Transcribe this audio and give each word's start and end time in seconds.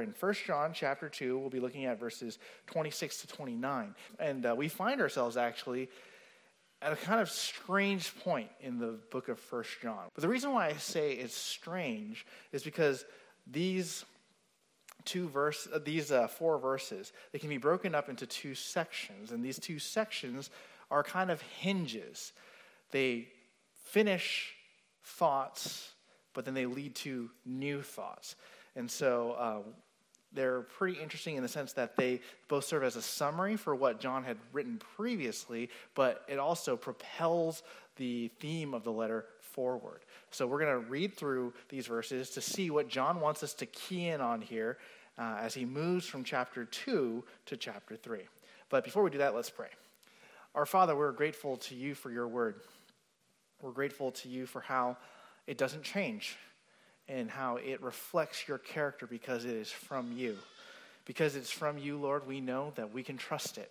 in 0.00 0.14
1 0.18 0.34
John 0.46 0.72
chapter 0.74 1.08
2. 1.08 1.38
We'll 1.38 1.50
be 1.50 1.60
looking 1.60 1.84
at 1.84 1.98
verses 1.98 2.38
26 2.66 3.22
to 3.22 3.26
29. 3.28 3.94
And 4.18 4.46
uh, 4.46 4.54
we 4.56 4.68
find 4.68 5.00
ourselves 5.00 5.36
actually 5.36 5.88
at 6.82 6.92
a 6.92 6.96
kind 6.96 7.20
of 7.20 7.30
strange 7.30 8.16
point 8.20 8.48
in 8.60 8.78
the 8.78 8.98
book 9.10 9.28
of 9.28 9.40
1 9.50 9.64
John. 9.82 10.08
But 10.14 10.22
the 10.22 10.28
reason 10.28 10.52
why 10.52 10.68
I 10.68 10.72
say 10.74 11.12
it's 11.12 11.36
strange 11.36 12.26
is 12.52 12.62
because 12.62 13.04
these 13.46 14.04
two 15.04 15.28
verse 15.28 15.68
uh, 15.72 15.78
these 15.82 16.12
uh, 16.12 16.28
four 16.28 16.58
verses 16.58 17.12
they 17.32 17.38
can 17.38 17.48
be 17.48 17.58
broken 17.58 17.94
up 17.94 18.08
into 18.08 18.26
two 18.26 18.54
sections 18.54 19.32
and 19.32 19.42
these 19.42 19.58
two 19.58 19.78
sections 19.78 20.50
are 20.90 21.02
kind 21.02 21.30
of 21.30 21.40
hinges 21.40 22.32
they 22.90 23.28
finish 23.76 24.52
thoughts 25.02 25.92
but 26.34 26.44
then 26.44 26.54
they 26.54 26.66
lead 26.66 26.94
to 26.94 27.30
new 27.46 27.80
thoughts 27.80 28.36
and 28.76 28.90
so 28.90 29.32
uh, 29.32 29.58
they're 30.32 30.62
pretty 30.62 31.00
interesting 31.00 31.36
in 31.36 31.42
the 31.42 31.48
sense 31.48 31.72
that 31.72 31.96
they 31.96 32.20
both 32.48 32.64
serve 32.64 32.84
as 32.84 32.96
a 32.96 33.02
summary 33.02 33.56
for 33.56 33.74
what 33.74 34.00
john 34.00 34.22
had 34.24 34.36
written 34.52 34.80
previously 34.96 35.68
but 35.94 36.24
it 36.28 36.38
also 36.38 36.76
propels 36.76 37.62
the 37.96 38.28
theme 38.40 38.72
of 38.72 38.82
the 38.82 38.92
letter 38.92 39.26
forward. 39.52 40.00
So 40.30 40.46
we're 40.46 40.60
going 40.60 40.82
to 40.82 40.90
read 40.90 41.14
through 41.14 41.52
these 41.68 41.86
verses 41.86 42.30
to 42.30 42.40
see 42.40 42.70
what 42.70 42.88
John 42.88 43.20
wants 43.20 43.42
us 43.42 43.54
to 43.54 43.66
key 43.66 44.08
in 44.08 44.20
on 44.20 44.40
here 44.40 44.78
uh, 45.18 45.36
as 45.40 45.54
he 45.54 45.64
moves 45.64 46.06
from 46.06 46.24
chapter 46.24 46.64
2 46.64 47.24
to 47.46 47.56
chapter 47.56 47.96
3. 47.96 48.20
But 48.68 48.84
before 48.84 49.02
we 49.02 49.10
do 49.10 49.18
that, 49.18 49.34
let's 49.34 49.50
pray. 49.50 49.68
Our 50.54 50.66
Father, 50.66 50.96
we're 50.96 51.12
grateful 51.12 51.56
to 51.58 51.74
you 51.74 51.94
for 51.94 52.10
your 52.10 52.28
word. 52.28 52.56
We're 53.60 53.72
grateful 53.72 54.12
to 54.12 54.28
you 54.28 54.46
for 54.46 54.60
how 54.60 54.96
it 55.46 55.58
doesn't 55.58 55.82
change 55.82 56.36
and 57.10 57.28
how 57.28 57.56
it 57.56 57.82
reflects 57.82 58.46
your 58.46 58.58
character 58.58 59.04
because 59.04 59.44
it 59.44 59.54
is 59.54 59.70
from 59.70 60.12
you. 60.12 60.36
Because 61.04 61.34
it's 61.34 61.50
from 61.50 61.76
you, 61.76 61.96
Lord, 61.96 62.26
we 62.26 62.40
know 62.40 62.72
that 62.76 62.94
we 62.94 63.02
can 63.02 63.16
trust 63.16 63.58
it. 63.58 63.70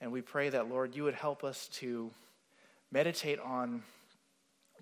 And 0.00 0.12
we 0.12 0.22
pray 0.22 0.48
that, 0.48 0.70
Lord, 0.70 0.96
you 0.96 1.04
would 1.04 1.14
help 1.14 1.44
us 1.44 1.68
to 1.74 2.10
meditate 2.90 3.38
on 3.38 3.82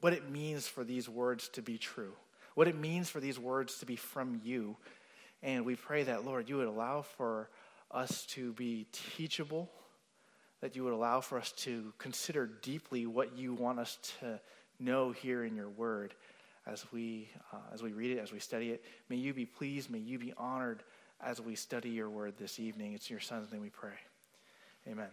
what 0.00 0.12
it 0.12 0.30
means 0.30 0.68
for 0.68 0.84
these 0.84 1.08
words 1.08 1.48
to 1.50 1.62
be 1.62 1.76
true, 1.76 2.12
what 2.54 2.68
it 2.68 2.78
means 2.78 3.10
for 3.10 3.18
these 3.18 3.38
words 3.38 3.78
to 3.78 3.86
be 3.86 3.96
from 3.96 4.40
you. 4.44 4.76
And 5.42 5.64
we 5.64 5.74
pray 5.74 6.04
that, 6.04 6.24
Lord, 6.24 6.48
you 6.48 6.58
would 6.58 6.68
allow 6.68 7.02
for 7.02 7.48
us 7.90 8.26
to 8.26 8.52
be 8.52 8.86
teachable, 8.92 9.68
that 10.60 10.76
you 10.76 10.84
would 10.84 10.92
allow 10.92 11.20
for 11.20 11.38
us 11.38 11.50
to 11.52 11.92
consider 11.98 12.46
deeply 12.62 13.06
what 13.06 13.36
you 13.36 13.54
want 13.54 13.80
us 13.80 13.98
to 14.20 14.40
know 14.78 15.10
here 15.10 15.42
in 15.42 15.56
your 15.56 15.70
word 15.70 16.14
as 16.66 16.84
we, 16.92 17.28
uh, 17.52 17.58
as 17.72 17.82
we 17.82 17.92
read 17.92 18.10
it, 18.10 18.18
as 18.18 18.32
we 18.32 18.38
study 18.38 18.70
it. 18.70 18.84
May 19.08 19.16
you 19.16 19.32
be 19.32 19.46
pleased, 19.46 19.90
may 19.90 19.98
you 19.98 20.18
be 20.18 20.32
honored 20.36 20.82
as 21.20 21.40
we 21.40 21.54
study 21.54 21.90
your 21.90 22.10
word 22.10 22.34
this 22.38 22.58
evening. 22.58 22.92
It's 22.92 23.08
in 23.08 23.14
your 23.14 23.20
son's 23.20 23.50
name 23.52 23.62
we 23.62 23.70
pray. 23.70 23.90
Amen. 24.88 25.08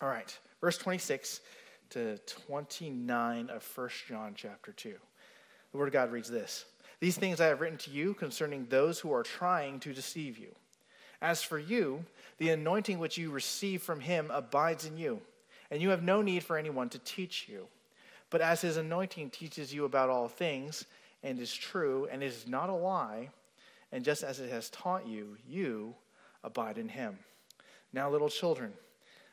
All 0.00 0.08
right, 0.08 0.36
verse 0.60 0.78
26 0.78 1.40
to 1.90 2.18
29 2.18 3.50
of 3.50 3.68
1 3.74 3.88
John 4.08 4.32
chapter 4.34 4.72
2. 4.72 4.94
The 5.72 5.78
Word 5.78 5.88
of 5.88 5.92
God 5.92 6.10
reads 6.10 6.30
this 6.30 6.64
These 7.00 7.16
things 7.16 7.40
I 7.40 7.46
have 7.46 7.60
written 7.60 7.78
to 7.78 7.90
you 7.90 8.14
concerning 8.14 8.66
those 8.66 8.98
who 8.98 9.12
are 9.12 9.22
trying 9.22 9.80
to 9.80 9.92
deceive 9.92 10.38
you. 10.38 10.54
As 11.22 11.42
for 11.42 11.58
you, 11.58 12.04
the 12.38 12.50
anointing 12.50 12.98
which 12.98 13.18
you 13.18 13.30
receive 13.30 13.82
from 13.82 14.00
him 14.00 14.30
abides 14.32 14.86
in 14.86 14.96
you, 14.96 15.20
and 15.70 15.82
you 15.82 15.90
have 15.90 16.02
no 16.02 16.22
need 16.22 16.42
for 16.42 16.56
anyone 16.56 16.88
to 16.90 16.98
teach 16.98 17.46
you. 17.48 17.66
But 18.30 18.40
as 18.40 18.60
his 18.60 18.76
anointing 18.76 19.30
teaches 19.30 19.74
you 19.74 19.84
about 19.84 20.08
all 20.08 20.28
things, 20.28 20.84
and 21.22 21.38
is 21.38 21.52
true, 21.52 22.08
and 22.10 22.22
is 22.22 22.46
not 22.48 22.70
a 22.70 22.74
lie, 22.74 23.30
and 23.92 24.04
just 24.04 24.22
as 24.22 24.40
it 24.40 24.50
has 24.50 24.70
taught 24.70 25.06
you, 25.06 25.36
you 25.48 25.94
abide 26.42 26.78
in 26.78 26.88
him. 26.88 27.18
Now, 27.92 28.08
little 28.08 28.28
children, 28.28 28.72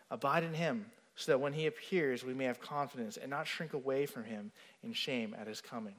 abide 0.10 0.44
in 0.44 0.54
him 0.54 0.88
so 1.16 1.32
that 1.32 1.40
when 1.40 1.54
he 1.54 1.66
appears, 1.66 2.24
we 2.24 2.34
may 2.34 2.46
have 2.46 2.60
confidence 2.60 3.18
and 3.18 3.30
not 3.30 3.48
shrink 3.48 3.74
away 3.74 4.06
from 4.06 4.24
him 4.24 4.52
in 4.84 4.94
shame 4.94 5.36
at 5.40 5.48
his 5.48 5.62
coming. 5.62 5.96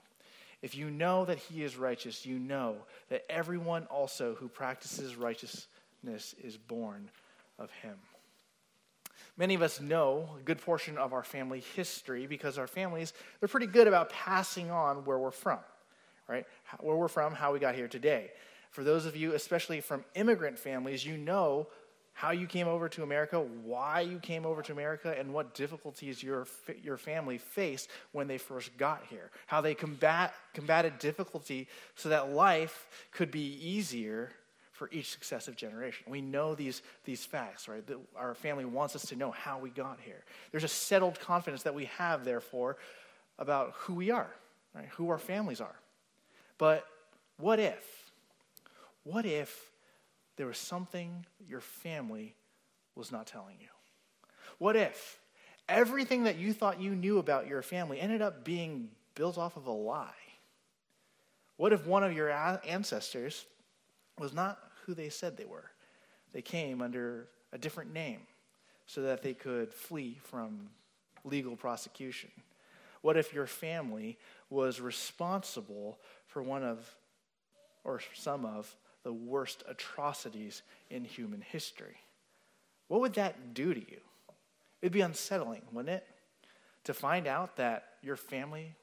If 0.62 0.76
you 0.76 0.90
know 0.90 1.24
that 1.24 1.38
he 1.38 1.62
is 1.62 1.76
righteous, 1.76 2.26
you 2.26 2.38
know 2.38 2.76
that 3.10 3.24
everyone 3.30 3.84
also 3.84 4.34
who 4.34 4.48
practices 4.48 5.16
righteousness 5.16 6.34
is 6.42 6.56
born 6.56 7.10
of 7.58 7.70
him. 7.70 7.96
Many 9.38 9.54
of 9.54 9.62
us 9.62 9.80
know 9.80 10.28
a 10.36 10.42
good 10.42 10.60
portion 10.60 10.98
of 10.98 11.12
our 11.12 11.22
family 11.22 11.62
history 11.76 12.26
because 12.26 12.58
our 12.58 12.66
families, 12.66 13.12
they're 13.38 13.48
pretty 13.48 13.68
good 13.68 13.86
about 13.86 14.10
passing 14.10 14.72
on 14.72 15.04
where 15.04 15.16
we're 15.16 15.30
from, 15.30 15.60
right? 16.26 16.44
Where 16.80 16.96
we're 16.96 17.06
from, 17.06 17.34
how 17.34 17.52
we 17.52 17.60
got 17.60 17.76
here 17.76 17.86
today. 17.86 18.32
For 18.72 18.82
those 18.82 19.06
of 19.06 19.16
you, 19.16 19.34
especially 19.34 19.80
from 19.80 20.04
immigrant 20.16 20.58
families, 20.58 21.06
you 21.06 21.16
know 21.16 21.68
how 22.14 22.32
you 22.32 22.48
came 22.48 22.66
over 22.66 22.88
to 22.88 23.04
America, 23.04 23.38
why 23.38 24.00
you 24.00 24.18
came 24.18 24.44
over 24.44 24.60
to 24.60 24.72
America, 24.72 25.14
and 25.16 25.32
what 25.32 25.54
difficulties 25.54 26.20
your, 26.20 26.48
your 26.82 26.96
family 26.96 27.38
faced 27.38 27.88
when 28.10 28.26
they 28.26 28.38
first 28.38 28.76
got 28.76 29.04
here. 29.08 29.30
How 29.46 29.60
they 29.60 29.72
combat, 29.72 30.34
combated 30.52 30.98
difficulty 30.98 31.68
so 31.94 32.08
that 32.08 32.32
life 32.32 32.88
could 33.12 33.30
be 33.30 33.56
easier 33.64 34.32
for 34.78 34.88
each 34.92 35.10
successive 35.10 35.56
generation. 35.56 36.06
We 36.08 36.20
know 36.20 36.54
these, 36.54 36.82
these 37.04 37.24
facts, 37.24 37.66
right? 37.66 37.84
That 37.88 37.98
our 38.16 38.34
family 38.34 38.64
wants 38.64 38.94
us 38.94 39.06
to 39.06 39.16
know 39.16 39.32
how 39.32 39.58
we 39.58 39.70
got 39.70 39.98
here. 40.00 40.22
There's 40.52 40.62
a 40.62 40.68
settled 40.68 41.18
confidence 41.18 41.64
that 41.64 41.74
we 41.74 41.86
have, 41.98 42.24
therefore, 42.24 42.76
about 43.40 43.74
who 43.78 43.94
we 43.94 44.12
are, 44.12 44.30
right? 44.74 44.86
Who 44.92 45.10
our 45.10 45.18
families 45.18 45.60
are. 45.60 45.74
But 46.58 46.86
what 47.38 47.58
if? 47.58 48.12
What 49.02 49.26
if 49.26 49.68
there 50.36 50.46
was 50.46 50.58
something 50.58 51.26
your 51.48 51.60
family 51.60 52.36
was 52.94 53.10
not 53.10 53.26
telling 53.26 53.56
you? 53.60 53.66
What 54.58 54.76
if 54.76 55.18
everything 55.68 56.22
that 56.24 56.38
you 56.38 56.52
thought 56.52 56.80
you 56.80 56.94
knew 56.94 57.18
about 57.18 57.48
your 57.48 57.62
family 57.62 58.00
ended 58.00 58.22
up 58.22 58.44
being 58.44 58.90
built 59.16 59.38
off 59.38 59.56
of 59.56 59.66
a 59.66 59.72
lie? 59.72 60.06
What 61.56 61.72
if 61.72 61.84
one 61.84 62.04
of 62.04 62.12
your 62.12 62.30
ancestors 62.30 63.44
was 64.16 64.32
not 64.32 64.58
who 64.88 64.94
they 64.94 65.10
said 65.10 65.36
they 65.36 65.44
were? 65.44 65.70
They 66.32 66.40
came 66.40 66.80
under 66.80 67.28
a 67.52 67.58
different 67.58 67.92
name 67.92 68.20
so 68.86 69.02
that 69.02 69.22
they 69.22 69.34
could 69.34 69.72
flee 69.72 70.18
from 70.24 70.70
legal 71.24 71.56
prosecution. 71.56 72.30
What 73.02 73.18
if 73.18 73.34
your 73.34 73.46
family 73.46 74.18
was 74.48 74.80
responsible 74.80 75.98
for 76.26 76.42
one 76.42 76.64
of, 76.64 76.96
or 77.84 78.00
some 78.14 78.46
of, 78.46 78.74
the 79.02 79.12
worst 79.12 79.62
atrocities 79.68 80.62
in 80.90 81.04
human 81.04 81.40
history. 81.40 81.96
What 82.88 83.00
would 83.00 83.14
that 83.14 83.54
do 83.54 83.72
to 83.72 83.80
you? 83.80 84.00
It'd 84.82 84.92
be 84.92 85.02
unsettling, 85.02 85.62
wouldn't 85.72 85.94
it? 85.96 86.06
To 86.84 86.94
find 86.94 87.26
out 87.26 87.56
that 87.56 87.84
your 88.02 88.16
family 88.16 88.74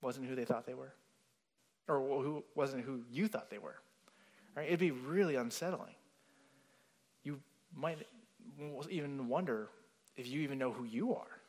wasn't 0.00 0.26
who 0.26 0.34
they 0.34 0.44
thought 0.44 0.66
they 0.66 0.74
were, 0.74 0.92
or 1.88 2.00
who 2.00 2.44
wasn't 2.54 2.84
who 2.84 3.02
you 3.10 3.28
thought 3.28 3.50
they 3.50 3.58
were. 3.58 3.76
Right? 4.56 4.66
It'd 4.66 4.80
be 4.80 4.90
really 4.90 5.36
unsettling. 5.36 5.94
You 7.24 7.40
might 7.74 7.98
even 8.90 9.28
wonder 9.28 9.68
if 10.16 10.26
you 10.26 10.40
even 10.42 10.58
know 10.58 10.72
who 10.72 10.84
you 10.84 11.14
are. 11.14 11.40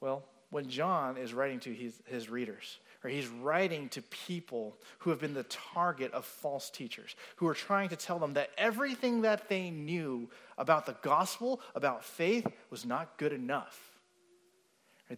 Well, 0.00 0.24
when 0.50 0.68
John 0.68 1.18
is 1.18 1.34
writing 1.34 1.60
to 1.60 1.74
his, 1.74 2.00
his 2.06 2.30
readers, 2.30 2.78
or 3.04 3.10
he's 3.10 3.26
writing 3.28 3.88
to 3.90 4.02
people 4.02 4.76
who 4.98 5.10
have 5.10 5.20
been 5.20 5.34
the 5.34 5.44
target 5.44 6.12
of 6.12 6.24
false 6.24 6.70
teachers, 6.70 7.14
who 7.36 7.46
are 7.46 7.54
trying 7.54 7.90
to 7.90 7.96
tell 7.96 8.18
them 8.18 8.34
that 8.34 8.50
everything 8.56 9.22
that 9.22 9.48
they 9.48 9.70
knew 9.70 10.30
about 10.56 10.86
the 10.86 10.96
gospel, 11.02 11.60
about 11.74 12.04
faith, 12.04 12.46
was 12.70 12.86
not 12.86 13.18
good 13.18 13.32
enough. 13.32 13.78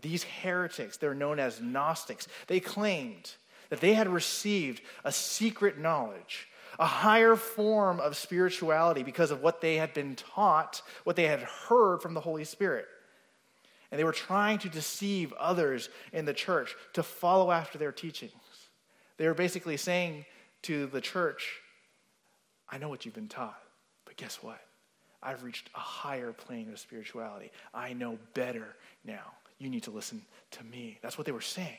These 0.02 0.24
heretics, 0.24 0.96
they're 0.96 1.14
known 1.14 1.38
as 1.38 1.60
Gnostics, 1.60 2.28
they 2.46 2.60
claimed 2.60 3.34
that 3.70 3.80
they 3.80 3.94
had 3.94 4.08
received 4.08 4.82
a 5.04 5.10
secret 5.10 5.78
knowledge, 5.78 6.48
a 6.78 6.86
higher 6.86 7.36
form 7.36 8.00
of 8.00 8.16
spirituality 8.16 9.02
because 9.02 9.30
of 9.30 9.42
what 9.42 9.60
they 9.60 9.76
had 9.76 9.94
been 9.94 10.14
taught, 10.16 10.82
what 11.04 11.16
they 11.16 11.26
had 11.26 11.40
heard 11.40 12.02
from 12.02 12.14
the 12.14 12.20
Holy 12.20 12.44
Spirit. 12.44 12.86
And 13.90 13.98
they 13.98 14.04
were 14.04 14.12
trying 14.12 14.58
to 14.58 14.68
deceive 14.68 15.32
others 15.34 15.88
in 16.12 16.24
the 16.24 16.34
church 16.34 16.76
to 16.92 17.02
follow 17.02 17.50
after 17.50 17.78
their 17.78 17.92
teachings. 17.92 18.32
They 19.16 19.26
were 19.26 19.34
basically 19.34 19.76
saying 19.76 20.26
to 20.62 20.86
the 20.86 21.00
church, 21.00 21.60
I 22.68 22.78
know 22.78 22.88
what 22.88 23.04
you've 23.04 23.14
been 23.14 23.28
taught, 23.28 23.60
but 24.04 24.16
guess 24.16 24.42
what? 24.42 24.60
I've 25.22 25.42
reached 25.42 25.68
a 25.74 25.80
higher 25.80 26.32
plane 26.32 26.70
of 26.72 26.78
spirituality. 26.78 27.50
I 27.74 27.92
know 27.92 28.18
better 28.34 28.76
now. 29.04 29.32
You 29.58 29.68
need 29.68 29.82
to 29.82 29.90
listen 29.90 30.22
to 30.52 30.64
me. 30.64 30.98
That's 31.02 31.18
what 31.18 31.26
they 31.26 31.32
were 31.32 31.42
saying. 31.42 31.76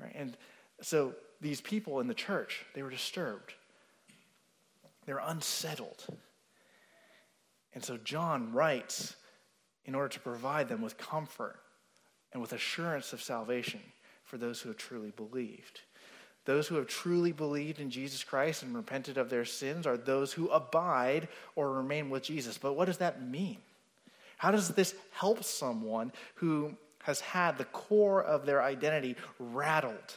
Right? 0.00 0.12
And 0.14 0.36
so 0.80 1.14
these 1.40 1.60
people 1.60 2.00
in 2.00 2.06
the 2.06 2.14
church, 2.14 2.64
they 2.74 2.82
were 2.82 2.90
disturbed. 2.90 3.54
They 5.06 5.12
were 5.12 5.22
unsettled. 5.24 6.04
And 7.74 7.84
so 7.84 7.96
John 7.98 8.52
writes 8.52 9.16
in 9.84 9.94
order 9.94 10.08
to 10.08 10.20
provide 10.20 10.68
them 10.68 10.80
with 10.80 10.96
comfort 10.96 11.56
and 12.32 12.40
with 12.40 12.52
assurance 12.52 13.12
of 13.12 13.22
salvation 13.22 13.80
for 14.24 14.38
those 14.38 14.60
who 14.60 14.70
have 14.70 14.78
truly 14.78 15.10
believed. 15.10 15.80
Those 16.46 16.68
who 16.68 16.74
have 16.76 16.86
truly 16.86 17.32
believed 17.32 17.80
in 17.80 17.90
Jesus 17.90 18.22
Christ 18.22 18.62
and 18.62 18.74
repented 18.74 19.16
of 19.16 19.30
their 19.30 19.44
sins 19.44 19.86
are 19.86 19.96
those 19.96 20.32
who 20.32 20.48
abide 20.48 21.28
or 21.56 21.72
remain 21.72 22.10
with 22.10 22.22
Jesus. 22.22 22.58
But 22.58 22.74
what 22.74 22.84
does 22.84 22.98
that 22.98 23.22
mean? 23.22 23.58
How 24.36 24.50
does 24.50 24.68
this 24.68 24.94
help 25.12 25.42
someone 25.42 26.12
who 26.36 26.76
has 27.02 27.20
had 27.20 27.56
the 27.56 27.64
core 27.66 28.22
of 28.22 28.46
their 28.46 28.62
identity 28.62 29.16
rattled 29.38 30.14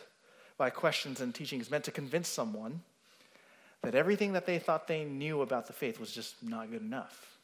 by 0.57 0.69
questions 0.69 1.21
and 1.21 1.33
teachings 1.33 1.69
meant 1.69 1.83
to 1.85 1.91
convince 1.91 2.27
someone 2.27 2.81
that 3.83 3.95
everything 3.95 4.33
that 4.33 4.45
they 4.45 4.59
thought 4.59 4.87
they 4.87 5.03
knew 5.03 5.41
about 5.41 5.67
the 5.67 5.73
faith 5.73 5.99
was 5.99 6.11
just 6.11 6.41
not 6.43 6.71
good 6.71 6.81
enough? 6.81 7.37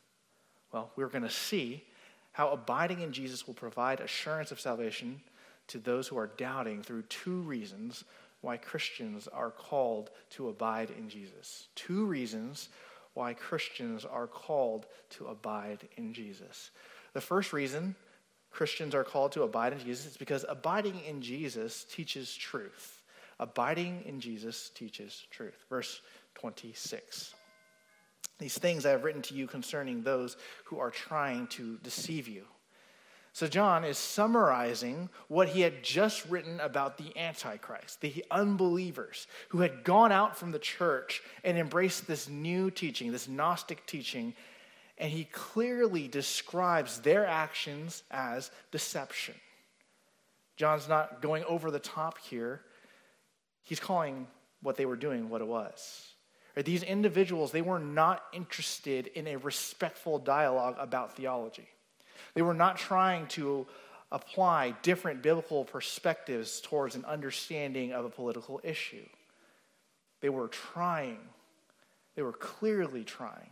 Well, 0.71 0.91
we're 0.95 1.07
going 1.07 1.23
to 1.23 1.29
see 1.29 1.83
how 2.31 2.49
abiding 2.49 3.01
in 3.01 3.13
Jesus 3.13 3.45
will 3.45 3.53
provide 3.53 3.99
assurance 3.99 4.51
of 4.51 4.59
salvation 4.59 5.21
to 5.67 5.77
those 5.77 6.07
who 6.07 6.17
are 6.17 6.31
doubting 6.37 6.81
through 6.81 7.03
two 7.03 7.41
reasons 7.41 8.03
why 8.41 8.57
Christians 8.57 9.27
are 9.27 9.51
called 9.51 10.09
to 10.31 10.49
abide 10.49 10.91
in 10.97 11.07
Jesus. 11.07 11.67
Two 11.75 12.05
reasons 12.05 12.69
why 13.13 13.33
Christians 13.33 14.03
are 14.03 14.27
called 14.27 14.87
to 15.11 15.27
abide 15.27 15.87
in 15.95 16.13
Jesus. 16.13 16.71
The 17.13 17.21
first 17.21 17.53
reason 17.53 17.95
Christians 18.51 18.93
are 18.95 19.03
called 19.03 19.31
to 19.33 19.43
abide 19.43 19.73
in 19.73 19.79
Jesus 19.79 20.05
is 20.07 20.17
because 20.17 20.45
abiding 20.49 20.99
in 21.07 21.21
Jesus 21.21 21.85
teaches 21.85 22.35
truth. 22.35 23.02
Abiding 23.39 24.03
in 24.05 24.19
Jesus 24.19 24.69
teaches 24.73 25.25
truth. 25.31 25.65
Verse 25.69 26.01
26. 26.35 27.33
These 28.39 28.57
things 28.57 28.85
I 28.85 28.91
have 28.91 29.03
written 29.03 29.21
to 29.23 29.35
you 29.35 29.47
concerning 29.47 30.01
those 30.01 30.37
who 30.65 30.79
are 30.79 30.91
trying 30.91 31.47
to 31.47 31.77
deceive 31.83 32.27
you. 32.27 32.45
So, 33.35 33.47
John 33.47 33.83
is 33.83 33.97
summarizing 33.97 35.09
what 35.27 35.49
he 35.49 35.61
had 35.61 35.83
just 35.83 36.29
written 36.29 36.59
about 36.59 36.99
the 36.99 37.17
Antichrist, 37.17 37.99
the 38.01 38.23
unbelievers 38.29 39.25
who 39.49 39.61
had 39.61 39.83
gone 39.83 40.11
out 40.11 40.37
from 40.37 40.51
the 40.51 40.59
church 40.59 41.23
and 41.43 41.57
embraced 41.57 42.05
this 42.05 42.29
new 42.29 42.69
teaching, 42.69 43.11
this 43.11 43.27
Gnostic 43.27 43.87
teaching, 43.87 44.35
and 44.99 45.11
he 45.11 45.23
clearly 45.23 46.07
describes 46.07 46.99
their 46.99 47.25
actions 47.25 48.03
as 48.11 48.51
deception. 48.71 49.33
John's 50.55 50.87
not 50.87 51.23
going 51.23 51.43
over 51.45 51.71
the 51.71 51.79
top 51.79 52.19
here, 52.19 52.61
he's 53.63 53.79
calling 53.79 54.27
what 54.61 54.77
they 54.77 54.85
were 54.85 54.95
doing 54.95 55.29
what 55.29 55.41
it 55.41 55.47
was. 55.47 56.07
These 56.55 56.83
individuals, 56.83 57.51
they 57.51 57.63
were 57.63 57.79
not 57.79 58.23
interested 58.31 59.07
in 59.07 59.27
a 59.27 59.37
respectful 59.37 60.19
dialogue 60.19 60.75
about 60.77 61.15
theology. 61.15 61.67
They 62.35 62.43
were 62.43 62.53
not 62.53 62.77
trying 62.77 63.27
to 63.29 63.65
apply 64.11 64.75
different 64.83 65.23
biblical 65.23 65.65
perspectives 65.65 66.61
towards 66.61 66.95
an 66.95 67.05
understanding 67.05 67.91
of 67.91 68.05
a 68.05 68.09
political 68.09 68.61
issue. 68.63 69.05
They 70.21 70.29
were 70.29 70.47
trying, 70.47 71.17
they 72.15 72.21
were 72.21 72.33
clearly 72.33 73.03
trying 73.03 73.49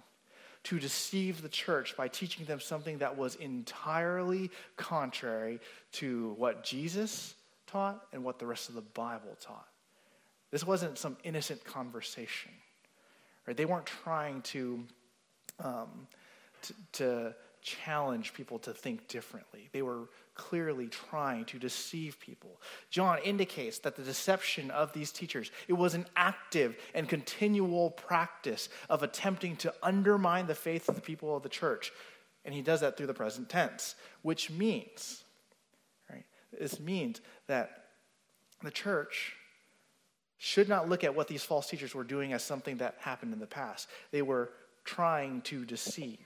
to 0.66 0.80
deceive 0.80 1.42
the 1.42 1.50
church 1.50 1.98
by 1.98 2.08
teaching 2.08 2.46
them 2.46 2.60
something 2.60 3.00
that 3.00 3.18
was 3.18 3.34
entirely 3.36 4.52
contrary 4.78 5.60
to 5.94 6.36
what 6.38 6.64
Jesus 6.64 7.34
taught 7.66 8.00
and 8.14 8.24
what 8.24 8.38
the 8.38 8.46
rest 8.46 8.70
of 8.70 8.76
the 8.76 8.82
Bible 8.82 9.36
taught. 9.42 9.71
This 10.52 10.66
wasn't 10.66 10.98
some 10.98 11.18
innocent 11.24 11.64
conversation. 11.64 12.52
Right? 13.48 13.58
They 13.58 13.66
weren't 13.66 13.86
trying 13.86 14.42
to, 14.44 14.84
um, 15.64 16.08
to, 16.64 16.74
to 16.94 17.36
challenge 17.62 18.34
people 18.34 18.60
to 18.60 18.74
think 18.74 19.08
differently. 19.08 19.70
They 19.72 19.82
were 19.82 20.10
clearly 20.34 20.88
trying 20.88 21.46
to 21.46 21.60
deceive 21.60 22.20
people. 22.20 22.60
John 22.90 23.20
indicates 23.24 23.80
that 23.80 23.96
the 23.96 24.04
deception 24.04 24.72
of 24.72 24.94
these 24.94 25.12
teachers, 25.12 25.52
it 25.68 25.74
was 25.74 25.94
an 25.94 26.06
active 26.16 26.76
and 26.94 27.08
continual 27.08 27.92
practice 27.92 28.70
of 28.90 29.04
attempting 29.04 29.56
to 29.58 29.74
undermine 29.84 30.48
the 30.48 30.56
faith 30.56 30.90
of 30.90 30.96
the 30.96 31.02
people 31.02 31.36
of 31.36 31.44
the 31.44 31.50
church. 31.50 31.92
And 32.44 32.56
he 32.56 32.62
does 32.62 32.82
that 32.82 32.98
through 32.98 33.08
the 33.08 33.14
present 33.14 33.50
tense, 33.50 33.96
which 34.24 34.50
means, 34.50 35.24
right? 36.10 36.26
This 36.58 36.80
means 36.80 37.22
that 37.48 37.84
the 38.64 38.72
church 38.72 39.36
should 40.44 40.68
not 40.68 40.90
look 40.90 41.04
at 41.04 41.14
what 41.14 41.28
these 41.28 41.44
false 41.44 41.70
teachers 41.70 41.94
were 41.94 42.04
doing 42.04 42.34
as 42.34 42.44
something 42.44 42.78
that 42.78 42.96
happened 43.00 43.32
in 43.32 43.40
the 43.40 43.46
past. 43.46 43.88
They 44.10 44.24
were 44.24 44.50
trying 44.84 45.42
to 45.44 45.64
deceive, 45.64 46.18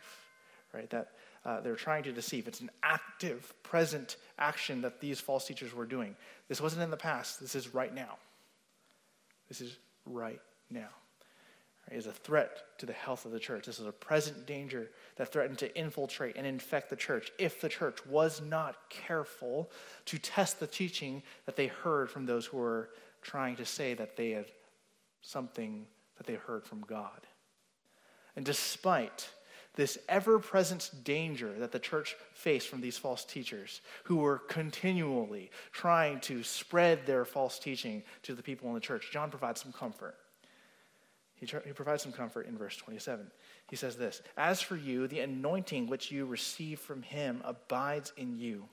right? 0.74 0.90
That 0.90 1.10
uh, 1.46 1.60
they're 1.60 1.76
trying 1.76 2.04
to 2.04 2.14
deceive. 2.14 2.48
It's 2.48 2.62
an 2.62 2.72
active, 2.82 3.54
present 3.62 4.16
action 4.40 4.82
that 4.84 5.02
these 5.02 5.20
false 5.20 5.46
teachers 5.46 5.76
were 5.76 5.86
doing. 5.86 6.16
This 6.48 6.62
wasn't 6.62 6.84
in 6.84 6.92
the 6.92 6.98
past. 6.98 7.42
This 7.42 7.56
is 7.56 7.74
right 7.74 7.94
now. 7.94 8.16
This 9.50 9.60
is 9.60 9.76
right 10.06 10.40
now. 10.70 10.88
Right? 11.90 12.00
Is 12.00 12.08
a 12.08 12.14
threat 12.14 12.62
to 12.78 12.86
the 12.86 12.94
health 12.94 13.26
of 13.26 13.34
the 13.34 13.40
church. 13.40 13.66
This 13.66 13.82
is 13.82 13.86
a 13.86 13.92
present 13.92 14.48
danger 14.48 14.92
that 15.18 15.30
threatened 15.30 15.58
to 15.58 15.78
infiltrate 15.78 16.38
and 16.38 16.48
infect 16.48 16.90
the 16.90 16.96
church 16.96 17.34
if 17.38 17.60
the 17.60 17.68
church 17.68 17.98
was 18.06 18.42
not 18.42 18.78
careful 18.90 19.70
to 20.06 20.18
test 20.18 20.62
the 20.62 20.68
teaching 20.68 21.22
that 21.48 21.58
they 21.58 21.68
heard 21.68 22.10
from 22.10 22.26
those 22.26 22.46
who 22.46 22.56
were 22.56 22.92
trying 23.25 23.56
to 23.56 23.66
say 23.66 23.94
that 23.95 24.16
they 24.16 24.31
had 24.31 24.45
something 25.22 25.88
that 26.18 26.27
they 26.27 26.36
heard 26.36 26.63
from 26.63 26.81
God. 26.81 27.27
And 28.36 28.45
despite 28.45 29.30
this 29.75 29.98
ever 30.07 30.39
present 30.39 30.92
danger 31.04 31.54
that 31.60 31.72
the 31.72 31.80
church 31.80 32.16
faced 32.33 32.69
from 32.69 32.81
these 32.81 32.98
false 32.98 33.25
teachers 33.25 33.81
who 34.06 34.18
were 34.18 34.38
continually 34.38 35.51
trying 35.72 36.19
to 36.22 36.44
spread 36.44 37.06
their 37.06 37.25
false 37.25 37.60
teaching 37.60 38.04
to 38.24 38.33
the 38.33 38.44
people 38.44 38.69
in 38.69 38.75
the 38.75 38.80
church. 38.80 39.10
John 39.12 39.30
provides 39.30 39.62
some 39.62 39.74
comfort. 39.74 40.16
He, 41.36 41.45
he 41.66 41.74
provides 41.74 42.04
some 42.04 42.13
comfort 42.13 42.48
in 42.48 42.57
verse 42.57 42.77
27. 42.77 43.30
He 43.69 43.75
says 43.75 43.98
this 43.98 44.22
As 44.38 44.62
for 44.62 44.77
you, 44.77 45.07
the 45.07 45.19
anointing 45.19 45.88
which 45.88 46.12
you 46.12 46.25
receive 46.25 46.80
from 46.80 47.01
him 47.01 47.42
abides 47.44 48.13
in 48.16 48.38
you, 48.38 48.69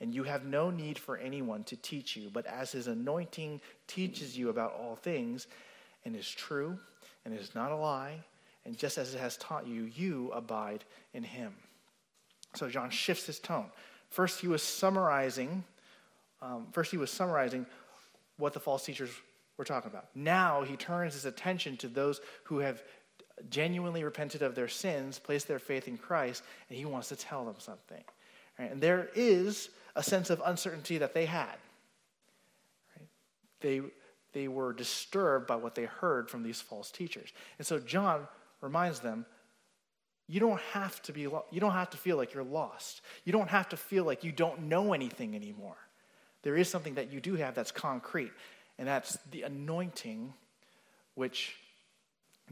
and 0.00 0.14
you 0.14 0.24
have 0.24 0.44
no 0.44 0.70
need 0.70 0.98
for 0.98 1.16
anyone 1.16 1.64
to 1.64 1.76
teach 1.76 2.16
you, 2.16 2.30
but 2.32 2.46
as 2.46 2.72
his 2.72 2.86
anointing 2.86 3.60
teaches 3.86 4.36
you 4.36 4.48
about 4.48 4.74
all 4.74 4.96
things, 4.96 5.46
and 6.04 6.14
is 6.14 6.30
true, 6.30 6.78
and 7.24 7.38
is 7.38 7.54
not 7.54 7.72
a 7.72 7.76
lie, 7.76 8.22
and 8.64 8.76
just 8.76 8.98
as 8.98 9.14
it 9.14 9.20
has 9.20 9.36
taught 9.36 9.66
you, 9.66 9.90
you 9.96 10.30
abide 10.32 10.84
in 11.14 11.22
him. 11.22 11.54
So 12.54 12.68
John 12.68 12.90
shifts 12.90 13.26
his 13.26 13.38
tone. 13.38 13.66
First, 14.10 14.40
he 14.40 14.48
was 14.48 14.62
summarizing. 14.62 15.64
Um, 16.40 16.66
first, 16.72 16.90
he 16.90 16.96
was 16.96 17.10
summarizing 17.10 17.66
what 18.38 18.52
the 18.52 18.60
false 18.60 18.84
teachers 18.84 19.10
were 19.56 19.64
talking 19.64 19.90
about. 19.90 20.06
Now 20.14 20.62
he 20.62 20.76
turns 20.76 21.14
his 21.14 21.24
attention 21.24 21.76
to 21.78 21.88
those 21.88 22.20
who 22.44 22.58
have 22.58 22.82
genuinely 23.50 24.04
repented 24.04 24.42
of 24.42 24.54
their 24.54 24.68
sins, 24.68 25.18
placed 25.18 25.48
their 25.48 25.58
faith 25.58 25.88
in 25.88 25.98
Christ, 25.98 26.42
and 26.68 26.78
he 26.78 26.84
wants 26.84 27.08
to 27.08 27.16
tell 27.16 27.44
them 27.44 27.56
something. 27.58 28.02
Right? 28.58 28.70
And 28.70 28.80
there 28.80 29.10
is 29.14 29.70
a 29.96 30.02
sense 30.02 30.30
of 30.30 30.40
uncertainty 30.44 30.98
that 30.98 31.14
they 31.14 31.24
had. 31.24 31.56
Right? 32.96 33.08
They, 33.60 33.80
they 34.32 34.46
were 34.46 34.72
disturbed 34.72 35.46
by 35.46 35.56
what 35.56 35.74
they 35.74 35.86
heard 35.86 36.30
from 36.30 36.42
these 36.42 36.60
false 36.60 36.90
teachers. 36.92 37.32
And 37.58 37.66
so 37.66 37.80
John 37.80 38.28
reminds 38.60 39.00
them 39.00 39.26
you 40.28 40.40
don't 40.40 40.60
have 40.72 41.00
to 41.02 41.12
be 41.12 41.22
you 41.22 41.60
don't 41.60 41.72
have 41.72 41.90
to 41.90 41.96
feel 41.96 42.16
like 42.16 42.34
you're 42.34 42.44
lost. 42.44 43.00
You 43.24 43.32
don't 43.32 43.48
have 43.48 43.68
to 43.70 43.76
feel 43.76 44.04
like 44.04 44.24
you 44.24 44.32
don't 44.32 44.62
know 44.62 44.92
anything 44.92 45.36
anymore. 45.36 45.76
There 46.42 46.56
is 46.56 46.68
something 46.68 46.94
that 46.94 47.12
you 47.12 47.20
do 47.20 47.36
have 47.36 47.54
that's 47.54 47.70
concrete, 47.70 48.32
and 48.78 48.88
that's 48.88 49.16
the 49.30 49.42
anointing 49.42 50.34
which 51.14 51.56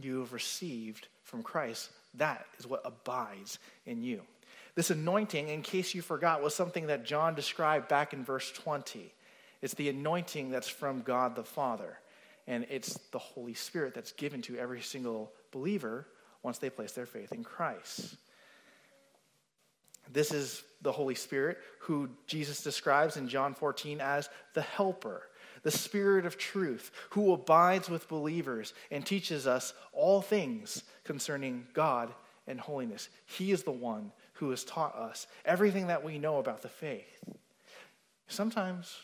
you 0.01 0.21
have 0.21 0.33
received 0.33 1.09
from 1.25 1.43
Christ. 1.43 1.91
That 2.15 2.47
is 2.59 2.67
what 2.67 2.83
abides 2.85 3.59
in 3.87 4.03
you. 4.03 4.23
This 4.75 4.91
anointing, 4.91 5.49
in 5.49 5.63
case 5.63 5.95
you 5.95 6.03
forgot, 6.03 6.43
was 6.43 6.55
something 6.55 6.89
that 6.89 7.05
John 7.05 7.35
described 7.35 7.89
back 7.89 8.13
in 8.13 8.25
verse 8.25 8.51
20. 8.53 9.13
It's 9.63 9.75
the 9.75 9.89
anointing 9.89 10.51
that's 10.51 10.69
from 10.69 11.03
God 11.03 11.37
the 11.37 11.45
Father, 11.45 11.99
and 12.47 12.67
it's 12.69 12.99
the 13.13 13.19
Holy 13.19 13.55
Spirit 13.55 13.95
that's 13.95 14.13
given 14.13 14.43
to 14.43 14.57
every 14.57 14.83
single 14.83 15.33
believer 15.53 16.07
once 16.43 16.59
they 16.59 16.71
place 16.71 16.93
their 16.93 17.07
faith 17.07 17.33
in 17.33 17.45
Christ. 17.45 18.17
This 20.13 20.33
is 20.33 20.63
the 20.83 20.93
Holy 20.93 21.15
Spirit, 21.15 21.59
who 21.79 22.11
Jesus 22.27 22.63
describes 22.63 23.17
in 23.17 23.29
John 23.29 23.55
14 23.55 24.01
as 24.01 24.29
the 24.53 24.61
helper, 24.61 25.23
the 25.63 25.71
Spirit 25.71 26.27
of 26.27 26.37
truth, 26.37 26.91
who 27.11 27.33
abides 27.33 27.89
with 27.89 28.09
believers 28.09 28.75
and 28.91 29.07
teaches 29.07 29.47
us 29.47 29.73
all 29.93 30.21
things 30.21 30.83
concerning 31.05 31.67
God 31.73 32.13
and 32.47 32.61
holiness. 32.61 33.09
He 33.25 33.51
is 33.51 33.63
the 33.63 33.71
one 33.71 34.13
who 34.35 34.51
has 34.51 34.65
taught 34.65 34.95
us 34.97 35.27
everything 35.45 35.89
that 35.89 36.05
we 36.05 36.19
know 36.19 36.39
about 36.39 36.63
the 36.63 36.69
faith. 36.69 37.25
Sometimes 38.29 38.97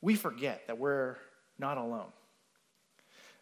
we 0.00 0.14
forget 0.14 0.66
that 0.66 0.78
we're 0.78 1.16
not 1.58 1.78
alone 1.78 2.12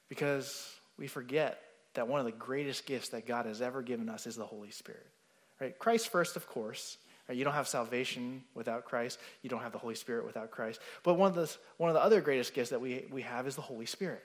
because 0.09 0.75
we 0.99 1.07
forget 1.07 1.61
that 1.95 2.09
one 2.09 2.21
of 2.21 2.27
the 2.27 2.33
greatest 2.33 2.87
gifts 2.87 3.11
that 3.11 3.27
God 3.27 3.47
has 3.47 3.61
ever 3.61 3.83
given 3.83 4.09
us 4.09 4.27
is 4.27 4.37
the 4.37 4.47
Holy 4.47 4.71
Spirit. 4.71 5.07
Right? 5.61 5.79
Christ 5.79 6.09
first, 6.09 6.37
of 6.37 6.47
course, 6.47 6.97
Right? 7.29 7.39
You 7.39 7.45
don't 7.45 7.55
have 7.55 7.69
salvation 7.69 8.43
without 8.55 8.85
Christ. 8.85 9.19
You 9.43 9.51
don't 9.51 9.63
have 9.63 9.73
the 9.73 9.79
Holy 9.79 9.95
Spirit 9.95 10.27
without 10.27 10.51
Christ. 10.51 10.81
But 11.03 11.15
one 11.15 11.31
of 11.31 11.35
the, 11.35 11.55
one 11.77 11.89
of 11.89 11.95
the 11.95 12.03
other 12.03 12.21
greatest 12.21 12.55
gifts 12.55 12.71
that 12.71 12.81
we, 12.81 13.07
we 13.11 13.23
have 13.23 13.47
is 13.47 13.57
the 13.57 13.63
Holy 13.63 13.87
Spirit. 13.87 14.25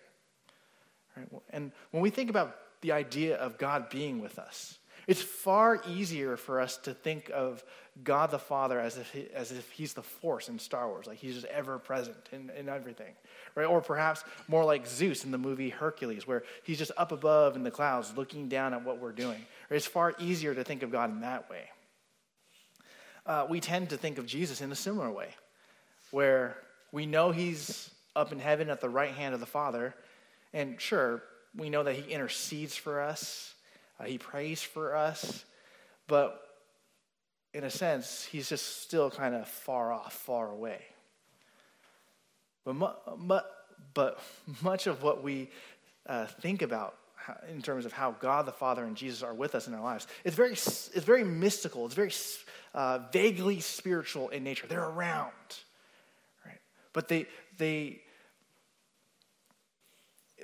Right? 1.15 1.27
And 1.51 1.72
when 1.91 2.01
we 2.01 2.10
think 2.10 2.29
about 2.29 2.56
the 2.82 2.91
idea 2.91 3.38
of 3.38 3.58
God 3.58 3.89
being 3.89 4.22
with 4.22 4.39
us, 4.39 4.77
it's 5.08 5.22
far 5.22 5.82
easier 5.88 6.36
for 6.36 6.60
us 6.60 6.76
to 6.78 6.94
think 6.94 7.32
of 7.34 7.64
God 8.04 8.30
the 8.30 8.40
Father 8.40 8.78
as 8.80 8.98
if, 8.98 9.10
he, 9.12 9.28
as 9.34 9.52
if 9.52 9.72
he's 9.72 9.94
the 9.94 10.04
force 10.04 10.50
in 10.50 10.60
Star 10.60 10.88
Wars, 10.90 11.08
like 11.08 11.18
he's 11.18 11.36
just 11.36 11.46
ever 11.48 11.80
present 11.80 12.18
in, 12.34 12.52
in 12.58 12.68
everything. 12.68 13.14
Right? 13.56 13.66
Or 13.66 13.82
perhaps 13.82 14.24
more 14.50 14.66
like 14.66 14.86
Zeus 14.86 15.24
in 15.24 15.32
the 15.32 15.38
movie 15.38 15.70
Hercules, 15.70 16.28
where 16.28 16.44
he's 16.64 16.78
just 16.78 16.92
up 16.98 17.14
above 17.14 17.56
in 17.56 17.64
the 17.64 17.72
clouds 17.72 18.16
looking 18.18 18.50
down 18.50 18.74
at 18.74 18.84
what 18.84 19.00
we're 19.00 19.14
doing. 19.14 19.40
Right? 19.70 19.78
It's 19.78 19.86
far 19.86 20.14
easier 20.20 20.54
to 20.54 20.64
think 20.64 20.84
of 20.84 20.92
God 20.92 21.10
in 21.10 21.22
that 21.22 21.50
way. 21.50 21.70
Uh, 23.26 23.48
we 23.50 23.60
tend 23.60 23.90
to 23.90 23.98
think 23.98 24.18
of 24.18 24.26
Jesus 24.26 24.62
in 24.62 24.72
a 24.72 24.76
similar 24.76 25.10
way, 25.10 25.30
where 26.12 26.58
we 26.92 27.06
know 27.06 27.32
he's 27.32 27.90
up 28.16 28.32
in 28.32 28.40
heaven 28.40 28.70
at 28.70 28.82
the 28.82 28.90
right 28.90 29.12
hand 29.12 29.34
of 29.34 29.40
the 29.40 29.46
Father, 29.46 29.96
and 30.54 30.80
sure, 30.80 31.24
we 31.56 31.70
know 31.70 31.84
that 31.84 31.96
he 31.96 32.12
intercedes 32.12 32.76
for 32.76 33.02
us 33.02 33.54
uh, 34.00 34.06
he 34.06 34.18
prays 34.18 34.62
for 34.62 34.96
us, 34.96 35.46
but 36.08 36.44
in 37.54 37.63
a 37.63 37.70
sense, 37.70 38.24
he's 38.25 38.50
just 38.50 38.82
still 38.82 39.10
kind 39.10 39.34
of 39.34 39.48
far 39.48 39.92
off, 39.92 40.13
far 40.13 40.51
away. 40.51 40.82
But, 42.63 42.75
mu- 42.75 43.39
but 43.94 44.20
much 44.62 44.88
of 44.88 45.01
what 45.01 45.24
we 45.24 45.50
uh, 46.06 46.25
think 46.25 46.62
about 46.62 46.96
in 47.50 47.62
terms 47.62 47.86
of 47.86 47.92
how 47.92 48.12
God 48.12 48.46
the 48.46 48.51
Father 48.51 48.84
and 48.84 48.96
Jesus 48.96 49.24
are 49.24 49.34
with 49.34 49.56
us 49.56 49.68
in 49.68 49.74
our 49.74 49.82
lives, 49.82 50.08
it's 50.24 50.36
very, 50.36 50.51
it's 50.51 51.04
very 51.04 51.24
mystical. 51.24 51.86
It's 51.86 51.96
very 51.96 52.12
uh, 52.74 53.00
vaguely 53.12 53.60
spiritual 53.60 54.30
in 54.30 54.44
nature. 54.44 54.68
They're 54.68 54.88
around, 54.88 55.32
right? 56.46 56.60
But 56.94 57.08
they, 57.08 57.25
they, 57.58 58.01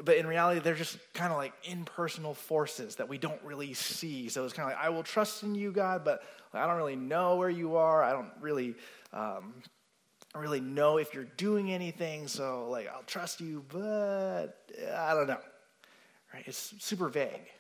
but 0.02 0.18
in 0.18 0.26
reality, 0.26 0.60
they're 0.60 0.74
just 0.74 0.98
kind 1.14 1.32
of 1.32 1.38
like 1.38 1.54
impersonal 1.64 2.34
forces 2.34 2.96
that 2.96 3.08
we 3.08 3.18
don't 3.18 3.42
really 3.44 3.74
see. 3.74 4.28
So 4.30 4.44
it's 4.44 4.54
kind 4.54 4.72
of 4.72 4.76
like, 4.76 4.84
I 4.84 4.90
will 4.90 5.04
trust 5.04 5.44
in 5.44 5.54
you, 5.54 5.72
God, 5.72 6.04
but 6.04 6.24
I 6.54 6.66
don't 6.66 6.78
really 6.78 6.96
know 6.96 7.36
where 7.36 7.50
you 7.50 7.76
are. 7.76 8.04
I 8.04 8.12
don't 8.12 8.32
really, 8.42 8.76
um, 9.12 9.54
really 10.36 10.62
know 10.62 10.98
if 10.98 11.14
you're 11.14 11.28
doing 11.38 11.72
anything. 11.72 12.28
So, 12.28 12.70
like, 12.70 12.90
I'll 12.92 13.04
trust 13.04 13.40
you, 13.40 13.64
but 13.70 14.72
I 14.96 15.14
don't 15.14 15.28
know. 15.28 15.38
Right? 16.34 16.44
It's 16.48 16.74
super 16.80 17.08
vague. 17.08 17.52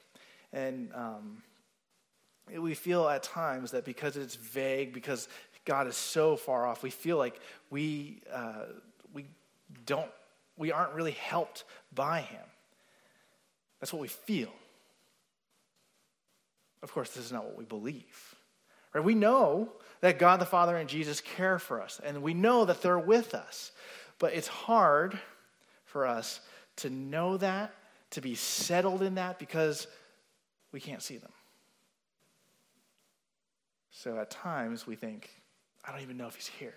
And 0.52 0.90
um, 0.96 1.44
we 2.58 2.74
feel 2.74 3.08
at 3.08 3.22
times 3.22 3.72
that 3.72 3.86
because 3.86 4.18
it's 4.18 4.36
vague, 4.36 4.92
because 4.92 5.28
God 5.66 5.88
is 5.88 5.96
so 5.96 6.36
far 6.36 6.66
off, 6.66 6.82
we 6.82 6.90
feel 6.90 7.18
like 7.18 7.40
we, 7.70 8.22
uh, 8.32 8.66
we 9.14 9.26
don't 9.86 10.10
we 10.58 10.72
aren't 10.72 10.94
really 10.94 11.12
helped 11.12 11.64
by 11.94 12.22
him. 12.22 12.46
That's 13.80 13.92
what 13.92 14.02
we 14.02 14.08
feel. 14.08 14.54
Of 16.82 16.92
course, 16.92 17.12
this 17.12 17.26
is 17.26 17.32
not 17.32 17.46
what 17.46 17.58
we 17.58 17.66
believe. 17.66 18.36
Right? 18.94 19.04
We 19.04 19.16
know 19.16 19.70
that 20.02 20.20
God 20.20 20.40
the 20.40 20.46
Father 20.46 20.76
and 20.76 20.90
Jesus 20.90 21.22
care 21.22 21.58
for 21.58 21.82
us, 21.82 22.00
and 22.04 22.22
we 22.22 22.34
know 22.34 22.66
that 22.66 22.82
they're 22.82 23.00
with 23.00 23.34
us. 23.34 23.72
But 24.20 24.34
it's 24.34 24.48
hard 24.48 25.18
for 25.86 26.06
us 26.06 26.40
to 26.78 26.90
know 26.90 27.38
that, 27.38 27.74
to 28.12 28.22
be 28.22 28.36
settled 28.36 29.02
in 29.02 29.16
that, 29.16 29.40
because 29.40 29.88
we 30.72 30.80
can't 30.80 31.02
see 31.02 31.18
them. 31.18 31.32
So 33.92 34.18
at 34.20 34.30
times 34.30 34.86
we 34.86 34.96
think, 34.96 35.30
I 35.86 35.92
don't 35.92 36.02
even 36.02 36.18
know 36.18 36.28
if 36.28 36.36
he's 36.36 36.48
here. 36.48 36.76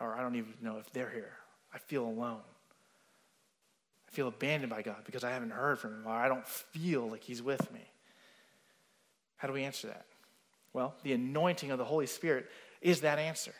Or 0.00 0.14
I 0.14 0.22
don't 0.22 0.36
even 0.36 0.54
know 0.62 0.78
if 0.78 0.90
they're 0.92 1.10
here. 1.10 1.32
I 1.72 1.78
feel 1.78 2.04
alone. 2.04 2.40
I 4.08 4.10
feel 4.14 4.28
abandoned 4.28 4.70
by 4.70 4.82
God 4.82 5.02
because 5.04 5.24
I 5.24 5.30
haven't 5.30 5.50
heard 5.50 5.78
from 5.78 5.94
Him, 5.94 6.06
or 6.06 6.12
I 6.12 6.28
don't 6.28 6.46
feel 6.46 7.08
like 7.08 7.22
He's 7.22 7.42
with 7.42 7.72
me. 7.72 7.80
How 9.36 9.48
do 9.48 9.54
we 9.54 9.64
answer 9.64 9.88
that? 9.88 10.04
Well, 10.72 10.94
the 11.02 11.12
anointing 11.12 11.70
of 11.70 11.78
the 11.78 11.84
Holy 11.84 12.06
Spirit 12.06 12.48
is 12.80 13.00
that 13.00 13.18
answer. 13.18 13.54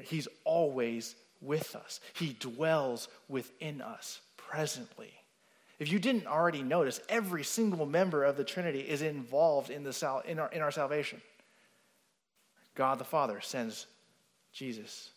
He's 0.00 0.28
always 0.44 1.16
with 1.40 1.76
us, 1.76 2.00
He 2.14 2.36
dwells 2.38 3.08
within 3.28 3.80
us 3.80 4.20
presently. 4.36 5.12
If 5.78 5.92
you 5.92 6.00
didn't 6.00 6.26
already 6.26 6.62
notice, 6.62 7.00
every 7.08 7.44
single 7.44 7.86
member 7.86 8.24
of 8.24 8.36
the 8.36 8.42
Trinity 8.42 8.80
is 8.80 9.00
involved 9.02 9.70
in, 9.70 9.84
the 9.84 9.92
sal- 9.92 10.24
in, 10.26 10.40
our, 10.40 10.50
in 10.50 10.60
our 10.60 10.72
salvation. 10.72 11.20
God 12.74 12.98
the 12.98 13.04
Father 13.04 13.40
sends 13.40 13.86
Jesus 14.52 15.10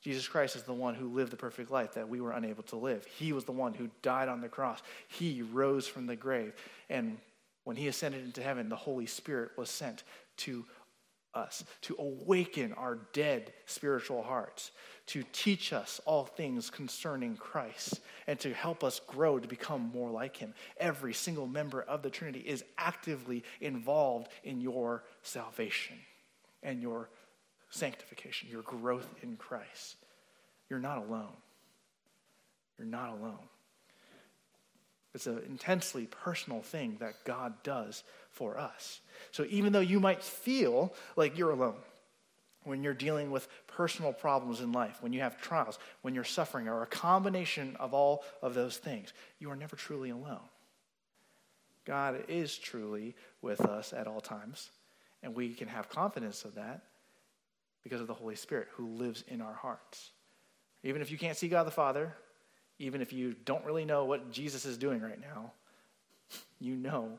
Jesus 0.00 0.28
Christ 0.28 0.56
is 0.56 0.62
the 0.62 0.72
one 0.72 0.94
who 0.94 1.08
lived 1.08 1.32
the 1.32 1.36
perfect 1.36 1.70
life 1.70 1.94
that 1.94 2.08
we 2.08 2.20
were 2.20 2.32
unable 2.32 2.62
to 2.64 2.76
live. 2.76 3.04
He 3.04 3.32
was 3.32 3.44
the 3.44 3.52
one 3.52 3.74
who 3.74 3.90
died 4.02 4.28
on 4.28 4.40
the 4.40 4.48
cross. 4.48 4.80
He 5.08 5.42
rose 5.42 5.86
from 5.88 6.06
the 6.06 6.16
grave. 6.16 6.54
And 6.88 7.18
when 7.64 7.76
he 7.76 7.88
ascended 7.88 8.24
into 8.24 8.42
heaven, 8.42 8.68
the 8.68 8.76
Holy 8.76 9.06
Spirit 9.06 9.50
was 9.56 9.70
sent 9.70 10.04
to 10.38 10.64
us 11.34 11.64
to 11.82 11.94
awaken 11.98 12.72
our 12.72 12.98
dead 13.12 13.52
spiritual 13.66 14.22
hearts, 14.22 14.70
to 15.06 15.24
teach 15.32 15.72
us 15.72 16.00
all 16.04 16.24
things 16.24 16.70
concerning 16.70 17.36
Christ, 17.36 18.00
and 18.26 18.38
to 18.40 18.54
help 18.54 18.82
us 18.84 19.00
grow 19.06 19.38
to 19.38 19.48
become 19.48 19.90
more 19.92 20.10
like 20.10 20.36
him. 20.36 20.54
Every 20.78 21.12
single 21.12 21.46
member 21.46 21.82
of 21.82 22.02
the 22.02 22.10
Trinity 22.10 22.40
is 22.40 22.64
actively 22.78 23.44
involved 23.60 24.28
in 24.44 24.60
your 24.60 25.04
salvation 25.22 25.96
and 26.62 26.80
your 26.80 27.10
sanctification, 27.70 28.48
your 28.50 28.62
growth 28.62 29.08
in 29.22 29.36
Christ. 29.36 29.96
You're 30.68 30.78
not 30.78 30.98
alone. 30.98 31.36
You're 32.78 32.86
not 32.86 33.10
alone. 33.10 33.48
It's 35.14 35.26
an 35.26 35.42
intensely 35.48 36.06
personal 36.06 36.60
thing 36.60 36.98
that 37.00 37.24
God 37.24 37.54
does 37.62 38.04
for 38.30 38.58
us. 38.58 39.00
So 39.32 39.46
even 39.48 39.72
though 39.72 39.80
you 39.80 40.00
might 40.00 40.22
feel 40.22 40.94
like 41.16 41.36
you're 41.36 41.50
alone, 41.50 41.78
when 42.64 42.82
you're 42.82 42.94
dealing 42.94 43.30
with 43.30 43.48
personal 43.66 44.12
problems 44.12 44.60
in 44.60 44.72
life, 44.72 44.98
when 45.00 45.12
you 45.12 45.20
have 45.20 45.40
trials, 45.40 45.78
when 46.02 46.14
you're 46.14 46.24
suffering, 46.24 46.68
or 46.68 46.82
a 46.82 46.86
combination 46.86 47.76
of 47.80 47.94
all 47.94 48.22
of 48.42 48.54
those 48.54 48.76
things, 48.76 49.12
you 49.38 49.50
are 49.50 49.56
never 49.56 49.74
truly 49.74 50.10
alone. 50.10 50.48
God 51.84 52.24
is 52.28 52.56
truly 52.58 53.16
with 53.40 53.62
us 53.62 53.94
at 53.94 54.06
all 54.06 54.20
times, 54.20 54.70
and 55.22 55.34
we 55.34 55.54
can 55.54 55.68
have 55.68 55.88
confidence 55.88 56.44
of 56.44 56.56
that 56.56 56.82
because 57.88 58.02
of 58.02 58.06
the 58.06 58.14
Holy 58.14 58.36
Spirit 58.36 58.68
who 58.72 58.86
lives 58.86 59.24
in 59.28 59.40
our 59.40 59.54
hearts. 59.54 60.10
Even 60.82 61.00
if 61.00 61.10
you 61.10 61.16
can't 61.16 61.38
see 61.38 61.48
God 61.48 61.64
the 61.64 61.70
Father, 61.70 62.14
even 62.78 63.00
if 63.00 63.14
you 63.14 63.34
don't 63.46 63.64
really 63.64 63.86
know 63.86 64.04
what 64.04 64.30
Jesus 64.30 64.66
is 64.66 64.76
doing 64.76 65.00
right 65.00 65.18
now, 65.18 65.52
you 66.60 66.76
know 66.76 67.18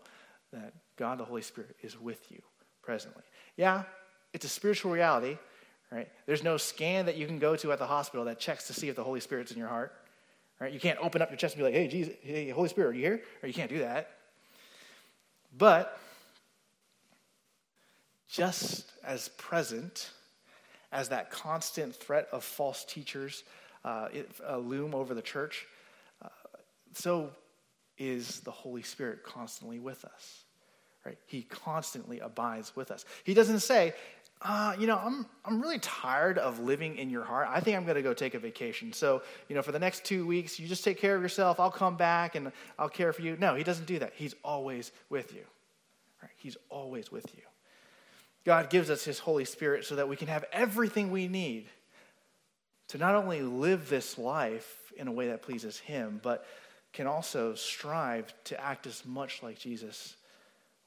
that 0.53 0.73
God 0.95 1.17
the 1.17 1.25
Holy 1.25 1.41
Spirit 1.41 1.75
is 1.81 1.99
with 1.99 2.31
you 2.31 2.39
presently. 2.83 3.23
Yeah, 3.57 3.83
it's 4.31 4.45
a 4.45 4.49
spiritual 4.49 4.91
reality, 4.91 5.39
right? 5.91 6.07
There's 6.27 6.43
no 6.43 6.57
scan 6.57 7.07
that 7.07 7.17
you 7.17 7.25
can 7.25 7.39
go 7.39 7.55
to 7.55 7.71
at 7.71 7.79
the 7.79 7.87
hospital 7.87 8.25
that 8.25 8.39
checks 8.39 8.67
to 8.67 8.73
see 8.73 8.89
if 8.89 8.95
the 8.95 9.03
Holy 9.03 9.19
Spirit's 9.21 9.51
in 9.51 9.57
your 9.57 9.69
heart. 9.69 9.93
Right? 10.59 10.73
You 10.73 10.79
can't 10.79 10.99
open 11.01 11.21
up 11.21 11.29
your 11.29 11.37
chest 11.37 11.55
and 11.55 11.61
be 11.61 11.63
like, 11.63 11.73
hey, 11.73 11.87
Jesus, 11.87 12.13
hey, 12.21 12.49
Holy 12.49 12.69
Spirit, 12.69 12.89
are 12.89 12.93
you 12.93 13.01
here? 13.01 13.21
Or 13.41 13.47
you 13.47 13.53
can't 13.53 13.69
do 13.69 13.79
that. 13.79 14.11
But 15.57 15.97
just 18.29 18.91
as 19.03 19.29
present 19.29 20.11
as 20.91 21.09
that 21.09 21.31
constant 21.31 21.95
threat 21.95 22.27
of 22.31 22.43
false 22.43 22.83
teachers 22.85 23.43
uh, 23.85 24.07
it, 24.11 24.29
uh, 24.47 24.57
loom 24.57 24.93
over 24.93 25.13
the 25.13 25.21
church, 25.21 25.65
uh, 26.23 26.29
so 26.93 27.31
is 27.97 28.39
the 28.41 28.51
Holy 28.51 28.81
Spirit 28.81 29.23
constantly 29.23 29.79
with 29.79 30.03
us. 30.05 30.43
Right? 31.05 31.17
He 31.27 31.43
constantly 31.43 32.19
abides 32.19 32.75
with 32.75 32.91
us. 32.91 33.05
He 33.23 33.33
doesn't 33.33 33.59
say, 33.59 33.93
uh, 34.41 34.73
you 34.79 34.87
know, 34.87 34.97
I'm, 34.97 35.25
I'm 35.43 35.61
really 35.61 35.79
tired 35.79 36.37
of 36.37 36.59
living 36.59 36.97
in 36.97 37.09
your 37.09 37.23
heart. 37.23 37.47
I 37.49 37.59
think 37.59 37.75
I'm 37.75 37.83
going 37.83 37.95
to 37.95 38.01
go 38.01 38.13
take 38.13 38.35
a 38.35 38.39
vacation. 38.39 38.93
So, 38.93 39.21
you 39.49 39.55
know, 39.55 39.61
for 39.61 39.73
the 39.73 39.79
next 39.79 40.05
two 40.05 40.25
weeks, 40.25 40.59
you 40.59 40.67
just 40.67 40.83
take 40.83 40.97
care 40.97 41.15
of 41.15 41.21
yourself. 41.21 41.59
I'll 41.59 41.71
come 41.71 41.97
back 41.97 42.35
and 42.35 42.51
I'll 42.77 42.89
care 42.89 43.11
for 43.11 43.21
you. 43.21 43.35
No, 43.37 43.55
he 43.55 43.63
doesn't 43.63 43.85
do 43.85 43.99
that. 43.99 44.13
He's 44.15 44.35
always 44.43 44.91
with 45.09 45.33
you. 45.33 45.43
Right? 46.21 46.31
He's 46.37 46.55
always 46.69 47.11
with 47.11 47.25
you. 47.35 47.43
God 48.45 48.69
gives 48.69 48.89
us 48.89 49.03
His 49.03 49.19
Holy 49.19 49.45
Spirit 49.45 49.85
so 49.85 49.95
that 49.95 50.09
we 50.09 50.15
can 50.15 50.27
have 50.27 50.45
everything 50.51 51.11
we 51.11 51.27
need 51.27 51.67
to 52.89 52.97
not 52.97 53.15
only 53.15 53.41
live 53.41 53.89
this 53.89 54.17
life 54.17 54.91
in 54.97 55.07
a 55.07 55.11
way 55.11 55.27
that 55.27 55.41
pleases 55.41 55.77
Him, 55.77 56.19
but 56.23 56.45
can 56.93 57.07
also 57.07 57.53
strive 57.53 58.33
to 58.45 58.59
act 58.59 58.87
as 58.87 59.05
much 59.05 59.43
like 59.43 59.59
Jesus 59.59 60.15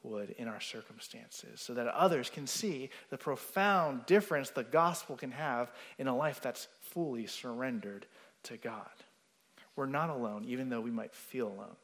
would 0.03 0.31
in 0.31 0.49
our 0.49 0.61
circumstances 0.61 1.61
so 1.61 1.75
that 1.75 1.87
others 1.87 2.29
can 2.29 2.47
see 2.47 2.91
the 3.11 3.19
profound 3.19 4.05
difference 4.07 4.51
the 4.51 4.65
gospel 4.65 5.17
can 5.17 5.31
have 5.31 5.71
in 5.99 6.09
a 6.09 6.17
life 6.17 6.41
that's 6.41 6.67
fully 6.81 7.27
surrendered 7.27 8.07
to 8.43 8.57
God. 8.57 8.91
We're 9.77 9.87
not 9.87 10.11
alone, 10.11 10.45
even 10.47 10.69
though 10.69 10.81
we 10.81 10.91
might 10.91 11.15
feel 11.15 11.47
alone. 11.47 11.77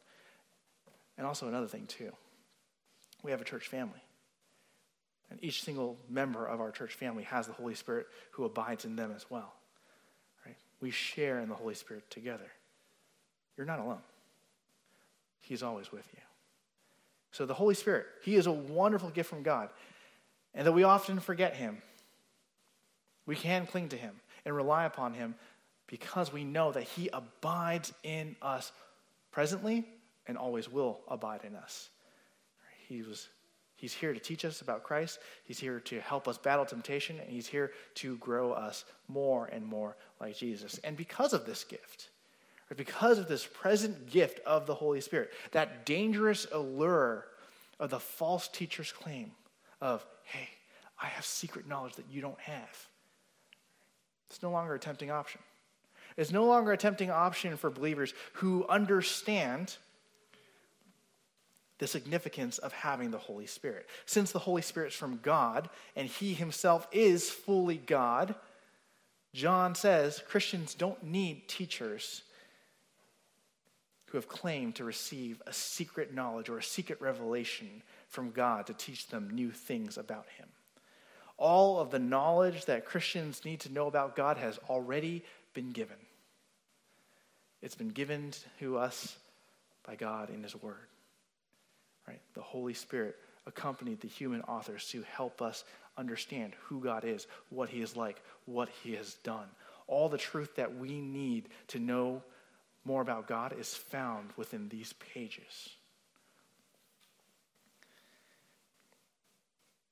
And 1.16 1.26
also, 1.26 1.48
another 1.48 1.68
thing, 1.68 1.86
too, 1.86 2.12
we 3.22 3.30
have 3.30 3.40
a 3.40 3.44
church 3.44 3.68
family. 3.68 4.00
And 5.30 5.38
each 5.42 5.62
single 5.62 5.98
member 6.08 6.46
of 6.46 6.60
our 6.60 6.70
church 6.70 6.94
family 6.94 7.24
has 7.24 7.46
the 7.46 7.52
Holy 7.52 7.74
Spirit 7.74 8.06
who 8.30 8.44
abides 8.44 8.84
in 8.84 8.96
them 8.96 9.12
as 9.14 9.26
well. 9.30 9.52
Right? 10.46 10.56
We 10.80 10.90
share 10.90 11.40
in 11.40 11.48
the 11.48 11.54
Holy 11.54 11.74
Spirit 11.74 12.10
together. 12.10 12.50
You're 13.56 13.66
not 13.66 13.80
alone. 13.80 14.00
He's 15.40 15.62
always 15.62 15.92
with 15.92 16.06
you. 16.14 16.22
So 17.32 17.46
the 17.46 17.54
Holy 17.54 17.74
Spirit, 17.74 18.06
He 18.22 18.36
is 18.36 18.46
a 18.46 18.52
wonderful 18.52 19.10
gift 19.10 19.28
from 19.28 19.42
God. 19.42 19.68
And 20.54 20.66
that 20.66 20.72
we 20.72 20.82
often 20.82 21.20
forget 21.20 21.56
Him. 21.56 21.82
We 23.26 23.36
can 23.36 23.66
cling 23.66 23.90
to 23.90 23.96
Him 23.96 24.14
and 24.44 24.56
rely 24.56 24.84
upon 24.84 25.14
Him 25.14 25.34
because 25.86 26.32
we 26.32 26.44
know 26.44 26.72
that 26.72 26.84
He 26.84 27.10
abides 27.12 27.92
in 28.02 28.36
us 28.40 28.72
presently 29.30 29.86
and 30.26 30.38
always 30.38 30.70
will 30.70 31.00
abide 31.08 31.40
in 31.44 31.54
us. 31.54 31.90
He 32.88 33.02
was, 33.02 33.28
he's 33.78 33.94
here 33.94 34.12
to 34.12 34.20
teach 34.20 34.44
us 34.44 34.60
about 34.60 34.82
Christ, 34.82 35.18
He's 35.44 35.58
here 35.58 35.80
to 35.80 36.00
help 36.00 36.28
us 36.28 36.36
battle 36.36 36.66
temptation, 36.66 37.18
and 37.18 37.30
He's 37.30 37.46
here 37.46 37.72
to 37.96 38.18
grow 38.18 38.52
us 38.52 38.84
more 39.08 39.46
and 39.46 39.64
more 39.64 39.96
like 40.20 40.36
Jesus. 40.36 40.78
And 40.84 40.96
because 40.96 41.32
of 41.32 41.46
this 41.46 41.64
gift, 41.64 42.10
because 42.76 43.18
of 43.18 43.28
this 43.28 43.46
present 43.46 44.10
gift 44.10 44.40
of 44.40 44.66
the 44.66 44.74
Holy 44.74 45.00
Spirit, 45.00 45.30
that 45.52 45.86
dangerous 45.86 46.46
allure 46.52 47.24
of 47.80 47.90
the 47.90 48.00
false 48.00 48.48
teacher's 48.48 48.92
claim 48.92 49.30
of, 49.80 50.04
hey, 50.24 50.48
I 51.00 51.06
have 51.06 51.24
secret 51.24 51.66
knowledge 51.66 51.94
that 51.94 52.06
you 52.10 52.20
don't 52.20 52.40
have. 52.40 52.86
It's 54.28 54.42
no 54.42 54.50
longer 54.50 54.74
a 54.74 54.78
tempting 54.78 55.10
option. 55.10 55.40
It's 56.16 56.32
no 56.32 56.44
longer 56.44 56.72
a 56.72 56.76
tempting 56.76 57.10
option 57.10 57.56
for 57.56 57.70
believers 57.70 58.12
who 58.34 58.66
understand 58.68 59.76
the 61.78 61.86
significance 61.86 62.58
of 62.58 62.72
having 62.72 63.10
the 63.10 63.18
Holy 63.18 63.46
Spirit. 63.46 63.86
Since 64.04 64.32
the 64.32 64.40
Holy 64.40 64.62
Spirit 64.62 64.88
is 64.88 64.94
from 64.94 65.20
God 65.22 65.70
and 65.96 66.08
He 66.08 66.34
Himself 66.34 66.86
is 66.92 67.30
fully 67.30 67.76
God, 67.76 68.34
John 69.32 69.74
says 69.74 70.22
Christians 70.28 70.74
don't 70.74 71.02
need 71.04 71.48
teachers 71.48 72.22
who 74.06 74.18
have 74.18 74.28
claimed 74.28 74.74
to 74.76 74.84
receive 74.84 75.42
a 75.46 75.52
secret 75.52 76.14
knowledge 76.14 76.48
or 76.48 76.58
a 76.58 76.62
secret 76.62 77.00
revelation 77.00 77.82
from 78.08 78.30
God 78.30 78.66
to 78.66 78.74
teach 78.74 79.08
them 79.08 79.30
new 79.30 79.50
things 79.50 79.98
about 79.98 80.26
Him. 80.36 80.48
All 81.36 81.78
of 81.78 81.90
the 81.90 81.98
knowledge 81.98 82.64
that 82.64 82.86
Christians 82.86 83.44
need 83.44 83.60
to 83.60 83.72
know 83.72 83.86
about 83.86 84.16
God 84.16 84.38
has 84.38 84.58
already 84.68 85.24
been 85.54 85.70
given. 85.70 85.96
It's 87.62 87.74
been 87.74 87.88
given 87.88 88.32
to 88.60 88.78
us 88.78 89.16
by 89.86 89.94
God 89.94 90.30
in 90.30 90.42
His 90.42 90.56
Word. 90.56 90.88
Right? 92.08 92.20
The 92.34 92.40
Holy 92.40 92.72
Spirit 92.72 93.16
accompanied 93.46 94.00
the 94.00 94.08
human 94.08 94.40
authors 94.42 94.88
to 94.88 95.02
help 95.02 95.42
us 95.42 95.64
understand 95.98 96.54
who 96.62 96.80
God 96.80 97.04
is, 97.04 97.26
what 97.50 97.68
He 97.68 97.82
is 97.82 97.96
like, 97.96 98.22
what 98.46 98.70
He 98.82 98.94
has 98.94 99.14
done. 99.16 99.46
All 99.86 100.08
the 100.08 100.18
truth 100.18 100.56
that 100.56 100.76
we 100.76 101.00
need 101.00 101.48
to 101.68 101.78
know 101.78 102.22
more 102.84 103.02
about 103.02 103.26
God 103.26 103.54
is 103.58 103.74
found 103.74 104.30
within 104.36 104.68
these 104.68 104.94
pages. 104.94 105.70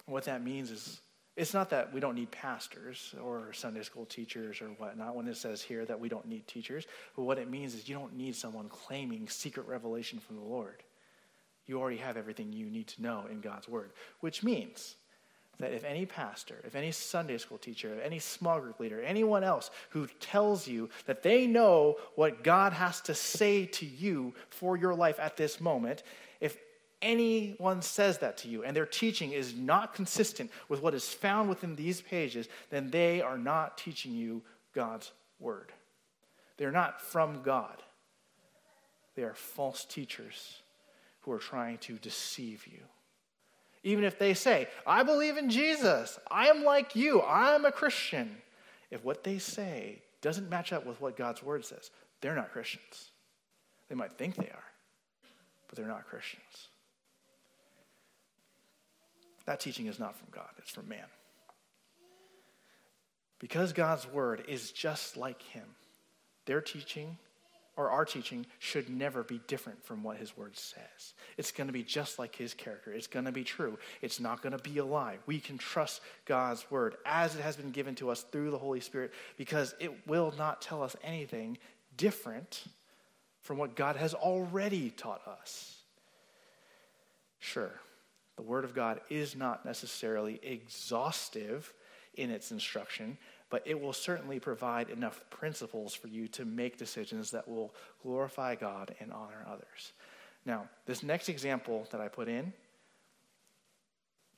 What 0.06 0.24
that 0.24 0.42
means 0.42 0.70
is 0.70 1.00
it's 1.36 1.52
not 1.52 1.68
that 1.70 1.92
we 1.92 2.00
don't 2.00 2.14
need 2.14 2.30
pastors 2.30 3.14
or 3.22 3.52
Sunday 3.52 3.82
school 3.82 4.06
teachers 4.06 4.62
or 4.62 4.68
whatnot 4.68 5.14
when 5.16 5.28
it 5.28 5.36
says 5.36 5.60
here 5.60 5.84
that 5.84 6.00
we 6.00 6.08
don't 6.08 6.26
need 6.26 6.46
teachers. 6.46 6.86
But 7.14 7.24
what 7.24 7.38
it 7.38 7.50
means 7.50 7.74
is 7.74 7.88
you 7.88 7.94
don't 7.94 8.16
need 8.16 8.36
someone 8.36 8.70
claiming 8.70 9.28
secret 9.28 9.66
revelation 9.66 10.18
from 10.18 10.36
the 10.36 10.42
Lord. 10.42 10.82
You 11.66 11.80
already 11.80 11.96
have 11.98 12.16
everything 12.16 12.52
you 12.52 12.66
need 12.66 12.86
to 12.88 13.02
know 13.02 13.24
in 13.30 13.40
God's 13.40 13.68
Word, 13.68 13.90
which 14.20 14.42
means 14.42 14.96
that 15.58 15.72
if 15.72 15.84
any 15.84 16.06
pastor, 16.06 16.60
if 16.64 16.74
any 16.74 16.92
Sunday 16.92 17.38
school 17.38 17.58
teacher, 17.58 17.94
if 17.94 18.04
any 18.04 18.18
small 18.18 18.60
group 18.60 18.78
leader, 18.78 19.02
anyone 19.02 19.42
else 19.42 19.70
who 19.90 20.06
tells 20.20 20.68
you 20.68 20.90
that 21.06 21.22
they 21.22 21.46
know 21.46 21.96
what 22.14 22.44
God 22.44 22.72
has 22.72 23.00
to 23.02 23.14
say 23.14 23.64
to 23.66 23.86
you 23.86 24.34
for 24.50 24.76
your 24.76 24.94
life 24.94 25.18
at 25.18 25.36
this 25.36 25.60
moment, 25.60 26.02
if 26.40 26.58
anyone 27.00 27.80
says 27.80 28.18
that 28.18 28.36
to 28.38 28.48
you 28.48 28.64
and 28.64 28.76
their 28.76 28.86
teaching 28.86 29.32
is 29.32 29.54
not 29.54 29.94
consistent 29.94 30.50
with 30.68 30.82
what 30.82 30.94
is 30.94 31.08
found 31.08 31.48
within 31.48 31.74
these 31.74 32.00
pages, 32.02 32.48
then 32.70 32.90
they 32.90 33.22
are 33.22 33.38
not 33.38 33.78
teaching 33.78 34.12
you 34.12 34.42
God's 34.74 35.10
word. 35.40 35.72
They're 36.58 36.70
not 36.70 37.00
from 37.00 37.42
God. 37.42 37.82
They 39.14 39.22
are 39.22 39.34
false 39.34 39.86
teachers 39.86 40.60
who 41.26 41.32
are 41.32 41.38
trying 41.38 41.76
to 41.78 41.98
deceive 41.98 42.66
you. 42.68 42.78
Even 43.82 44.04
if 44.04 44.18
they 44.18 44.32
say, 44.32 44.68
I 44.86 45.02
believe 45.02 45.36
in 45.36 45.50
Jesus, 45.50 46.18
I 46.30 46.46
am 46.46 46.64
like 46.64 46.96
you, 46.96 47.20
I'm 47.22 47.64
a 47.64 47.72
Christian. 47.72 48.36
If 48.90 49.04
what 49.04 49.24
they 49.24 49.38
say 49.38 50.02
doesn't 50.22 50.48
match 50.48 50.72
up 50.72 50.86
with 50.86 51.00
what 51.00 51.16
God's 51.16 51.42
word 51.42 51.64
says, 51.64 51.90
they're 52.20 52.36
not 52.36 52.52
Christians. 52.52 53.10
They 53.88 53.96
might 53.96 54.12
think 54.12 54.36
they 54.36 54.48
are, 54.48 54.64
but 55.68 55.76
they're 55.76 55.86
not 55.86 56.06
Christians. 56.06 56.68
That 59.46 59.60
teaching 59.60 59.86
is 59.86 59.98
not 59.98 60.16
from 60.16 60.28
God, 60.30 60.48
it's 60.58 60.70
from 60.70 60.88
man. 60.88 61.06
Because 63.40 63.72
God's 63.72 64.06
word 64.06 64.44
is 64.48 64.70
just 64.70 65.16
like 65.16 65.42
him, 65.42 65.66
their 66.46 66.60
teaching 66.60 67.18
or 67.76 67.90
our 67.90 68.04
teaching 68.04 68.46
should 68.58 68.88
never 68.88 69.22
be 69.22 69.40
different 69.46 69.84
from 69.84 70.02
what 70.02 70.16
his 70.16 70.36
word 70.36 70.56
says. 70.56 71.14
It's 71.36 71.52
going 71.52 71.66
to 71.66 71.72
be 71.72 71.82
just 71.82 72.18
like 72.18 72.34
his 72.34 72.54
character. 72.54 72.92
It's 72.92 73.06
going 73.06 73.26
to 73.26 73.32
be 73.32 73.44
true. 73.44 73.78
It's 74.00 74.18
not 74.18 74.42
going 74.42 74.56
to 74.56 74.62
be 74.62 74.78
a 74.78 74.84
lie. 74.84 75.18
We 75.26 75.38
can 75.38 75.58
trust 75.58 76.00
God's 76.24 76.68
word 76.70 76.96
as 77.04 77.34
it 77.34 77.42
has 77.42 77.56
been 77.56 77.70
given 77.70 77.94
to 77.96 78.10
us 78.10 78.22
through 78.22 78.50
the 78.50 78.58
Holy 78.58 78.80
Spirit 78.80 79.12
because 79.36 79.74
it 79.78 80.06
will 80.06 80.32
not 80.38 80.62
tell 80.62 80.82
us 80.82 80.96
anything 81.04 81.58
different 81.96 82.64
from 83.42 83.58
what 83.58 83.76
God 83.76 83.96
has 83.96 84.14
already 84.14 84.90
taught 84.90 85.26
us. 85.26 85.76
Sure, 87.38 87.72
the 88.36 88.42
Word 88.42 88.64
of 88.64 88.74
God 88.74 89.00
is 89.08 89.36
not 89.36 89.64
necessarily 89.64 90.40
exhaustive 90.42 91.72
in 92.14 92.30
its 92.30 92.50
instruction, 92.50 93.18
but 93.50 93.62
it 93.66 93.80
will 93.80 93.92
certainly 93.92 94.40
provide 94.40 94.90
enough 94.90 95.20
principles 95.30 95.94
for 95.94 96.08
you 96.08 96.28
to 96.28 96.44
make 96.44 96.76
decisions 96.76 97.30
that 97.30 97.46
will 97.48 97.74
glorify 98.02 98.54
God 98.54 98.94
and 99.00 99.12
honor 99.12 99.44
others. 99.48 99.92
Now, 100.44 100.68
this 100.86 101.02
next 101.02 101.28
example 101.28 101.86
that 101.90 102.00
I 102.00 102.08
put 102.08 102.28
in, 102.28 102.52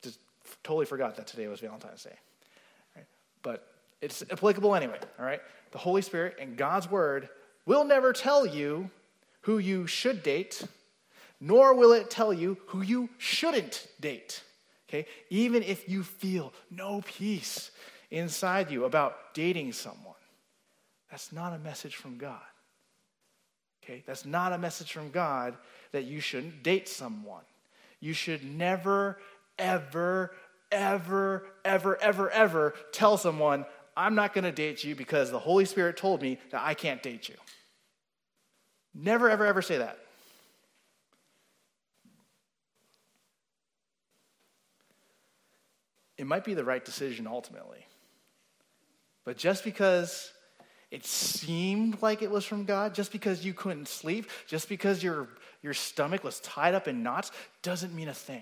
just 0.01 0.19
totally 0.63 0.85
forgot 0.85 1.15
that 1.15 1.27
today 1.27 1.47
was 1.47 1.59
Valentine's 1.59 2.03
Day. 2.03 2.15
Right? 2.95 3.05
But 3.41 3.67
it's 4.01 4.23
applicable 4.31 4.75
anyway, 4.75 4.99
all 5.19 5.25
right? 5.25 5.41
The 5.71 5.77
Holy 5.77 6.01
Spirit 6.01 6.37
and 6.39 6.57
God's 6.57 6.89
Word 6.89 7.29
will 7.65 7.83
never 7.83 8.13
tell 8.13 8.45
you 8.45 8.89
who 9.41 9.57
you 9.57 9.87
should 9.87 10.23
date 10.23 10.63
nor 11.39 11.73
will 11.73 11.93
it 11.93 12.09
tell 12.09 12.33
you 12.33 12.57
who 12.67 12.81
you 12.81 13.09
shouldn't 13.17 13.87
date. 13.99 14.43
Okay? 14.87 15.05
Even 15.29 15.63
if 15.63 15.87
you 15.87 16.03
feel 16.03 16.53
no 16.69 17.01
peace 17.05 17.71
inside 18.11 18.71
you 18.71 18.85
about 18.85 19.33
dating 19.33 19.73
someone, 19.73 20.15
that's 21.09 21.31
not 21.31 21.53
a 21.53 21.59
message 21.59 21.95
from 21.95 22.17
God. 22.17 22.39
Okay? 23.83 24.03
That's 24.05 24.25
not 24.25 24.53
a 24.53 24.57
message 24.57 24.91
from 24.91 25.11
God 25.11 25.55
that 25.91 26.05
you 26.05 26.19
shouldn't 26.19 26.63
date 26.63 26.87
someone. 26.87 27.43
You 27.99 28.13
should 28.13 28.43
never, 28.43 29.17
ever, 29.57 30.31
ever, 30.71 31.45
ever, 31.65 32.01
ever, 32.01 32.29
ever 32.29 32.73
tell 32.91 33.17
someone, 33.17 33.65
I'm 33.97 34.15
not 34.15 34.33
going 34.33 34.43
to 34.43 34.51
date 34.51 34.83
you 34.83 34.95
because 34.95 35.31
the 35.31 35.39
Holy 35.39 35.65
Spirit 35.65 35.97
told 35.97 36.21
me 36.21 36.39
that 36.51 36.61
I 36.63 36.73
can't 36.73 37.01
date 37.01 37.27
you. 37.27 37.35
Never, 38.93 39.29
ever, 39.29 39.45
ever 39.45 39.61
say 39.61 39.79
that. 39.79 39.99
it 46.19 46.27
might 46.27 46.43
be 46.43 46.53
the 46.53 46.65
right 46.65 46.83
decision 46.83 47.25
ultimately. 47.25 47.87
But 49.29 49.37
just 49.37 49.63
because 49.63 50.31
it 50.89 51.05
seemed 51.05 52.01
like 52.01 52.23
it 52.23 52.31
was 52.31 52.45
from 52.45 52.65
God, 52.65 52.95
just 52.95 53.11
because 53.11 53.45
you 53.45 53.53
couldn't 53.53 53.87
sleep, 53.87 54.27
just 54.47 54.67
because 54.67 55.03
your, 55.03 55.27
your 55.61 55.75
stomach 55.75 56.23
was 56.23 56.39
tied 56.39 56.73
up 56.73 56.87
in 56.87 57.03
knots, 57.03 57.31
doesn't 57.61 57.93
mean 57.93 58.07
a 58.07 58.13
thing. 58.15 58.41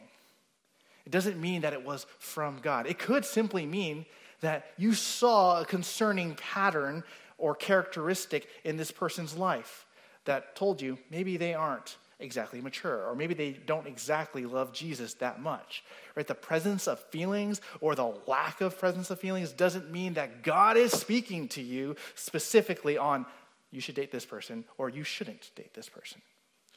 It 1.06 1.12
doesn't 1.12 1.42
mean 1.42 1.64
that 1.64 1.74
it 1.74 1.84
was 1.84 2.06
from 2.20 2.60
God. 2.62 2.88
It 2.88 3.00
could 3.00 3.26
simply 3.26 3.66
mean 3.66 4.06
that 4.40 4.68
you 4.78 4.94
saw 4.94 5.60
a 5.60 5.66
concerning 5.66 6.36
pattern 6.36 7.04
or 7.38 7.54
characteristic 7.54 8.48
in 8.64 8.78
this 8.78 8.90
person's 8.90 9.36
life 9.36 9.86
that 10.24 10.56
told 10.56 10.82
you 10.82 10.98
maybe 11.12 11.36
they 11.36 11.54
aren't 11.54 11.98
exactly 12.20 12.62
mature, 12.62 13.06
or 13.06 13.16
maybe 13.16 13.34
they 13.34 13.52
don't 13.52 13.88
exactly 13.88 14.46
love 14.46 14.74
Jesus 14.74 15.14
that 15.16 15.40
much. 15.40 15.84
Right? 16.16 16.26
The 16.26 16.36
presence 16.36 16.88
of 16.88 17.00
feelings 17.00 17.62
or 17.80 17.94
the 17.94 18.14
lack 18.26 18.62
of 18.62 18.78
presence 18.80 19.12
of 19.12 19.20
feelings 19.20 19.52
doesn't 19.52 19.92
mean 19.92 20.16
that 20.16 20.44
God 20.44 20.78
is 20.78 20.92
speaking 20.92 21.48
to 21.50 21.62
you 21.62 21.96
specifically 22.16 22.98
on 22.98 23.26
you 23.72 23.82
should 23.82 23.96
date 23.96 24.12
this 24.12 24.26
person 24.26 24.64
or 24.78 24.90
you 24.90 25.04
shouldn't 25.04 25.52
date 25.56 25.74
this 25.74 25.90
person. 25.90 26.22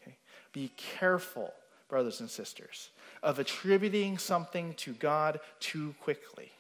Okay? 0.03 0.17
Be 0.53 0.73
careful. 0.77 1.55
brothers 1.91 2.21
and 2.21 2.31
sisters, 2.31 2.91
of 3.23 3.39
attributing 3.39 4.17
something 4.17 4.73
to 4.75 4.93
God 4.95 5.41
too 5.59 5.95
quickly. 6.01 6.53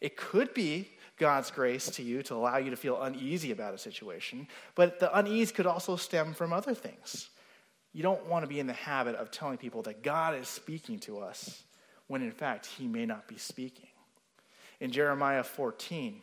It 0.00 0.16
could 0.16 0.54
be 0.54 0.90
God's 1.18 1.50
grace 1.50 1.86
to 1.92 2.02
you 2.02 2.22
to 2.24 2.34
allow 2.34 2.58
you 2.58 2.70
to 2.70 2.76
feel 2.76 3.00
uneasy 3.02 3.50
about 3.50 3.74
a 3.74 3.78
situation, 3.78 4.46
but 4.74 5.00
the 5.00 5.16
unease 5.18 5.50
could 5.50 5.66
also 5.66 5.96
stem 5.96 6.34
from 6.34 6.52
other 6.52 6.74
things. 6.74 7.30
You 7.92 8.02
don't 8.02 8.26
want 8.26 8.44
to 8.44 8.48
be 8.48 8.60
in 8.60 8.66
the 8.66 8.72
habit 8.72 9.16
of 9.16 9.30
telling 9.30 9.58
people 9.58 9.82
that 9.82 10.02
God 10.02 10.36
is 10.36 10.48
speaking 10.48 11.00
to 11.00 11.18
us 11.18 11.62
when 12.06 12.22
in 12.22 12.30
fact 12.30 12.66
he 12.66 12.86
may 12.86 13.06
not 13.06 13.26
be 13.26 13.36
speaking. 13.36 13.88
In 14.80 14.92
Jeremiah 14.92 15.42
14, 15.42 16.20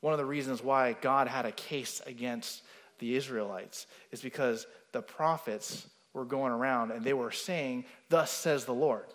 one 0.00 0.12
of 0.12 0.18
the 0.18 0.24
reasons 0.24 0.62
why 0.62 0.96
God 1.00 1.28
had 1.28 1.46
a 1.46 1.52
case 1.52 2.02
against 2.06 2.62
the 2.98 3.14
Israelites 3.14 3.86
is 4.10 4.20
because 4.20 4.66
the 4.92 5.02
prophets 5.02 5.86
were 6.12 6.24
going 6.24 6.52
around 6.52 6.90
and 6.90 7.04
they 7.04 7.14
were 7.14 7.30
saying, 7.30 7.84
Thus 8.08 8.30
says 8.30 8.64
the 8.64 8.74
Lord. 8.74 9.06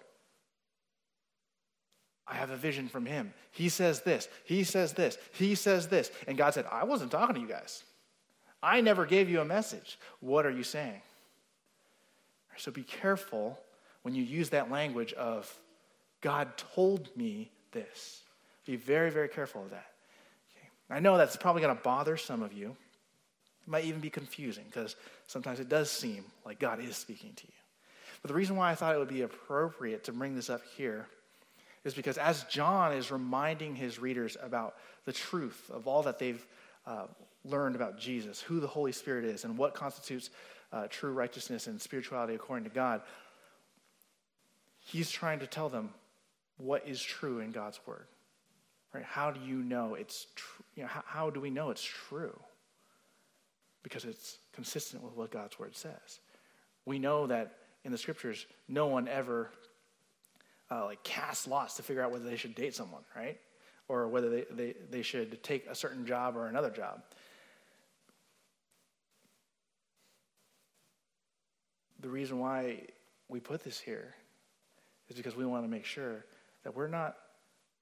I 2.27 2.36
have 2.36 2.49
a 2.49 2.58
vision 2.58 2.89
from 2.89 3.06
him. 3.06 3.34
He 3.51 3.69
says 3.69 4.01
this, 4.01 4.27
he 4.43 4.63
says 4.65 4.93
this, 4.93 5.17
he 5.32 5.56
says 5.56 5.88
this. 5.88 6.12
And 6.27 6.38
God 6.38 6.53
said, 6.53 6.65
I 6.69 6.84
wasn't 6.84 7.12
talking 7.12 7.36
to 7.36 7.41
you 7.41 7.47
guys. 7.47 7.84
I 8.62 8.82
never 8.82 9.06
gave 9.06 9.30
you 9.30 9.39
a 9.39 9.45
message. 9.45 9.97
What 10.19 10.45
are 10.45 10.51
you 10.51 10.63
saying? 10.63 11.01
So 12.57 12.71
be 12.71 12.83
careful 12.83 13.59
when 14.01 14.15
you 14.15 14.23
use 14.23 14.49
that 14.49 14.71
language 14.71 15.13
of, 15.13 15.53
God 16.21 16.57
told 16.57 17.09
me 17.15 17.51
this. 17.71 18.23
Be 18.65 18.75
very, 18.75 19.09
very 19.11 19.29
careful 19.29 19.63
of 19.63 19.69
that. 19.69 19.91
Okay. 20.57 20.69
I 20.89 20.99
know 20.99 21.17
that's 21.17 21.37
probably 21.37 21.61
going 21.61 21.75
to 21.75 21.81
bother 21.81 22.17
some 22.17 22.41
of 22.41 22.53
you. 22.53 22.75
It 23.65 23.69
might 23.69 23.85
even 23.85 24.01
be 24.01 24.09
confusing 24.09 24.65
because 24.69 24.95
sometimes 25.27 25.59
it 25.59 25.69
does 25.69 25.91
seem 25.91 26.23
like 26.45 26.59
God 26.59 26.79
is 26.81 26.95
speaking 26.95 27.33
to 27.35 27.43
you. 27.45 27.53
But 28.21 28.29
the 28.29 28.33
reason 28.33 28.55
why 28.55 28.71
I 28.71 28.75
thought 28.75 28.95
it 28.95 28.97
would 28.97 29.07
be 29.07 29.21
appropriate 29.21 30.03
to 30.05 30.11
bring 30.11 30.35
this 30.35 30.49
up 30.49 30.61
here 30.75 31.07
is 31.83 31.93
because 31.93 32.17
as 32.17 32.43
John 32.45 32.93
is 32.93 33.11
reminding 33.11 33.75
his 33.75 33.99
readers 33.99 34.35
about 34.41 34.75
the 35.05 35.13
truth 35.13 35.69
of 35.73 35.87
all 35.87 36.03
that 36.03 36.19
they've 36.19 36.45
uh, 36.85 37.05
learned 37.45 37.75
about 37.75 37.97
Jesus, 37.97 38.41
who 38.41 38.59
the 38.59 38.67
Holy 38.67 38.91
Spirit 38.91 39.25
is, 39.25 39.45
and 39.45 39.57
what 39.57 39.73
constitutes 39.73 40.29
uh, 40.71 40.88
true 40.89 41.12
righteousness 41.12 41.67
and 41.67 41.82
spirituality 41.82 42.36
according 42.36 42.65
to 42.65 42.73
God, 42.73 43.01
he's 44.80 45.10
trying 45.10 45.39
to 45.39 45.47
tell 45.47 45.69
them 45.69 45.89
what 46.58 46.88
is 46.88 47.01
true 47.01 47.39
in 47.39 47.51
God's 47.51 47.80
word. 47.86 48.06
Right? 48.93 49.03
How 49.03 49.32
do 49.32 49.39
you 49.41 49.58
know 49.58 49.95
it's 49.95 50.27
true? 50.36 50.65
You 50.75 50.84
know, 50.84 50.89
how, 50.89 51.03
how 51.06 51.30
do 51.30 51.39
we 51.39 51.49
know 51.49 51.69
it's 51.69 51.84
true? 51.84 52.38
Because 53.84 54.06
it's 54.06 54.38
consistent 54.53 55.03
with 55.03 55.15
what 55.15 55.32
God's 55.32 55.60
word 55.60 55.75
says. 55.75 56.19
We 56.86 56.99
know 56.99 57.27
that 57.27 57.53
in 57.84 57.91
the 57.91 57.97
scriptures, 57.97 58.45
no 58.67 58.88
one 58.88 59.08
ever 59.08 59.51
uh, 60.71 60.86
like 60.86 61.03
cast 61.03 61.47
lots 61.47 61.75
to 61.75 61.84
figure 61.84 62.01
out 62.01 62.12
whether 62.12 62.25
they 62.25 62.36
should 62.36 62.56
date 62.56 62.75
someone, 62.75 63.03
right? 63.15 63.39
Or 63.88 64.08
whether 64.08 64.30
they, 64.30 64.45
they, 64.51 64.75
they 64.89 65.01
should 65.01 65.41
take 65.43 65.67
a 65.67 65.75
certain 65.75 66.06
job 66.06 66.36
or 66.36 66.47
another 66.47 66.69
job. 66.69 67.01
The 71.99 72.10
reason 72.10 72.39
why 72.39 72.83
we 73.29 73.39
put 73.39 73.63
this 73.63 73.79
here 73.79 74.15
is 75.10 75.15
because 75.15 75.36
we 75.36 75.45
want 75.45 75.63
to 75.63 75.69
make 75.69 75.86
sure 75.86 76.25
that 76.63 76.75
we're 76.75 76.88
not 76.88 77.15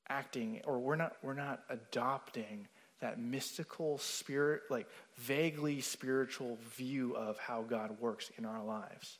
acting 0.08 0.62
or 0.65 0.78
we're 0.80 0.95
not 0.95 1.17
we're 1.23 1.34
not 1.34 1.63
adopting 1.69 2.67
that 3.01 3.19
mystical 3.19 3.97
spirit 3.97 4.62
like 4.69 4.88
vaguely 5.17 5.82
spiritual 5.82 6.58
view 6.75 7.15
of 7.15 7.38
how 7.38 7.63
God 7.63 7.99
works 7.99 8.32
in 8.38 8.45
our 8.45 8.63
lives. 8.63 9.17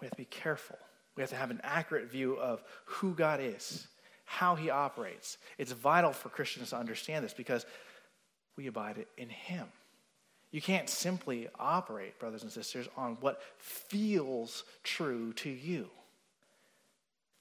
We 0.00 0.06
have 0.06 0.12
to 0.12 0.16
be 0.16 0.24
careful 0.24 0.78
we 1.16 1.22
have 1.22 1.30
to 1.30 1.36
have 1.36 1.50
an 1.50 1.60
accurate 1.62 2.10
view 2.10 2.36
of 2.36 2.62
who 2.86 3.14
God 3.14 3.40
is, 3.40 3.86
how 4.24 4.54
he 4.54 4.70
operates. 4.70 5.36
It's 5.58 5.72
vital 5.72 6.12
for 6.12 6.28
Christians 6.30 6.70
to 6.70 6.78
understand 6.78 7.24
this 7.24 7.34
because 7.34 7.66
we 8.56 8.66
abide 8.66 9.04
in 9.18 9.28
him. 9.28 9.66
You 10.52 10.60
can't 10.60 10.88
simply 10.88 11.48
operate, 11.58 12.18
brothers 12.18 12.42
and 12.42 12.52
sisters, 12.52 12.86
on 12.96 13.16
what 13.20 13.40
feels 13.56 14.64
true 14.84 15.32
to 15.34 15.50
you. 15.50 15.88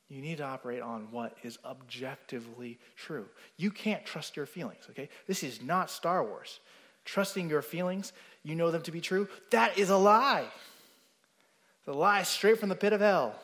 You 0.09 0.21
need 0.21 0.37
to 0.37 0.45
operate 0.45 0.81
on 0.81 1.07
what 1.11 1.37
is 1.43 1.59
objectively 1.63 2.79
true. 2.95 3.27
You 3.57 3.69
can't 3.69 4.05
trust 4.05 4.35
your 4.35 4.45
feelings, 4.45 4.83
okay? 4.89 5.09
This 5.27 5.43
is 5.43 5.61
not 5.61 5.89
Star 5.89 6.23
Wars. 6.23 6.59
Trusting 7.03 7.49
your 7.49 7.61
feelings, 7.61 8.13
you 8.43 8.55
know 8.55 8.71
them 8.71 8.81
to 8.83 8.91
be 8.91 9.01
true, 9.01 9.27
that 9.51 9.77
is 9.77 9.89
a 9.89 9.97
lie. 9.97 10.45
The 11.85 11.93
lie 11.93 12.23
straight 12.23 12.59
from 12.59 12.69
the 12.69 12.75
pit 12.75 12.93
of 12.93 13.01
hell. 13.01 13.35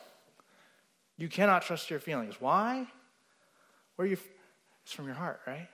You 1.16 1.28
cannot 1.28 1.62
trust 1.62 1.90
your 1.90 2.00
feelings. 2.00 2.40
Why? 2.40 2.86
Where 3.96 4.06
you 4.06 4.16
it's 4.84 4.94
from 4.94 5.06
your 5.06 5.16
heart, 5.16 5.40
right? 5.46 5.68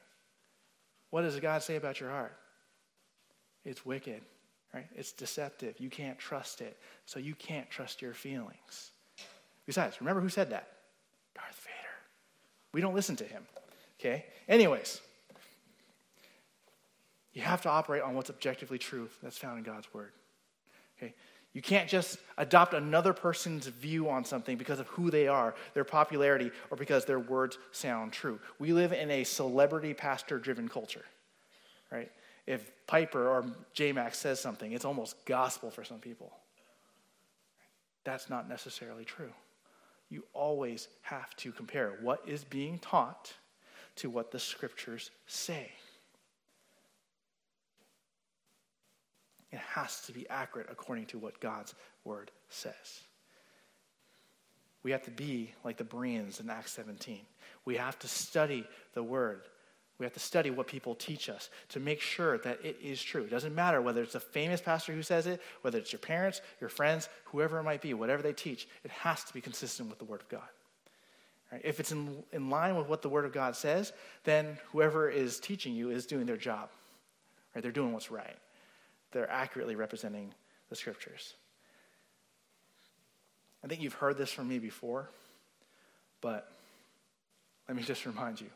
What 1.11 1.23
does 1.23 1.39
God 1.39 1.63
say 1.63 1.77
about 1.77 2.01
your 2.01 2.11
heart? 2.11 2.37
It's 3.64 3.85
wicked, 3.87 4.22
right? 4.72 4.87
It's 4.94 5.12
deceptive. 5.12 5.79
You 5.79 5.90
can't 5.90 6.18
trust 6.18 6.61
it. 6.61 6.77
So 7.07 7.18
you 7.18 7.35
can't 7.35 7.68
trust 7.70 8.03
your 8.03 8.14
feelings. 8.14 8.90
Besides, 9.66 10.00
remember 10.00 10.20
who 10.20 10.29
said 10.29 10.50
that? 10.50 10.68
Darth 11.35 11.61
Vader. 11.64 11.94
We 12.72 12.81
don't 12.81 12.94
listen 12.94 13.16
to 13.16 13.24
him. 13.24 13.44
Okay? 13.98 14.27
Anyways, 14.48 15.00
you 17.33 17.42
have 17.42 17.62
to 17.62 17.68
operate 17.68 18.03
on 18.03 18.14
what's 18.14 18.31
objectively 18.31 18.79
true 18.79 19.09
that's 19.22 19.38
found 19.38 19.59
in 19.59 19.64
God's 19.64 19.92
word. 19.94 20.12
Okay? 20.98 21.14
You 21.55 21.62
can't 21.62 21.88
just 21.88 22.18
adopt 22.37 22.74
another 22.74 23.12
person's 23.12 23.68
view 23.68 24.09
on 24.09 24.24
something 24.24 24.57
because 24.57 24.81
of 24.81 24.88
who 24.88 25.11
they 25.11 25.29
are, 25.29 25.55
their 25.72 25.85
popularity, 25.85 26.50
or 26.70 26.77
because 26.77 27.05
their 27.05 27.20
words 27.20 27.59
sound 27.70 28.12
true. 28.12 28.40
We 28.59 28.72
live 28.72 28.92
in 28.92 29.11
a 29.11 29.24
celebrity 29.24 29.94
pastor 29.94 30.38
driven 30.38 30.68
culture, 30.68 31.05
right? 31.92 32.11
If 32.47 32.71
Piper 32.87 33.29
or 33.29 33.47
J 33.73 33.93
Max 33.93 34.19
says 34.19 34.41
something, 34.41 34.73
it's 34.73 34.85
almost 34.85 35.25
gospel 35.25 35.71
for 35.71 35.85
some 35.85 35.99
people. 35.99 36.33
That's 38.05 38.29
not 38.29 38.49
necessarily 38.49 39.05
true. 39.05 39.33
You 40.11 40.25
always 40.35 40.89
have 41.03 41.35
to 41.37 41.53
compare 41.53 41.95
what 42.03 42.21
is 42.27 42.45
being 42.45 42.79
taught 42.79 43.33
to 43.97 44.11
what 44.11 44.31
the 44.31 44.39
scriptures 44.39 45.11
say. 45.27 45.71
It 49.51 49.59
has 49.59 50.01
to 50.03 50.13
be 50.13 50.29
accurate 50.29 50.67
according 50.71 51.07
to 51.07 51.19
what 51.19 51.41
God's 51.41 51.75
word 52.05 52.31
says. 52.51 53.03
We 54.83 54.91
have 54.91 55.03
to 55.05 55.11
be 55.11 55.55
like 55.65 55.79
the 55.79 55.85
Bereans 55.85 56.41
in 56.41 56.51
Acts 56.51 56.73
17. 56.73 57.21
We 57.65 57.77
have 57.77 57.99
to 58.01 58.09
study 58.09 58.67
the 58.93 59.03
word. 59.03 59.43
We 59.99 60.07
have 60.07 60.13
to 60.15 60.21
study 60.21 60.51
what 60.51 60.67
people 60.67 60.95
teach 60.95 61.29
us 61.29 61.51
to 61.69 61.81
make 61.81 62.01
sure 62.01 62.39
that 62.39 62.65
it 62.65 62.79
is 62.83 63.01
true. 63.01 63.23
It 63.23 63.31
doesn't 63.31 63.55
matter 63.55 63.81
whether 63.81 64.03
it's 64.03 64.17
a 64.17 64.21
famous 64.21 64.61
pastor 64.61 64.93
who 64.93 65.03
says 65.03 65.27
it, 65.27 65.41
whether 65.63 65.79
it's 65.79 65.93
your 65.93 66.01
parents, 66.01 66.41
your 66.61 66.69
friends, 66.69 67.09
whoever 67.27 67.59
it 67.59 67.63
might 67.63 67.81
be, 67.81 67.95
whatever 67.95 68.23
they 68.23 68.33
teach, 68.33 68.67
it 68.83 68.91
has 68.91 69.23
to 69.25 69.33
be 69.33 69.41
consistent 69.41 69.89
with 69.89 69.99
the 69.99 70.05
Word 70.05 70.21
of 70.21 70.29
God. 70.29 70.49
Right? 71.53 71.61
If 71.63 71.79
it's 71.79 71.93
in, 71.93 72.25
in 72.33 72.51
line 72.51 72.77
with 72.77 72.89
what 72.89 73.03
the 73.03 73.09
Word 73.09 73.25
of 73.25 73.33
God 73.33 73.55
says, 73.55 73.93
then 74.25 74.59
whoever 74.73 75.09
is 75.09 75.39
teaching 75.39 75.75
you 75.75 75.91
is 75.91 76.07
doing 76.07 76.27
their 76.27 76.37
job. 76.37 76.71
Right? 77.55 77.63
They're 77.63 77.71
doing 77.71 77.93
what's 77.93 78.11
right 78.11 78.37
they're 79.15 79.31
accurately 79.31 79.77
representing 79.77 80.35
the 80.69 80.77
scriptures. 80.77 81.35
I 83.63 83.69
think 83.69 83.81
you've 83.81 83.95
heard 83.95 84.19
this 84.19 84.31
from 84.31 84.49
me 84.49 84.59
before, 84.59 85.09
but 86.21 86.53
let 87.67 87.77
me 87.77 87.83
just 87.83 88.05
remind 88.05 88.41
you 88.41 88.49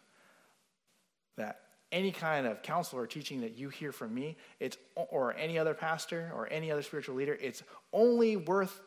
that 1.39 1.61
any 1.91 2.13
kind 2.13 2.47
of 2.47 2.63
counsel 2.63 2.99
or 2.99 3.07
teaching 3.07 3.41
that 3.41 3.57
you 3.57 3.71
hear 3.71 3.93
from 3.93 4.15
me, 4.15 4.37
it's 4.61 4.77
or 4.95 5.35
any 5.37 5.59
other 5.59 5.75
pastor 5.75 6.31
or 6.35 6.49
any 6.51 6.71
other 6.71 6.83
spiritual 6.83 7.15
leader, 7.15 7.37
it's 7.41 7.63
only 7.93 8.37
worth 8.37 8.81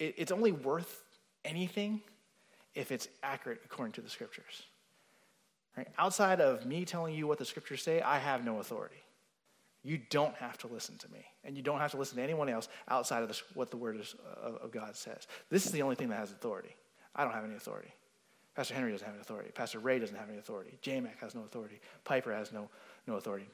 it's 0.00 0.32
only 0.32 0.50
worth 0.50 1.04
anything 1.44 2.00
if 2.74 2.90
it's 2.90 3.06
accurate 3.22 3.60
according 3.64 3.92
to 3.92 4.00
the 4.00 4.10
scriptures. 4.10 4.64
Right? 5.76 5.88
Outside 5.98 6.40
of 6.40 6.66
me 6.66 6.84
telling 6.84 7.14
you 7.14 7.26
what 7.26 7.38
the 7.38 7.44
scriptures 7.44 7.82
say, 7.82 8.00
I 8.00 8.18
have 8.18 8.44
no 8.44 8.58
authority. 8.58 8.96
You 9.82 10.00
don't 10.10 10.34
have 10.36 10.56
to 10.58 10.66
listen 10.66 10.96
to 10.98 11.12
me, 11.12 11.24
and 11.44 11.56
you 11.56 11.62
don't 11.62 11.78
have 11.78 11.90
to 11.90 11.98
listen 11.98 12.16
to 12.16 12.22
anyone 12.22 12.48
else 12.48 12.68
outside 12.88 13.22
of 13.22 13.28
this, 13.28 13.42
what 13.52 13.70
the 13.70 13.76
Word 13.76 14.00
is, 14.00 14.14
uh, 14.42 14.52
of 14.62 14.72
God 14.72 14.96
says. 14.96 15.26
This 15.50 15.66
is 15.66 15.72
the 15.72 15.82
only 15.82 15.94
thing 15.94 16.08
that 16.08 16.18
has 16.18 16.32
authority. 16.32 16.74
I 17.14 17.22
don't 17.22 17.34
have 17.34 17.44
any 17.44 17.54
authority. 17.54 17.92
Pastor 18.54 18.74
Henry 18.74 18.92
doesn't 18.92 19.04
have 19.04 19.14
any 19.14 19.20
authority. 19.20 19.50
Pastor 19.52 19.80
Ray 19.80 19.98
doesn't 19.98 20.16
have 20.16 20.28
any 20.28 20.38
authority. 20.38 20.78
JMac 20.82 21.18
has 21.20 21.34
no 21.34 21.42
authority. 21.42 21.80
Piper 22.04 22.32
has 22.32 22.52
no, 22.52 22.68
no 23.06 23.16
authority. 23.16 23.48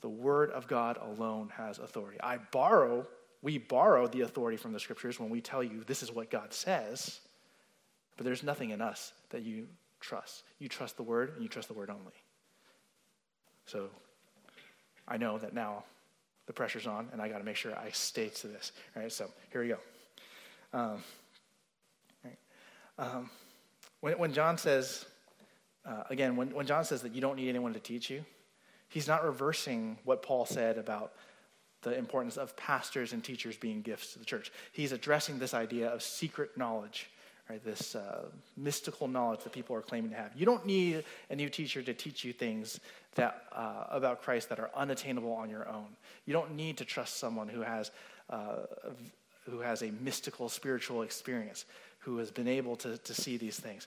The 0.00 0.08
Word 0.08 0.50
of 0.50 0.66
God 0.66 0.96
alone 0.96 1.50
has 1.56 1.78
authority. 1.78 2.18
I 2.22 2.38
borrow, 2.50 3.06
we 3.42 3.58
borrow 3.58 4.06
the 4.06 4.22
authority 4.22 4.56
from 4.56 4.72
the 4.72 4.80
Scriptures 4.80 5.20
when 5.20 5.28
we 5.28 5.42
tell 5.42 5.62
you 5.62 5.84
this 5.84 6.02
is 6.02 6.10
what 6.10 6.30
God 6.30 6.54
says, 6.54 7.20
but 8.16 8.24
there's 8.24 8.42
nothing 8.42 8.70
in 8.70 8.80
us 8.80 9.12
that 9.28 9.42
you 9.42 9.66
trust. 10.00 10.44
You 10.58 10.68
trust 10.68 10.96
the 10.96 11.02
Word, 11.02 11.32
and 11.34 11.42
you 11.42 11.48
trust 11.48 11.68
the 11.68 11.74
Word 11.74 11.90
only. 11.90 12.14
So 13.66 13.90
I 15.06 15.18
know 15.18 15.36
that 15.38 15.52
now 15.52 15.84
the 16.46 16.54
pressure's 16.54 16.86
on 16.86 17.08
and 17.12 17.20
I 17.20 17.28
got 17.28 17.38
to 17.38 17.44
make 17.44 17.56
sure 17.56 17.72
I 17.78 17.90
stay 17.90 18.28
to 18.28 18.48
this. 18.48 18.72
All 18.96 19.02
right, 19.02 19.12
so 19.12 19.30
here 19.52 19.62
we 19.62 19.68
go. 19.68 19.78
Um, 20.72 21.02
right. 22.24 22.38
um, 22.98 23.30
when, 24.00 24.18
when 24.18 24.32
John 24.32 24.58
says, 24.58 25.04
uh, 25.84 26.04
again, 26.10 26.36
when, 26.36 26.54
when 26.54 26.66
John 26.66 26.84
says 26.84 27.02
that 27.02 27.14
you 27.14 27.20
don't 27.20 27.36
need 27.36 27.48
anyone 27.48 27.72
to 27.74 27.80
teach 27.80 28.10
you, 28.10 28.24
he's 28.88 29.08
not 29.08 29.24
reversing 29.24 29.98
what 30.04 30.22
Paul 30.22 30.46
said 30.46 30.78
about 30.78 31.12
the 31.82 31.96
importance 31.96 32.36
of 32.36 32.56
pastors 32.56 33.12
and 33.12 33.24
teachers 33.24 33.56
being 33.56 33.80
gifts 33.82 34.12
to 34.12 34.18
the 34.18 34.24
church. 34.24 34.52
He's 34.72 34.92
addressing 34.92 35.38
this 35.38 35.54
idea 35.54 35.88
of 35.88 36.02
secret 36.02 36.56
knowledge, 36.56 37.08
right? 37.48 37.64
This 37.64 37.94
uh, 37.94 38.26
mystical 38.56 39.08
knowledge 39.08 39.44
that 39.44 39.52
people 39.52 39.74
are 39.74 39.80
claiming 39.80 40.10
to 40.10 40.16
have. 40.16 40.32
You 40.36 40.44
don't 40.44 40.66
need 40.66 41.04
a 41.30 41.36
new 41.36 41.48
teacher 41.48 41.82
to 41.82 41.94
teach 41.94 42.22
you 42.22 42.32
things 42.32 42.80
that, 43.14 43.44
uh, 43.52 43.84
about 43.88 44.22
Christ 44.22 44.50
that 44.50 44.60
are 44.60 44.70
unattainable 44.76 45.32
on 45.32 45.48
your 45.48 45.68
own. 45.68 45.86
You 46.26 46.34
don't 46.34 46.54
need 46.54 46.76
to 46.78 46.84
trust 46.84 47.16
someone 47.16 47.48
who 47.48 47.62
has, 47.62 47.90
uh, 48.28 48.66
who 49.48 49.60
has 49.60 49.82
a 49.82 49.90
mystical 50.02 50.50
spiritual 50.50 51.02
experience, 51.02 51.64
who 52.00 52.18
has 52.18 52.30
been 52.30 52.48
able 52.48 52.76
to, 52.76 52.98
to 52.98 53.14
see 53.14 53.36
these 53.36 53.58
things. 53.58 53.86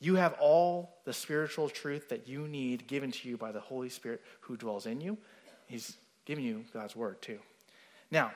You 0.00 0.16
have 0.16 0.34
all 0.34 0.96
the 1.04 1.12
spiritual 1.12 1.68
truth 1.68 2.08
that 2.10 2.28
you 2.28 2.46
need 2.48 2.86
given 2.86 3.10
to 3.12 3.28
you 3.28 3.36
by 3.36 3.52
the 3.52 3.60
Holy 3.60 3.88
Spirit 3.88 4.20
who 4.40 4.56
dwells 4.56 4.86
in 4.86 5.00
you. 5.00 5.16
He's 5.66 5.96
giving 6.26 6.44
you 6.44 6.64
God's 6.72 6.94
word 6.94 7.22
too. 7.22 7.38
Now, 8.10 8.32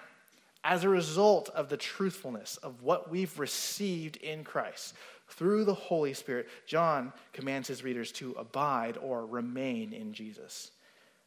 as 0.65 0.85
a 0.85 0.89
result 0.89 1.49
of 1.51 1.69
the 1.69 1.77
truthfulness 1.77 2.57
of 2.59 2.83
what 2.83 3.11
we've 3.11 3.39
received 3.39 4.17
in 4.17 4.45
Christ 4.45 4.95
through 5.29 5.65
the 5.65 5.75
Holy 5.75 6.13
Spirit, 6.13 6.49
John 6.67 7.13
commands 7.33 7.69
his 7.69 7.85
readers 7.85 8.13
to 8.13 8.33
abide 8.33 8.97
or 8.99 9.27
remain 9.27 9.93
in 9.93 10.13
Jesus. 10.13 10.71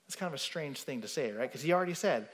It's 0.07 0.15
kind 0.15 0.27
of 0.27 0.35
a 0.35 0.39
strange 0.39 0.81
thing 0.81 1.01
to 1.01 1.07
say, 1.07 1.31
right? 1.31 1.49
Because 1.49 1.61
he 1.61 1.73
already 1.73 1.93
said, 1.93 2.29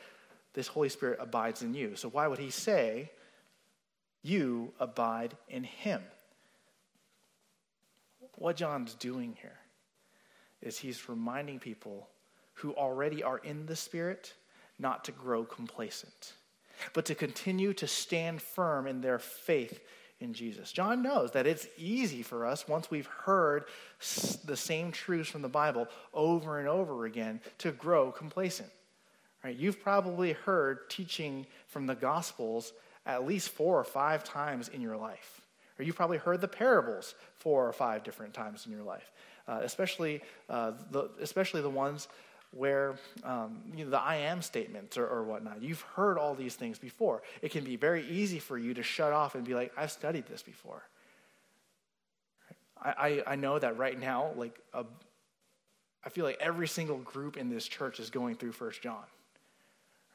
This 0.53 0.67
Holy 0.67 0.89
Spirit 0.89 1.19
abides 1.21 1.61
in 1.61 1.73
you. 1.73 1.95
So 1.95 2.09
why 2.09 2.27
would 2.27 2.39
he 2.39 2.49
say, 2.49 3.11
You 4.21 4.73
abide 4.79 5.35
in 5.47 5.63
him? 5.63 6.01
What 8.35 8.55
John's 8.55 8.95
doing 8.95 9.37
here 9.41 9.57
is 10.61 10.77
he's 10.77 11.09
reminding 11.09 11.59
people 11.59 12.09
who 12.55 12.73
already 12.73 13.23
are 13.23 13.37
in 13.39 13.65
the 13.65 13.75
Spirit 13.75 14.33
not 14.77 15.05
to 15.05 15.11
grow 15.11 15.43
complacent, 15.43 16.33
but 16.93 17.05
to 17.05 17.15
continue 17.15 17.73
to 17.73 17.87
stand 17.87 18.41
firm 18.41 18.87
in 18.87 19.01
their 19.01 19.19
faith 19.19 19.79
in 20.19 20.33
Jesus. 20.33 20.71
John 20.71 21.01
knows 21.01 21.31
that 21.31 21.47
it's 21.47 21.67
easy 21.77 22.21
for 22.21 22.45
us, 22.45 22.67
once 22.67 22.91
we've 22.91 23.07
heard 23.07 23.65
the 24.43 24.57
same 24.57 24.91
truths 24.91 25.29
from 25.29 25.41
the 25.41 25.49
Bible 25.49 25.87
over 26.13 26.59
and 26.59 26.67
over 26.67 27.05
again, 27.05 27.39
to 27.59 27.71
grow 27.71 28.11
complacent. 28.11 28.69
Right? 29.43 29.55
You've 29.55 29.81
probably 29.81 30.33
heard 30.33 30.89
teaching 30.89 31.45
from 31.67 31.87
the 31.87 31.95
Gospels 31.95 32.73
at 33.09 33.25
least 33.25 33.49
four 33.49 33.79
or 33.79 33.83
five 33.83 34.23
times 34.23 34.67
in 34.69 34.81
your 34.81 34.97
life. 34.97 35.41
Or 35.77 35.83
you've 35.83 35.95
probably 35.95 36.17
heard 36.17 36.41
the 36.41 36.47
parables 36.47 37.15
four 37.35 37.67
or 37.67 37.73
five 37.73 38.03
different 38.03 38.33
times 38.33 38.65
in 38.65 38.71
your 38.71 38.83
life, 38.83 39.11
uh, 39.47 39.59
especially, 39.63 40.21
uh, 40.49 40.73
the, 40.91 41.09
especially 41.21 41.61
the 41.61 41.69
ones 41.69 42.07
where 42.51 42.95
um, 43.23 43.61
you 43.75 43.85
know, 43.85 43.91
the 43.91 43.99
I 43.99 44.15
am 44.17 44.41
statements 44.41 44.97
or, 44.97 45.07
or, 45.07 45.23
whatnot. 45.23 45.61
You've 45.61 45.81
heard 45.81 46.17
all 46.17 46.33
these 46.33 46.55
things 46.55 46.79
before. 46.79 47.21
It 47.41 47.51
can 47.51 47.63
be 47.63 47.75
very 47.75 48.07
easy 48.07 48.39
for 48.39 48.57
you 48.57 48.73
to 48.73 48.81
shut 48.81 49.13
off 49.13 49.35
and 49.35 49.45
be 49.45 49.53
like, 49.53 49.71
I've 49.77 49.91
studied 49.91 50.25
this 50.25 50.41
before. 50.41 50.83
I, 52.81 52.89
I, 52.89 53.33
I 53.33 53.35
know 53.35 53.59
that 53.59 53.77
right 53.77 53.99
now, 53.99 54.31
like, 54.35 54.57
a, 54.73 54.83
I 56.03 56.09
feel 56.09 56.25
like 56.25 56.37
every 56.39 56.67
single 56.67 56.97
group 56.97 57.37
in 57.37 57.49
this 57.49 57.67
church 57.67 57.99
is 57.99 58.09
going 58.09 58.35
through 58.35 58.53
First 58.53 58.81
John. 58.81 59.03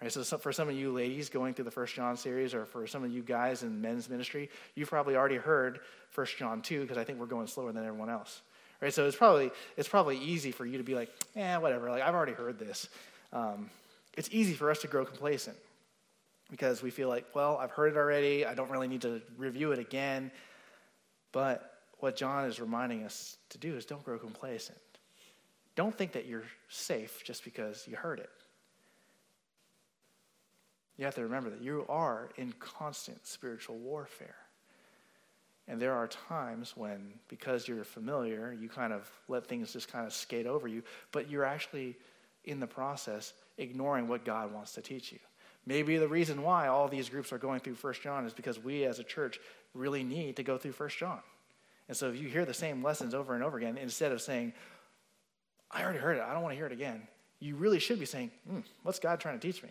Right, 0.04 0.12
so 0.12 0.22
for 0.36 0.52
some 0.52 0.68
of 0.68 0.74
you 0.74 0.92
ladies 0.92 1.30
going 1.30 1.54
through 1.54 1.64
the 1.64 1.70
First 1.70 1.94
John 1.94 2.14
series, 2.18 2.52
or 2.52 2.66
for 2.66 2.86
some 2.86 3.04
of 3.04 3.10
you 3.10 3.22
guys 3.22 3.62
in 3.62 3.80
men's 3.80 4.10
ministry, 4.10 4.50
you've 4.74 4.90
probably 4.90 5.16
already 5.16 5.36
heard 5.36 5.80
First 6.10 6.36
John 6.36 6.60
2, 6.60 6.82
because 6.82 6.98
I 6.98 7.04
think 7.04 7.18
we're 7.18 7.24
going 7.24 7.46
slower 7.46 7.72
than 7.72 7.86
everyone 7.86 8.10
else. 8.10 8.42
Right? 8.82 8.92
So 8.92 9.06
it's 9.06 9.16
probably, 9.16 9.50
it's 9.78 9.88
probably 9.88 10.18
easy 10.18 10.50
for 10.50 10.66
you 10.66 10.76
to 10.76 10.84
be 10.84 10.94
like, 10.94 11.10
yeah, 11.34 11.56
whatever, 11.56 11.88
like 11.88 12.02
I've 12.02 12.14
already 12.14 12.34
heard 12.34 12.58
this. 12.58 12.90
Um, 13.32 13.70
it's 14.14 14.28
easy 14.30 14.52
for 14.52 14.70
us 14.70 14.82
to 14.82 14.88
grow 14.88 15.06
complacent 15.06 15.56
because 16.50 16.82
we 16.82 16.90
feel 16.90 17.08
like, 17.08 17.24
well, 17.34 17.56
I've 17.56 17.70
heard 17.70 17.94
it 17.94 17.96
already. 17.96 18.44
I 18.44 18.52
don't 18.52 18.70
really 18.70 18.88
need 18.88 19.00
to 19.00 19.22
review 19.38 19.72
it 19.72 19.78
again. 19.78 20.30
But 21.32 21.78
what 22.00 22.14
John 22.14 22.44
is 22.44 22.60
reminding 22.60 23.04
us 23.04 23.38
to 23.48 23.56
do 23.56 23.74
is 23.74 23.86
don't 23.86 24.04
grow 24.04 24.18
complacent. 24.18 24.76
Don't 25.76 25.96
think 25.96 26.12
that 26.12 26.26
you're 26.26 26.44
safe 26.68 27.24
just 27.24 27.42
because 27.42 27.86
you 27.88 27.96
heard 27.96 28.18
it. 28.18 28.28
You 30.96 31.04
have 31.04 31.14
to 31.16 31.22
remember 31.22 31.50
that 31.50 31.60
you 31.60 31.84
are 31.88 32.28
in 32.36 32.52
constant 32.58 33.26
spiritual 33.26 33.76
warfare. 33.76 34.36
And 35.66 35.80
there 35.80 35.94
are 35.94 36.06
times 36.06 36.74
when, 36.76 37.14
because 37.28 37.66
you're 37.66 37.84
familiar, 37.84 38.52
you 38.52 38.68
kind 38.68 38.92
of 38.92 39.10
let 39.28 39.46
things 39.46 39.72
just 39.72 39.90
kind 39.90 40.06
of 40.06 40.12
skate 40.12 40.46
over 40.46 40.68
you, 40.68 40.82
but 41.10 41.30
you're 41.30 41.44
actually 41.44 41.96
in 42.44 42.60
the 42.60 42.66
process 42.66 43.32
ignoring 43.56 44.06
what 44.06 44.24
God 44.24 44.52
wants 44.52 44.72
to 44.72 44.82
teach 44.82 45.10
you. 45.10 45.18
Maybe 45.66 45.96
the 45.96 46.08
reason 46.08 46.42
why 46.42 46.68
all 46.68 46.88
these 46.88 47.08
groups 47.08 47.32
are 47.32 47.38
going 47.38 47.60
through 47.60 47.76
First 47.76 48.02
John 48.02 48.26
is 48.26 48.34
because 48.34 48.62
we 48.62 48.84
as 48.84 48.98
a 48.98 49.04
church 49.04 49.40
really 49.72 50.04
need 50.04 50.36
to 50.36 50.42
go 50.42 50.58
through 50.58 50.72
First 50.72 50.98
John. 50.98 51.20
And 51.88 51.96
so 51.96 52.10
if 52.10 52.20
you 52.20 52.28
hear 52.28 52.44
the 52.44 52.54
same 52.54 52.82
lessons 52.82 53.14
over 53.14 53.34
and 53.34 53.42
over 53.42 53.56
again, 53.56 53.78
instead 53.78 54.12
of 54.12 54.20
saying, 54.20 54.52
I 55.70 55.82
already 55.82 55.98
heard 55.98 56.18
it, 56.18 56.22
I 56.22 56.34
don't 56.34 56.42
want 56.42 56.52
to 56.52 56.56
hear 56.56 56.66
it 56.66 56.72
again, 56.72 57.08
you 57.40 57.56
really 57.56 57.78
should 57.78 57.98
be 57.98 58.06
saying, 58.06 58.30
hmm, 58.48 58.60
what's 58.82 58.98
God 58.98 59.20
trying 59.20 59.38
to 59.38 59.46
teach 59.46 59.62
me? 59.62 59.70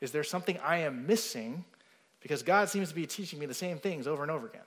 Is 0.00 0.12
there 0.12 0.24
something 0.24 0.58
I 0.64 0.78
am 0.78 1.06
missing 1.06 1.64
because 2.20 2.42
God 2.42 2.68
seems 2.68 2.88
to 2.88 2.94
be 2.94 3.06
teaching 3.06 3.38
me 3.38 3.46
the 3.46 3.54
same 3.54 3.78
things 3.78 4.06
over 4.06 4.22
and 4.22 4.30
over 4.30 4.46
again. 4.46 4.60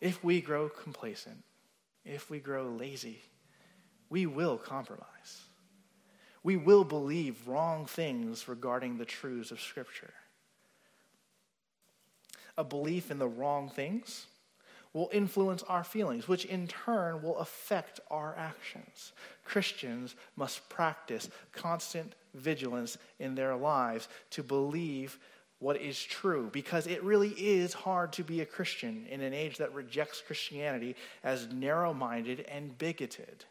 If 0.00 0.22
we 0.22 0.40
grow 0.40 0.68
complacent, 0.68 1.42
if 2.04 2.30
we 2.30 2.38
grow 2.38 2.68
lazy, 2.68 3.20
we 4.08 4.26
will 4.26 4.56
compromise. 4.56 5.42
We 6.42 6.56
will 6.56 6.84
believe 6.84 7.48
wrong 7.48 7.86
things 7.86 8.46
regarding 8.46 8.98
the 8.98 9.04
truths 9.04 9.50
of 9.50 9.60
Scripture. 9.60 10.14
A 12.56 12.64
belief 12.64 13.10
in 13.10 13.18
the 13.18 13.28
wrong 13.28 13.68
things 13.68 14.26
will 14.96 15.10
influence 15.12 15.62
our 15.64 15.84
feelings, 15.84 16.26
which 16.26 16.46
in 16.46 16.66
turn 16.66 17.20
will 17.20 17.36
affect 17.36 18.00
our 18.10 18.34
actions. 18.38 19.12
Christians 19.44 20.14
must 20.36 20.66
practice 20.70 21.28
constant 21.52 22.14
vigilance 22.32 22.96
in 23.18 23.34
their 23.34 23.54
lives 23.54 24.08
to 24.30 24.42
believe 24.42 25.18
what 25.58 25.76
is 25.76 26.02
true 26.02 26.48
because 26.50 26.86
it 26.86 27.04
really 27.04 27.28
is 27.28 27.74
hard 27.74 28.10
to 28.14 28.24
be 28.24 28.40
a 28.40 28.46
Christian 28.46 29.04
in 29.10 29.20
an 29.20 29.34
age 29.34 29.58
that 29.58 29.74
rejects 29.74 30.22
Christianity 30.26 30.96
as 31.22 31.52
narrow 31.52 31.92
minded 31.92 32.46
and 32.48 32.78
bigoted. 32.78 33.44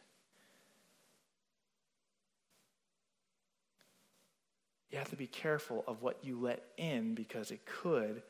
You 4.89 4.97
have 4.97 5.11
to 5.11 5.15
be 5.15 5.27
careful 5.27 5.83
of 5.87 6.01
what 6.01 6.17
you 6.23 6.39
let 6.39 6.63
in 6.77 7.13
because 7.13 7.51
it 7.51 7.67
could 7.67 8.23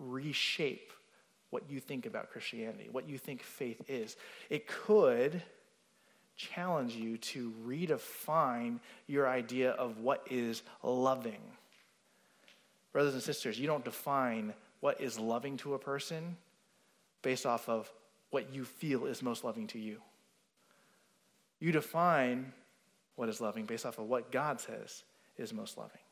reshape 0.00 0.90
what 1.56 1.70
you 1.70 1.80
think 1.80 2.04
about 2.04 2.30
Christianity, 2.30 2.90
what 2.92 3.08
you 3.08 3.16
think 3.16 3.42
faith 3.42 3.80
is. 3.88 4.18
It 4.50 4.66
could 4.66 5.42
challenge 6.36 6.94
you 6.94 7.16
to 7.16 7.50
redefine 7.66 8.78
your 9.06 9.26
idea 9.26 9.70
of 9.70 9.96
what 9.96 10.26
is 10.30 10.62
loving. 10.82 11.40
Brothers 12.92 13.14
and 13.14 13.22
sisters, 13.22 13.58
you 13.58 13.66
don't 13.66 13.86
define 13.86 14.52
what 14.80 15.00
is 15.00 15.18
loving 15.18 15.56
to 15.56 15.72
a 15.72 15.78
person 15.78 16.36
based 17.22 17.46
off 17.46 17.70
of 17.70 17.90
what 18.28 18.52
you 18.52 18.66
feel 18.66 19.06
is 19.06 19.22
most 19.22 19.42
loving 19.42 19.66
to 19.68 19.78
you. 19.78 20.02
You 21.58 21.72
define 21.72 22.52
what 23.14 23.30
is 23.30 23.40
loving 23.40 23.64
based 23.64 23.86
off 23.86 23.96
of 23.96 24.10
what 24.10 24.30
God 24.30 24.60
says 24.60 25.04
is 25.38 25.54
most 25.54 25.78
loving. 25.78 26.02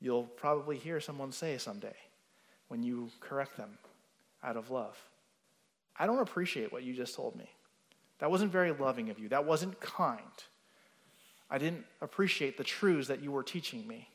You'll 0.00 0.22
probably 0.24 0.78
hear 0.78 0.98
someone 0.98 1.30
say 1.30 1.58
someday 1.58 1.96
when 2.68 2.82
you 2.82 3.10
correct 3.20 3.58
them 3.58 3.76
out 4.42 4.56
of 4.56 4.70
love. 4.70 4.96
I 5.98 6.06
don't 6.06 6.20
appreciate 6.20 6.72
what 6.72 6.82
you 6.82 6.94
just 6.94 7.14
told 7.14 7.36
me. 7.36 7.48
That 8.18 8.30
wasn't 8.30 8.52
very 8.52 8.72
loving 8.72 9.10
of 9.10 9.18
you. 9.18 9.28
That 9.28 9.44
wasn't 9.44 9.80
kind. 9.80 10.20
I 11.50 11.58
didn't 11.58 11.84
appreciate 12.00 12.56
the 12.56 12.64
truths 12.64 13.08
that 13.08 13.22
you 13.22 13.32
were 13.32 13.42
teaching 13.42 13.86
me. 13.86 14.08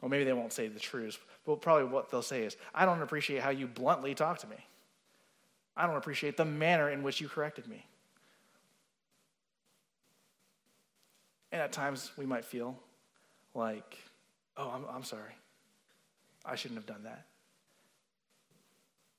Well, 0.00 0.08
maybe 0.10 0.24
they 0.24 0.32
won't 0.32 0.52
say 0.52 0.68
the 0.68 0.80
truths, 0.80 1.18
but 1.46 1.62
probably 1.62 1.84
what 1.84 2.10
they'll 2.10 2.22
say 2.22 2.42
is, 2.42 2.56
I 2.74 2.84
don't 2.84 3.00
appreciate 3.00 3.42
how 3.42 3.50
you 3.50 3.66
bluntly 3.66 4.14
talk 4.14 4.38
to 4.40 4.46
me. 4.46 4.56
I 5.76 5.86
don't 5.86 5.96
appreciate 5.96 6.36
the 6.36 6.44
manner 6.44 6.90
in 6.90 7.02
which 7.02 7.20
you 7.20 7.28
corrected 7.28 7.66
me. 7.66 7.86
And 11.52 11.62
at 11.62 11.72
times 11.72 12.10
we 12.16 12.26
might 12.26 12.44
feel 12.44 12.76
like, 13.54 13.96
oh, 14.56 14.70
I'm, 14.70 14.84
I'm 14.92 15.04
sorry. 15.04 15.32
I 16.44 16.56
shouldn't 16.56 16.78
have 16.78 16.86
done 16.86 17.04
that. 17.04 17.26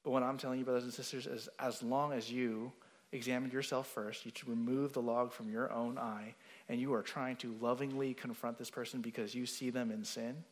But 0.06 0.12
what 0.12 0.22
I'm 0.22 0.38
telling 0.38 0.60
you, 0.60 0.66
brothers 0.66 0.84
and 0.84 0.94
sisters, 0.94 1.26
is 1.26 1.50
as 1.58 1.82
long 1.82 2.14
as 2.14 2.32
you 2.32 2.72
examine 3.12 3.50
yourself 3.50 3.88
first, 3.88 4.24
you 4.24 4.32
should 4.36 4.48
remove 4.48 4.94
the 4.94 5.02
log 5.02 5.34
from 5.34 5.52
your 5.52 5.74
own 5.74 5.98
eye, 5.98 6.36
and 6.70 6.80
you 6.80 6.94
are 6.94 7.02
trying 7.02 7.38
to 7.38 7.56
lovingly 7.60 8.14
confront 8.14 8.60
this 8.60 8.70
person 8.70 9.02
because 9.02 9.34
you 9.34 9.48
see 9.48 9.72
them 9.72 9.90
in 9.90 10.04
sin, 10.04 10.44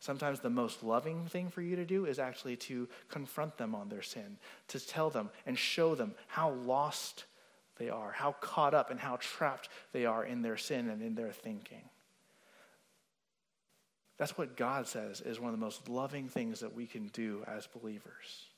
sometimes 0.00 0.40
the 0.40 0.50
most 0.50 0.82
loving 0.82 1.26
thing 1.26 1.48
for 1.48 1.62
you 1.62 1.76
to 1.76 1.84
do 1.84 2.06
is 2.06 2.18
actually 2.18 2.56
to 2.56 2.88
confront 3.08 3.56
them 3.56 3.72
on 3.72 3.88
their 3.88 4.02
sin, 4.02 4.36
to 4.66 4.84
tell 4.84 5.10
them 5.10 5.30
and 5.46 5.56
show 5.56 5.94
them 5.94 6.12
how 6.26 6.50
lost 6.50 7.24
they 7.78 7.88
are, 7.88 8.10
how 8.10 8.32
caught 8.32 8.74
up 8.74 8.90
and 8.90 8.98
how 8.98 9.16
trapped 9.20 9.68
they 9.92 10.06
are 10.06 10.24
in 10.24 10.42
their 10.42 10.56
sin 10.56 10.88
and 10.88 11.02
in 11.02 11.14
their 11.14 11.30
thinking. 11.30 11.88
That's 14.18 14.36
what 14.36 14.56
God 14.56 14.88
says 14.88 15.20
is 15.20 15.38
one 15.38 15.52
of 15.52 15.58
the 15.58 15.64
most 15.64 15.88
loving 15.88 16.28
things 16.28 16.58
that 16.60 16.74
we 16.74 16.86
can 16.86 17.08
do 17.08 17.44
as 17.46 17.68
believers. 17.68 18.48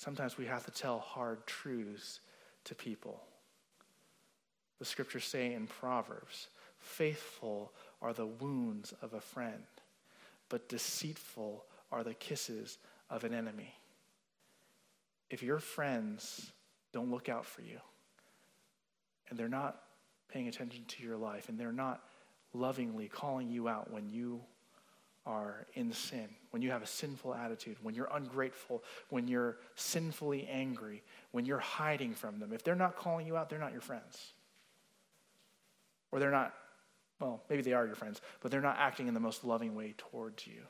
Sometimes 0.00 0.38
we 0.38 0.46
have 0.46 0.64
to 0.64 0.70
tell 0.70 0.98
hard 0.98 1.46
truths 1.46 2.20
to 2.64 2.74
people. 2.74 3.20
The 4.78 4.86
scriptures 4.86 5.26
say 5.26 5.52
in 5.52 5.66
Proverbs 5.66 6.48
faithful 6.78 7.74
are 8.00 8.14
the 8.14 8.24
wounds 8.24 8.94
of 9.02 9.12
a 9.12 9.20
friend, 9.20 9.62
but 10.48 10.70
deceitful 10.70 11.66
are 11.92 12.02
the 12.02 12.14
kisses 12.14 12.78
of 13.10 13.24
an 13.24 13.34
enemy. 13.34 13.74
If 15.28 15.42
your 15.42 15.58
friends 15.58 16.50
don't 16.94 17.10
look 17.10 17.28
out 17.28 17.44
for 17.44 17.60
you, 17.60 17.80
and 19.28 19.38
they're 19.38 19.48
not 19.50 19.82
paying 20.32 20.48
attention 20.48 20.86
to 20.88 21.02
your 21.02 21.18
life, 21.18 21.50
and 21.50 21.60
they're 21.60 21.72
not 21.72 22.02
lovingly 22.54 23.08
calling 23.08 23.50
you 23.50 23.68
out 23.68 23.92
when 23.92 24.08
you 24.08 24.40
are 25.26 25.66
in 25.74 25.92
sin, 25.92 26.28
when 26.50 26.62
you 26.62 26.70
have 26.70 26.82
a 26.82 26.86
sinful 26.86 27.34
attitude, 27.34 27.76
when 27.82 27.94
you're 27.94 28.08
ungrateful, 28.12 28.82
when 29.10 29.28
you're 29.28 29.58
sinfully 29.74 30.48
angry, 30.48 31.02
when 31.32 31.44
you're 31.44 31.58
hiding 31.58 32.14
from 32.14 32.38
them. 32.38 32.52
If 32.52 32.64
they're 32.64 32.74
not 32.74 32.96
calling 32.96 33.26
you 33.26 33.36
out, 33.36 33.50
they're 33.50 33.58
not 33.58 33.72
your 33.72 33.82
friends. 33.82 34.32
Or 36.10 36.18
they're 36.18 36.30
not, 36.30 36.54
well, 37.20 37.42
maybe 37.50 37.62
they 37.62 37.72
are 37.72 37.86
your 37.86 37.94
friends, 37.94 38.20
but 38.40 38.50
they're 38.50 38.60
not 38.60 38.76
acting 38.78 39.08
in 39.08 39.14
the 39.14 39.20
most 39.20 39.44
loving 39.44 39.74
way 39.74 39.94
towards 39.96 40.46
you. 40.46 40.62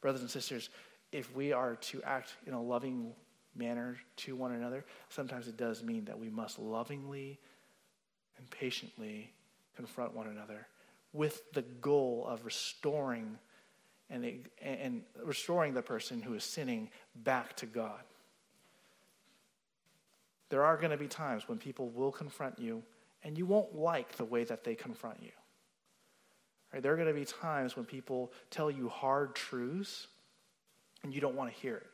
Brothers 0.00 0.20
and 0.20 0.30
sisters, 0.30 0.68
if 1.12 1.34
we 1.34 1.52
are 1.52 1.76
to 1.76 2.02
act 2.02 2.34
in 2.46 2.54
a 2.54 2.62
loving 2.62 3.12
manner 3.54 3.96
to 4.16 4.34
one 4.34 4.52
another, 4.52 4.84
sometimes 5.08 5.46
it 5.46 5.56
does 5.56 5.82
mean 5.82 6.04
that 6.06 6.18
we 6.18 6.28
must 6.28 6.58
lovingly 6.58 7.38
and 8.36 8.50
patiently 8.50 9.32
confront 9.76 10.14
one 10.14 10.26
another 10.26 10.66
with 11.12 11.52
the 11.52 11.62
goal 11.62 12.26
of 12.26 12.44
restoring 12.44 13.38
and, 14.12 14.48
and 14.60 15.02
restoring 15.24 15.74
the 15.74 15.82
person 15.82 16.20
who 16.20 16.34
is 16.34 16.44
sinning 16.44 16.90
back 17.16 17.56
to 17.56 17.66
God. 17.66 18.02
There 20.50 20.62
are 20.62 20.76
going 20.76 20.90
to 20.90 20.98
be 20.98 21.08
times 21.08 21.48
when 21.48 21.56
people 21.56 21.88
will 21.88 22.12
confront 22.12 22.58
you 22.58 22.82
and 23.24 23.38
you 23.38 23.46
won't 23.46 23.74
like 23.74 24.16
the 24.16 24.24
way 24.24 24.44
that 24.44 24.64
they 24.64 24.74
confront 24.74 25.22
you. 25.22 25.30
Right? 26.72 26.82
There 26.82 26.92
are 26.92 26.96
going 26.96 27.08
to 27.08 27.14
be 27.14 27.24
times 27.24 27.74
when 27.74 27.86
people 27.86 28.32
tell 28.50 28.70
you 28.70 28.88
hard 28.88 29.34
truths 29.34 30.08
and 31.02 31.14
you 31.14 31.20
don't 31.20 31.34
want 31.34 31.52
to 31.52 31.58
hear 31.58 31.76
it 31.76 31.86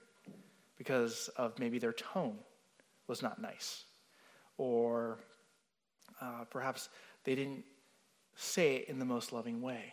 because 0.77 1.29
of 1.37 1.59
maybe 1.59 1.79
their 1.79 1.93
tone 1.93 2.37
was 3.07 3.23
not 3.23 3.41
nice. 3.41 3.85
Or 4.57 5.19
uh, 6.21 6.45
perhaps 6.51 6.89
they 7.25 7.37
didn't 7.37 7.65
say 8.35 8.77
it 8.77 8.89
in 8.89 8.99
the 8.99 9.05
most 9.05 9.33
loving 9.33 9.61
way. 9.61 9.93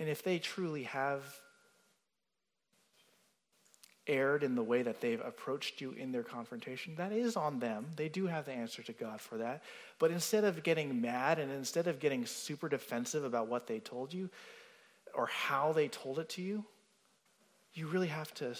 And 0.00 0.08
if 0.08 0.22
they 0.22 0.38
truly 0.38 0.84
have 0.84 1.22
erred 4.06 4.42
in 4.42 4.54
the 4.54 4.62
way 4.62 4.82
that 4.82 5.02
they've 5.02 5.20
approached 5.20 5.82
you 5.82 5.92
in 5.92 6.10
their 6.10 6.22
confrontation, 6.22 6.94
that 6.96 7.12
is 7.12 7.36
on 7.36 7.60
them. 7.60 7.86
They 7.96 8.08
do 8.08 8.26
have 8.26 8.46
the 8.46 8.52
answer 8.52 8.82
to 8.82 8.94
God 8.94 9.20
for 9.20 9.36
that. 9.36 9.62
But 9.98 10.10
instead 10.10 10.44
of 10.44 10.62
getting 10.62 11.02
mad 11.02 11.38
and 11.38 11.52
instead 11.52 11.86
of 11.86 12.00
getting 12.00 12.24
super 12.24 12.68
defensive 12.68 13.24
about 13.24 13.48
what 13.48 13.66
they 13.66 13.78
told 13.78 14.14
you 14.14 14.30
or 15.14 15.26
how 15.26 15.72
they 15.72 15.88
told 15.88 16.18
it 16.18 16.30
to 16.30 16.42
you, 16.42 16.64
you 17.74 17.86
really 17.86 18.08
have 18.08 18.32
to 18.34 18.56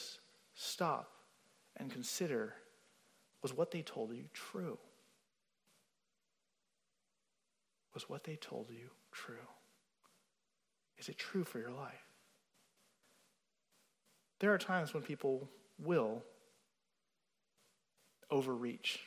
stop 0.55 1.11
and 1.79 1.90
consider 1.90 2.53
was 3.42 3.57
what 3.57 3.70
they 3.70 3.81
told 3.81 4.14
you 4.14 4.24
true? 4.35 4.76
Was 7.94 8.11
what 8.11 8.24
they 8.24 8.37
told 8.37 8.66
you 8.68 8.90
true? 9.11 9.37
Is 11.00 11.08
it 11.08 11.18
true 11.18 11.44
for 11.44 11.58
your 11.58 11.70
life? 11.70 12.04
There 14.38 14.52
are 14.52 14.58
times 14.58 14.92
when 14.92 15.02
people 15.02 15.48
will 15.78 16.22
overreach. 18.30 19.00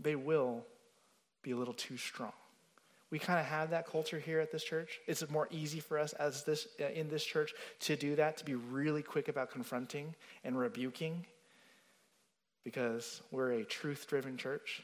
They 0.00 0.16
will 0.16 0.64
be 1.42 1.52
a 1.52 1.56
little 1.56 1.74
too 1.74 1.96
strong. 1.96 2.32
We 3.10 3.18
kind 3.20 3.38
of 3.38 3.46
have 3.46 3.70
that 3.70 3.86
culture 3.86 4.18
here 4.18 4.40
at 4.40 4.50
this 4.50 4.64
church. 4.64 4.98
It's 5.06 5.28
more 5.30 5.46
easy 5.52 5.78
for 5.78 5.98
us 5.98 6.12
as 6.14 6.42
this 6.42 6.66
uh, 6.80 6.86
in 6.86 7.08
this 7.08 7.24
church 7.24 7.54
to 7.80 7.94
do 7.94 8.16
that, 8.16 8.36
to 8.38 8.44
be 8.44 8.56
really 8.56 9.02
quick 9.02 9.28
about 9.28 9.52
confronting 9.52 10.14
and 10.42 10.58
rebuking 10.58 11.24
because 12.64 13.22
we're 13.30 13.52
a 13.52 13.64
truth-driven 13.64 14.36
church. 14.36 14.82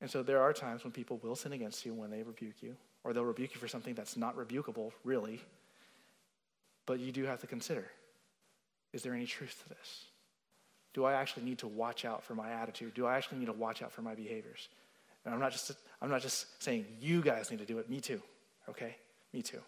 And 0.00 0.10
so 0.10 0.22
there 0.22 0.40
are 0.40 0.52
times 0.52 0.82
when 0.84 0.92
people 0.92 1.18
will 1.22 1.36
sin 1.36 1.52
against 1.52 1.84
you 1.84 1.92
when 1.92 2.10
they 2.10 2.22
rebuke 2.22 2.62
you, 2.62 2.76
or 3.04 3.12
they'll 3.12 3.24
rebuke 3.24 3.54
you 3.54 3.60
for 3.60 3.68
something 3.68 3.94
that's 3.94 4.16
not 4.16 4.36
rebukable, 4.36 4.92
really. 5.04 5.40
But 6.86 7.00
you 7.00 7.12
do 7.12 7.24
have 7.24 7.40
to 7.40 7.46
consider 7.46 7.86
is 8.92 9.02
there 9.02 9.14
any 9.14 9.26
truth 9.26 9.62
to 9.62 9.68
this? 9.68 10.06
Do 10.92 11.04
I 11.04 11.12
actually 11.12 11.44
need 11.44 11.58
to 11.58 11.68
watch 11.68 12.04
out 12.04 12.24
for 12.24 12.34
my 12.34 12.50
attitude? 12.50 12.94
Do 12.94 13.06
I 13.06 13.16
actually 13.16 13.38
need 13.38 13.46
to 13.46 13.52
watch 13.52 13.82
out 13.82 13.92
for 13.92 14.02
my 14.02 14.16
behaviors? 14.16 14.68
And 15.24 15.32
I'm 15.32 15.40
not 15.40 15.52
just, 15.52 15.72
I'm 16.02 16.10
not 16.10 16.22
just 16.22 16.60
saying 16.62 16.86
you 17.00 17.22
guys 17.22 17.50
need 17.50 17.60
to 17.60 17.66
do 17.66 17.78
it, 17.78 17.88
me 17.88 18.00
too, 18.00 18.20
okay? 18.68 18.96
Me 19.32 19.42
too. 19.42 19.60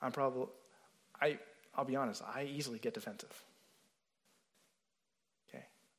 I'm 0.00 0.12
probably, 0.12 0.46
I, 1.20 1.38
I'll 1.74 1.84
be 1.84 1.96
honest, 1.96 2.22
I 2.22 2.44
easily 2.44 2.78
get 2.78 2.94
defensive. 2.94 3.32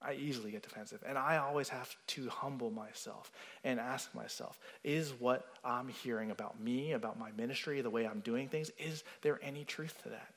I 0.06 0.14
easily 0.14 0.52
get 0.52 0.64
defensive. 0.64 1.04
And 1.08 1.18
I 1.18 1.38
always 1.38 1.70
have 1.70 1.96
to 2.08 2.30
humble 2.30 2.72
myself 2.72 3.32
and 3.64 3.80
ask 3.80 4.14
myself 4.14 4.60
is 4.84 5.14
what 5.18 5.46
I'm 5.64 5.88
hearing 5.88 6.32
about 6.32 6.60
me, 6.60 6.92
about 6.92 7.18
my 7.18 7.32
ministry, 7.38 7.80
the 7.82 7.90
way 7.90 8.06
I'm 8.06 8.20
doing 8.20 8.50
things, 8.50 8.72
is 8.78 9.04
there 9.22 9.40
any 9.42 9.64
truth 9.64 10.02
to 10.04 10.10
that? 10.10 10.34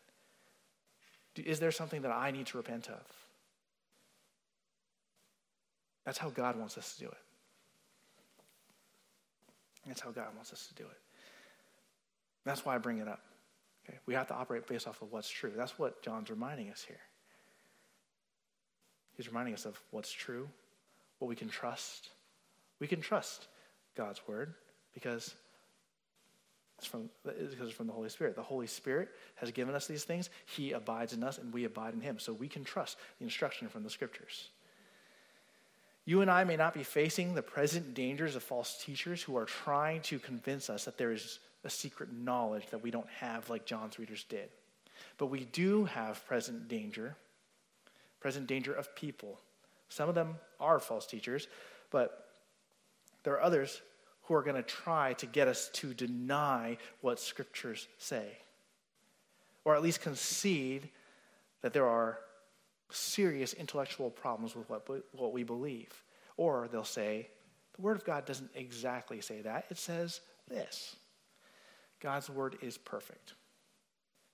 Is 1.45 1.59
there 1.59 1.73
something 1.73 2.03
that 2.03 2.13
I 2.13 2.31
need 2.31 2.47
to 2.47 2.57
repent 2.57 2.89
of? 2.89 3.03
That's 6.05 6.19
how 6.19 6.31
God 6.31 6.57
wants 6.57 6.79
us 6.79 6.95
to 6.95 7.01
do 7.01 7.07
it. 7.07 7.19
That's 9.87 10.01
how 10.01 10.11
God 10.11 10.29
wants 10.35 10.53
us 10.53 10.69
to 10.69 10.75
do 10.75 10.85
it. 10.85 10.99
That's 12.45 12.65
why 12.65 12.77
I 12.77 12.79
bring 12.79 12.99
it 12.99 13.09
up. 13.09 13.21
Okay? 13.87 13.99
We 14.07 14.15
have 14.15 14.29
to 14.29 14.35
operate 14.35 14.67
based 14.67 14.87
off 14.87 15.03
of 15.03 15.13
what's 15.13 15.29
true. 15.29 15.53
That's 15.57 15.79
what 15.79 16.03
John's 16.03 16.31
reminding 16.31 16.71
us 16.71 16.85
here. 16.87 17.01
He's 19.17 19.29
reminding 19.29 19.55
us 19.55 19.65
of 19.65 19.81
what's 19.91 20.13
true, 20.13 20.49
what 21.19 21.29
we 21.29 21.37
can 21.37 21.49
trust. 21.49 22.11
We 22.81 22.87
can 22.87 23.01
trust 23.01 23.47
God's 23.97 24.21
word 24.29 24.55
because 24.95 25.35
it's 26.79 26.87
from, 26.87 27.09
because 27.25 27.69
it's 27.69 27.73
from 27.77 27.87
the 27.87 27.93
Holy 27.93 28.11
Spirit. 28.11 28.37
The 28.37 28.43
Holy 28.43 28.67
Spirit 28.67 29.09
has 29.37 29.51
given 29.51 29.75
us 29.75 29.87
these 29.87 30.05
things. 30.05 30.29
He 30.45 30.73
abides 30.73 31.15
in 31.15 31.23
us, 31.25 31.39
and 31.39 31.53
we 31.53 31.65
abide 31.65 31.95
in 31.95 32.01
him. 32.01 32.19
So 32.19 32.33
we 32.33 32.49
can 32.49 32.65
trust 32.65 32.99
the 33.19 33.25
instruction 33.25 33.69
from 33.69 33.83
the 33.83 33.91
scriptures. 33.91 34.49
You 36.05 36.21
and 36.21 36.31
I 36.31 36.45
may 36.45 36.57
not 36.57 36.75
be 36.75 36.83
facing 36.83 37.35
the 37.35 37.43
present 37.43 37.95
dangers 37.95 38.37
of 38.37 38.43
false 38.43 38.83
teachers 38.85 39.23
who 39.23 39.37
are 39.37 39.47
trying 39.47 40.03
to 40.03 40.19
convince 40.19 40.69
us 40.71 40.85
that 40.85 40.99
there 40.99 41.13
is 41.13 41.41
a 41.65 41.71
secret 41.71 42.13
knowledge 42.13 42.67
that 42.71 42.83
we 42.83 42.91
don't 42.91 43.09
have, 43.09 43.49
like 43.51 43.65
John's 43.65 43.99
readers 43.99 44.25
did. 44.29 44.51
But 45.19 45.27
we 45.27 45.45
do 45.47 45.87
have 45.87 46.25
present 46.27 46.69
danger 46.69 47.17
present 48.27 48.49
danger 48.49 48.73
of 48.73 48.93
people. 48.97 49.39
Some 49.89 50.09
of 50.09 50.17
them 50.17 50.35
are 50.59 50.81
false 50.81 51.07
teachers, 51.07 51.47
but 51.93 52.27
there 53.23 53.35
are 53.35 53.41
others 53.41 53.83
who 54.25 54.35
are 54.35 54.43
going 54.43 54.57
to 54.57 54.65
try 54.65 55.13
to 55.13 55.27
get 55.27 55.47
us 55.47 55.71
to 55.75 55.95
deny 55.95 56.77
what 57.03 57.21
scriptures 57.21 57.87
say, 57.99 58.27
or 59.65 59.77
at 59.77 59.83
least 59.85 60.01
concede 60.01 60.89
that 61.63 61.73
there 61.73 61.87
are 61.87 62.19
serious 62.91 63.53
intellectual 63.53 64.11
problems 64.11 64.57
with 64.57 64.69
what, 64.69 64.89
what 65.13 65.33
we 65.33 65.45
believe. 65.45 66.03
Or 66.37 66.69
they'll 66.73 66.83
say, 66.83 67.29
the 67.77 67.83
Word 67.83 67.97
of 67.97 68.05
God 68.05 68.27
doesn't 68.27 68.51
exactly 68.57 69.21
say 69.21 69.41
that, 69.43 69.67
it 69.71 69.79
says 69.79 70.21
this 70.49 70.97
God's 72.01 72.29
Word 72.29 72.57
is 72.61 72.77
perfect 72.77 73.35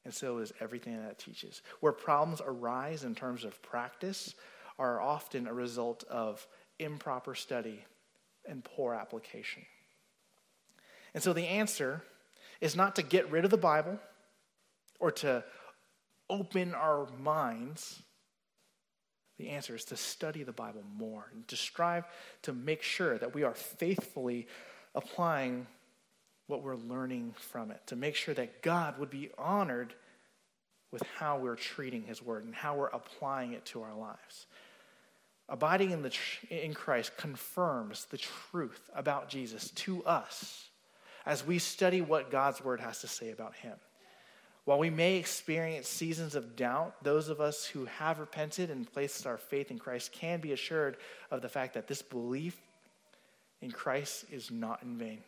and 0.04 0.12
so 0.12 0.38
is 0.38 0.52
everything 0.60 1.00
that 1.02 1.18
teaches. 1.18 1.62
Where 1.80 1.92
problems 1.92 2.40
arise 2.44 3.04
in 3.04 3.14
terms 3.14 3.44
of 3.44 3.60
practice 3.62 4.34
are 4.78 5.00
often 5.00 5.46
a 5.46 5.54
result 5.54 6.04
of 6.10 6.46
improper 6.78 7.34
study 7.34 7.84
and 8.46 8.64
poor 8.64 8.94
application. 8.94 9.64
And 11.14 11.22
so 11.22 11.32
the 11.32 11.46
answer 11.46 12.02
is 12.60 12.74
not 12.74 12.96
to 12.96 13.02
get 13.02 13.30
rid 13.30 13.44
of 13.44 13.50
the 13.50 13.56
Bible 13.56 13.98
or 14.98 15.10
to 15.10 15.44
open 16.30 16.74
our 16.74 17.06
minds, 17.20 18.02
the 19.38 19.50
answer 19.50 19.74
is 19.74 19.84
to 19.86 19.96
study 19.96 20.42
the 20.42 20.52
Bible 20.52 20.82
more 20.96 21.26
and 21.32 21.46
to 21.48 21.56
strive 21.56 22.04
to 22.42 22.52
make 22.52 22.82
sure 22.82 23.18
that 23.18 23.34
we 23.34 23.42
are 23.42 23.54
faithfully 23.54 24.46
applying 24.94 25.66
what 26.46 26.62
we're 26.62 26.76
learning 26.76 27.34
from 27.38 27.70
it, 27.70 27.80
to 27.86 27.96
make 27.96 28.14
sure 28.14 28.34
that 28.34 28.62
God 28.62 28.98
would 28.98 29.10
be 29.10 29.30
honored 29.38 29.94
with 30.90 31.02
how 31.16 31.38
we're 31.38 31.56
treating 31.56 32.02
His 32.02 32.22
Word 32.22 32.44
and 32.44 32.54
how 32.54 32.76
we're 32.76 32.86
applying 32.88 33.52
it 33.52 33.64
to 33.66 33.82
our 33.82 33.94
lives. 33.94 34.46
Abiding 35.48 35.90
in, 35.90 36.02
the, 36.02 36.12
in 36.50 36.74
Christ 36.74 37.16
confirms 37.16 38.06
the 38.06 38.18
truth 38.18 38.90
about 38.94 39.28
Jesus 39.28 39.70
to 39.70 40.04
us 40.04 40.68
as 41.24 41.46
we 41.46 41.58
study 41.58 42.00
what 42.00 42.30
God's 42.30 42.62
Word 42.62 42.80
has 42.80 43.00
to 43.00 43.08
say 43.08 43.30
about 43.30 43.54
Him. 43.54 43.74
While 44.64 44.78
we 44.78 44.90
may 44.90 45.16
experience 45.16 45.88
seasons 45.88 46.36
of 46.36 46.54
doubt, 46.54 47.02
those 47.02 47.28
of 47.28 47.40
us 47.40 47.64
who 47.64 47.86
have 47.86 48.20
repented 48.20 48.70
and 48.70 48.90
placed 48.90 49.26
our 49.26 49.36
faith 49.36 49.72
in 49.72 49.78
Christ 49.78 50.12
can 50.12 50.40
be 50.40 50.52
assured 50.52 50.98
of 51.32 51.42
the 51.42 51.48
fact 51.48 51.74
that 51.74 51.88
this 51.88 52.02
belief 52.02 52.56
in 53.60 53.72
Christ 53.72 54.26
is 54.30 54.50
not 54.50 54.82
in 54.82 54.96
vain. 54.96 55.18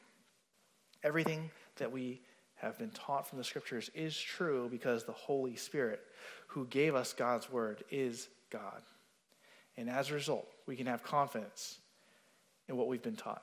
Everything 1.05 1.51
that 1.77 1.93
we 1.93 2.21
have 2.57 2.79
been 2.79 2.91
taught 2.91 3.29
from 3.29 3.39
the 3.39 3.45
scriptures 3.45 3.91
is 3.95 4.19
true 4.19 4.69
because 4.71 5.05
the 5.05 5.13
Holy 5.13 5.55
Spirit, 5.55 6.01
who 6.49 6.67
gave 6.67 6.95
us 6.95 7.13
God's 7.13 7.51
word, 7.53 7.85
is 7.91 8.29
God. 8.51 8.83
And 9.77 9.91
as 9.91 10.11
a 10.11 10.15
result, 10.15 10.49
we 10.67 10.75
can 10.75 10.87
have 10.87 11.05
confidence 11.05 11.79
in 12.69 12.77
what 12.77 12.89
we've 12.89 13.03
been 13.03 13.17
taught. 13.17 13.43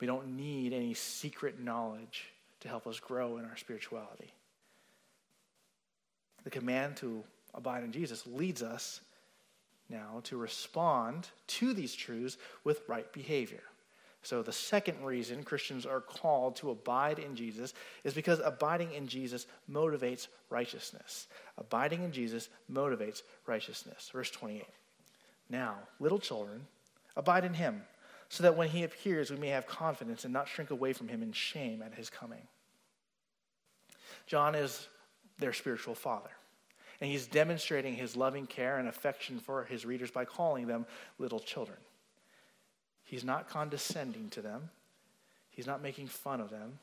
We 0.00 0.06
don't 0.06 0.36
need 0.36 0.72
any 0.72 0.94
secret 0.94 1.60
knowledge 1.60 2.30
to 2.60 2.68
help 2.68 2.86
us 2.86 3.00
grow 3.00 3.38
in 3.38 3.44
our 3.44 3.56
spirituality. 3.56 4.32
The 6.44 6.50
command 6.50 6.96
to 6.98 7.24
abide 7.54 7.82
in 7.82 7.92
Jesus 7.92 8.26
leads 8.26 8.62
us 8.62 9.00
now 9.88 10.20
to 10.24 10.36
respond 10.36 11.28
to 11.46 11.74
these 11.74 11.94
truths 11.94 12.38
with 12.64 12.82
right 12.88 13.12
behavior. 13.12 13.62
So, 14.22 14.42
the 14.42 14.52
second 14.52 15.02
reason 15.02 15.44
Christians 15.44 15.86
are 15.86 16.00
called 16.00 16.56
to 16.56 16.70
abide 16.70 17.18
in 17.18 17.34
Jesus 17.34 17.72
is 18.04 18.12
because 18.12 18.40
abiding 18.44 18.92
in 18.92 19.08
Jesus 19.08 19.46
motivates 19.70 20.28
righteousness. 20.50 21.26
Abiding 21.56 22.02
in 22.02 22.12
Jesus 22.12 22.50
motivates 22.70 23.22
righteousness. 23.46 24.10
Verse 24.12 24.30
28. 24.30 24.64
Now, 25.48 25.76
little 25.98 26.18
children, 26.18 26.66
abide 27.16 27.44
in 27.44 27.54
him, 27.54 27.82
so 28.28 28.42
that 28.42 28.56
when 28.56 28.68
he 28.68 28.84
appears, 28.84 29.30
we 29.30 29.36
may 29.36 29.48
have 29.48 29.66
confidence 29.66 30.24
and 30.24 30.32
not 30.32 30.48
shrink 30.48 30.70
away 30.70 30.92
from 30.92 31.08
him 31.08 31.22
in 31.22 31.32
shame 31.32 31.82
at 31.82 31.94
his 31.94 32.10
coming. 32.10 32.46
John 34.26 34.54
is 34.54 34.88
their 35.38 35.52
spiritual 35.52 35.94
father. 35.94 36.30
And 37.00 37.10
he's 37.10 37.26
demonstrating 37.26 37.94
his 37.94 38.16
loving 38.16 38.46
care 38.46 38.78
and 38.78 38.86
affection 38.86 39.40
for 39.40 39.64
his 39.64 39.86
readers 39.86 40.10
by 40.10 40.26
calling 40.26 40.66
them 40.66 40.86
little 41.18 41.40
children. 41.40 41.78
He's 43.10 43.24
not 43.24 43.48
condescending 43.48 44.28
to 44.30 44.40
them, 44.40 44.70
he's 45.50 45.66
not 45.66 45.82
making 45.82 46.06
fun 46.06 46.40
of 46.40 46.50
them. 46.50 46.78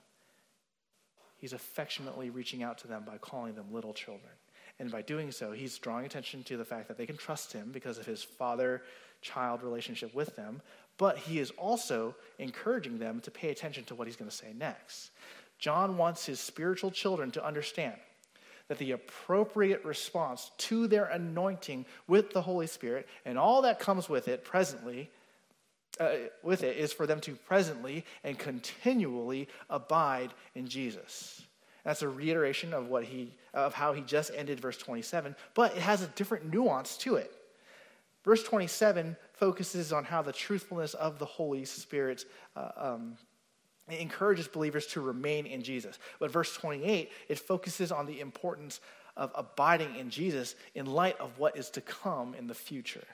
He's 1.37 1.53
affectionately 1.53 2.29
reaching 2.31 2.63
out 2.63 2.79
to 2.79 2.87
them 2.87 3.03
by 3.05 3.17
calling 3.19 3.53
them 3.53 3.71
little 3.71 3.93
children. 3.93 4.31
And 4.77 4.91
by 4.91 5.03
doing 5.03 5.31
so, 5.31 5.53
he's 5.53 5.77
drawing 5.77 6.05
attention 6.05 6.43
to 6.45 6.57
the 6.57 6.65
fact 6.65 6.89
that 6.89 6.97
they 6.97 7.05
can 7.05 7.15
trust 7.15 7.53
him 7.53 7.69
because 7.71 7.97
of 7.97 8.05
his 8.05 8.23
father 8.23 8.81
child 9.21 9.63
relationship 9.63 10.13
with 10.13 10.35
them, 10.35 10.61
but 10.97 11.17
he 11.17 11.39
is 11.39 11.51
also 11.51 12.13
encouraging 12.39 12.97
them 12.97 13.21
to 13.21 13.31
pay 13.31 13.51
attention 13.51 13.85
to 13.85 13.95
what 13.95 14.07
he's 14.07 14.17
going 14.17 14.29
to 14.29 14.35
say 14.35 14.51
next. 14.57 15.11
John 15.59 15.95
wants 15.95 16.25
his 16.25 16.39
spiritual 16.41 16.91
children 16.91 17.31
to 17.31 17.45
understand 17.45 17.95
that 18.67 18.79
the 18.79 18.91
appropriate 18.91 19.85
response 19.85 20.51
to 20.57 20.87
their 20.87 21.05
anointing 21.05 21.85
with 22.07 22.31
the 22.31 22.41
Holy 22.41 22.67
Spirit 22.67 23.07
and 23.23 23.37
all 23.37 23.61
that 23.61 23.79
comes 23.79 24.09
with 24.09 24.27
it 24.27 24.43
presently 24.43 25.09
uh, 25.99 26.09
with 26.43 26.63
it 26.63 26.77
is 26.77 26.93
for 26.93 27.07
them 27.07 27.19
to 27.21 27.35
presently 27.35 28.05
and 28.23 28.37
continually 28.37 29.47
abide 29.69 30.33
in 30.55 30.67
Jesus. 30.67 31.41
That's 31.83 32.01
a 32.01 32.09
reiteration 32.09 32.73
of 32.73 32.87
what 32.87 33.05
he 33.05 33.33
of 33.53 33.73
how 33.73 33.93
he 33.93 34.01
just 34.01 34.31
ended 34.35 34.59
verse 34.59 34.77
27, 34.77 35.35
but 35.53 35.75
it 35.75 35.81
has 35.81 36.01
a 36.01 36.07
different 36.07 36.53
nuance 36.53 36.97
to 36.97 37.15
it. 37.15 37.31
Verse 38.23 38.43
27 38.43 39.15
focuses 39.33 39.93
on 39.93 40.03
how 40.03 40.21
the 40.21 40.33
truthfulness 40.33 40.93
of 40.93 41.17
the 41.17 41.25
Holy 41.25 41.63
Spirit 41.63 42.25
uh, 42.55 42.71
um, 42.75 43.17
encourages 43.87 44.47
believers 44.47 44.85
to 44.87 45.01
remain 45.01 45.45
in 45.45 45.63
Jesus. 45.63 45.97
But 46.19 46.29
verse 46.29 46.53
28, 46.55 47.09
it 47.29 47.39
focuses 47.39 47.91
on 47.91 48.05
the 48.05 48.19
importance 48.19 48.81
of 49.15 49.31
abiding 49.33 49.95
in 49.95 50.09
Jesus 50.09 50.55
in 50.75 50.85
light 50.85 51.17
of 51.19 51.39
what 51.39 51.57
is 51.57 51.69
to 51.71 51.81
come 51.81 52.33
in 52.35 52.47
the 52.47 52.53
future. 52.53 53.05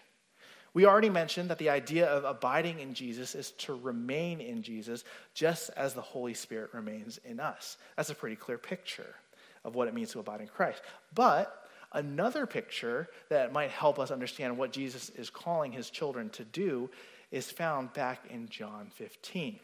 We 0.74 0.86
already 0.86 1.10
mentioned 1.10 1.50
that 1.50 1.60
the 1.60 1.70
idea 1.70 2.08
of 2.08 2.24
abiding 2.24 2.80
in 2.80 2.94
Jesus 2.94 3.36
is 3.36 3.52
to 3.52 3.76
remain 3.76 4.42
in 4.42 4.64
Jesus 4.64 5.04
just 5.34 5.70
as 5.78 5.94
the 5.94 6.02
Holy 6.02 6.34
Spirit 6.34 6.74
remains 6.74 7.20
in 7.24 7.40
us. 7.40 7.78
That's 7.96 8.10
a 8.10 8.16
pretty 8.16 8.36
clear 8.36 8.58
picture 8.58 9.16
of 9.64 9.76
what 9.76 9.88
it 9.88 9.94
means 9.94 10.12
to 10.12 10.20
abide 10.20 10.42
in 10.42 10.48
Christ. 10.48 10.82
But 11.14 11.68
another 11.92 12.48
picture 12.48 13.08
that 13.30 13.54
might 13.54 13.70
help 13.70 14.00
us 14.00 14.10
understand 14.10 14.58
what 14.58 14.72
Jesus 14.72 15.10
is 15.12 15.30
calling 15.30 15.72
his 15.72 15.92
children 15.92 16.30
to 16.32 16.44
do 16.44 16.90
is 17.32 17.52
found 17.52 17.94
back 17.94 18.26
in 18.30 18.50
John 18.50 18.88
15. 18.96 19.60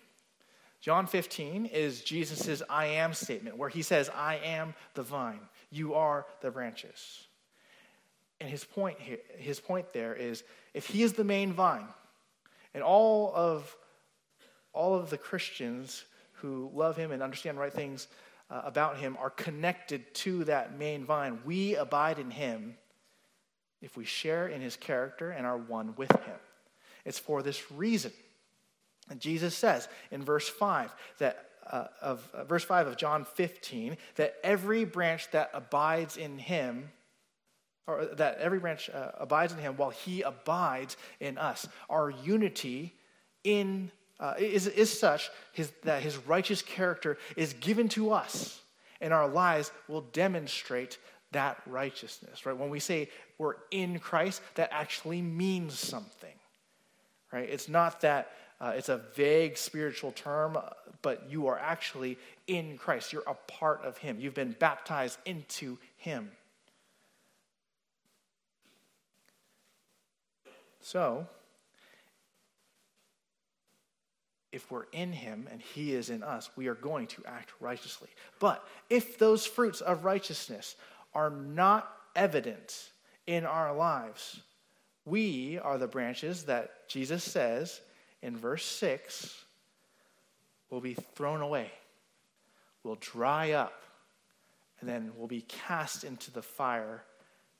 John 0.82 1.08
15 1.08 1.66
is 1.66 2.02
Jesus' 2.02 2.62
I 2.70 2.86
am 2.86 3.14
statement, 3.14 3.58
where 3.58 3.70
he 3.70 3.82
says, 3.82 4.10
I 4.16 4.38
am 4.38 4.74
the 4.94 5.04
vine, 5.04 5.42
you 5.72 5.96
are 5.96 6.26
the 6.42 6.52
branches. 6.52 7.28
And 8.42 8.50
his 8.50 8.64
point 8.64 9.00
here, 9.00 9.18
his 9.38 9.60
point 9.60 9.94
there 9.94 10.16
is 10.16 10.44
if 10.74 10.88
he 10.88 11.04
is 11.04 11.14
the 11.14 11.24
main 11.24 11.54
vine, 11.54 11.88
and 12.74 12.84
all 12.84 13.34
of 13.36 13.76
all 14.72 14.96
of 14.96 15.10
the 15.10 15.18
Christians 15.18 16.06
who 16.34 16.72
love 16.74 16.96
him 16.96 17.12
and 17.12 17.22
understand 17.22 17.60
right 17.60 17.74
things 17.74 18.08
uh, 18.50 18.62
about 18.64 18.98
him 18.98 19.18
are 19.20 19.30
connected 19.30 20.14
to 20.14 20.46
that 20.46 20.78
main 20.78 21.04
vine. 21.04 21.40
We 21.44 21.76
abide 21.76 22.20
in 22.20 22.32
him 22.32 22.78
if 23.82 23.98
we 23.98 24.06
share 24.06 24.48
in 24.48 24.62
his 24.62 24.78
character 24.78 25.32
and 25.32 25.46
are 25.46 25.58
one 25.58 25.96
with 25.98 26.12
him. 26.12 26.40
It's 27.04 27.20
for 27.20 27.42
this 27.42 27.72
reason 27.72 28.12
and 29.10 29.20
Jesus 29.20 29.56
says 29.56 29.88
in 30.12 30.24
verse 30.24 30.48
5 30.48 30.94
that 31.18 31.46
uh, 31.70 31.86
of 32.02 32.28
uh, 32.34 32.44
verse 32.46 32.64
5 32.64 32.88
of 32.88 32.98
John 32.98 33.26
15 33.26 33.98
that 34.16 34.36
every 34.44 34.86
branch 34.86 35.30
that 35.32 35.50
abides 35.54 36.18
in 36.18 36.38
him 36.38 36.92
or 37.90 38.06
that 38.16 38.38
every 38.38 38.60
branch 38.60 38.90
uh, 38.90 39.12
abides 39.18 39.52
in 39.54 39.60
him 39.60 39.76
while 39.76 39.90
he 39.90 40.22
abides 40.22 40.98
in 41.20 41.38
us. 41.38 41.68
Our 41.90 42.12
unity 42.12 42.94
in 43.44 43.92
uh, 44.20 44.36
is, 44.38 44.68
is 44.68 44.98
such 44.98 45.30
his, 45.54 45.72
that 45.84 46.02
his 46.02 46.18
righteous 46.18 46.62
character 46.62 47.18
is 47.38 47.54
given 47.54 47.88
to 47.90 48.12
us, 48.12 48.62
and 49.00 49.14
our 49.14 49.28
lives 49.28 49.72
will 49.88 50.02
demonstrate 50.02 50.98
that 51.32 51.62
righteousness. 51.66 52.46
Right? 52.46 52.58
When 52.58 52.70
we 52.70 52.80
say 52.80 53.10
we're 53.38 53.56
in 53.72 54.00
Christ, 54.00 54.42
that 54.56 54.70
actually 54.72 55.22
means 55.22 55.80
something. 55.80 56.34
Right? 57.32 57.48
It's 57.50 57.70
not 57.70 58.02
that 58.02 58.32
uh, 58.60 58.74
it's 58.76 58.90
a 58.90 58.98
vague 59.16 59.58
spiritual 59.58 60.12
term, 60.12 60.58
but 61.02 61.30
you 61.30 61.48
are 61.48 61.58
actually 61.58 62.18
in 62.48 62.78
Christ. 62.78 63.14
You're 63.14 63.24
a 63.26 63.36
part 63.48 63.84
of 63.86 63.98
Him. 63.98 64.18
You've 64.20 64.34
been 64.34 64.56
baptized 64.60 65.18
into 65.26 65.78
Him. 65.96 66.32
So, 70.90 71.28
if 74.52 74.72
we're 74.72 74.88
in 74.92 75.14
Him 75.14 75.48
and 75.52 75.62
He 75.62 75.94
is 75.94 76.10
in 76.10 76.24
us, 76.24 76.50
we 76.56 76.66
are 76.66 76.74
going 76.74 77.06
to 77.06 77.22
act 77.28 77.52
righteously. 77.60 78.10
But 78.40 78.68
if 78.90 79.20
those 79.20 79.46
fruits 79.46 79.82
of 79.82 80.04
righteousness 80.04 80.76
are 81.14 81.30
not 81.30 81.96
evident 82.16 82.90
in 83.28 83.46
our 83.46 83.72
lives, 83.76 84.42
we 85.06 85.60
are 85.60 85.78
the 85.78 85.86
branches 85.86 86.46
that 86.46 86.90
Jesus 86.90 87.24
says 87.24 87.82
in 88.24 88.36
verse 88.36 88.66
6 88.66 89.46
will 90.72 90.82
be 90.82 90.96
thrown 90.96 91.42
away, 91.42 91.70
will 92.84 92.98
dry 93.00 93.52
up, 93.52 93.84
and 94.80 94.90
then 94.90 95.12
will 95.16 95.28
be 95.28 95.42
cast 95.42 96.04
into 96.04 96.32
the 96.32 96.42
fire 96.42 97.04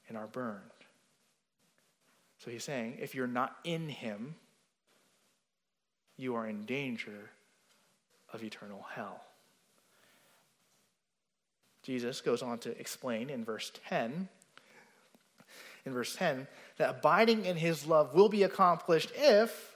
and 0.08 0.18
are 0.18 0.26
burned. 0.26 0.79
So 2.40 2.50
he's 2.52 2.64
saying 2.64 2.98
if 3.00 3.14
you're 3.14 3.28
not 3.28 3.56
in 3.64 3.90
him, 3.90 4.36
you 6.18 6.36
are 6.36 6.48
in 6.48 6.66
danger 6.66 7.30
of 8.34 8.44
eternal 8.44 8.86
hell. 8.94 9.22
Jesus 11.84 12.22
goes 12.22 12.42
on 12.42 12.60
to 12.60 12.78
explain 12.80 13.30
in 13.30 13.44
verse 13.46 13.72
10 13.88 14.28
in 15.86 15.94
verse 15.94 16.16
10 16.16 16.48
that 16.78 16.90
abiding 16.90 17.46
in 17.46 17.58
his 17.58 17.86
love 17.86 18.14
will 18.14 18.30
be 18.30 18.44
accomplished 18.44 19.12
if 19.16 19.76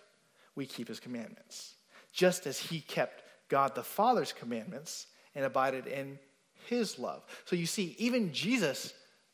we 0.56 0.66
keep 0.66 0.88
his 0.88 1.00
commandments, 1.00 1.74
just 2.12 2.46
as 2.46 2.60
he 2.60 2.82
kept 2.82 3.24
God 3.50 3.76
the 3.76 3.84
Father's 3.84 4.34
commandments 4.34 5.08
and 5.36 5.46
abided 5.46 5.88
in 5.88 6.20
his 6.68 7.00
love. 7.00 7.26
So 7.46 7.56
you 7.56 7.66
see, 7.66 7.96
even 7.98 8.34
Jesus 8.34 8.94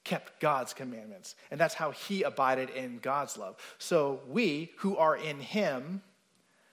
kept 0.09 0.39
God's 0.39 0.73
commandments, 0.73 1.35
and 1.51 1.59
that's 1.59 1.75
how 1.75 1.91
he 1.91 2.23
abided 2.23 2.71
in 2.71 2.97
God's 2.97 3.37
love. 3.37 3.57
So 3.77 4.21
we 4.27 4.71
who 4.77 4.97
are 4.97 5.15
in 5.15 5.39
him 5.39 6.01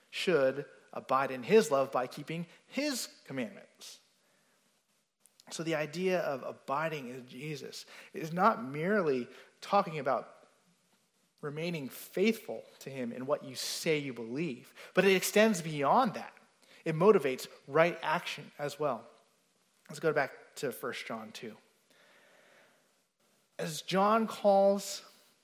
should 0.09 0.65
abide 0.91 1.29
in 1.29 1.43
his 1.43 1.69
love 1.69 1.91
by 1.91 2.07
keeping 2.07 2.47
his 2.65 3.07
commandments. 3.27 3.99
So 5.51 5.61
the 5.61 5.75
idea 5.75 6.21
of 6.21 6.43
abiding 6.47 7.09
in 7.09 7.27
Jesus 7.27 7.85
is 8.11 8.33
not 8.33 8.65
merely 8.65 9.27
talking 9.61 9.99
about 9.99 10.29
remaining 11.41 11.89
faithful 11.89 12.63
to 12.79 12.89
him 12.89 13.11
in 13.11 13.27
what 13.27 13.43
you 13.43 13.53
say 13.53 13.99
you 13.99 14.13
believe, 14.13 14.73
but 14.95 15.05
it 15.05 15.15
extends 15.15 15.61
beyond 15.61 16.15
that. 16.15 16.33
It 16.85 16.95
motivates 16.95 17.45
right 17.67 17.99
action 18.01 18.49
as 18.57 18.79
well. 18.79 19.03
Let's 19.89 19.99
go 19.99 20.11
back 20.11 20.31
to 20.55 20.71
1 20.71 20.93
John 21.07 21.29
2. 21.33 21.53
As 23.59 23.81
John 23.81 24.27
calls 24.27 25.01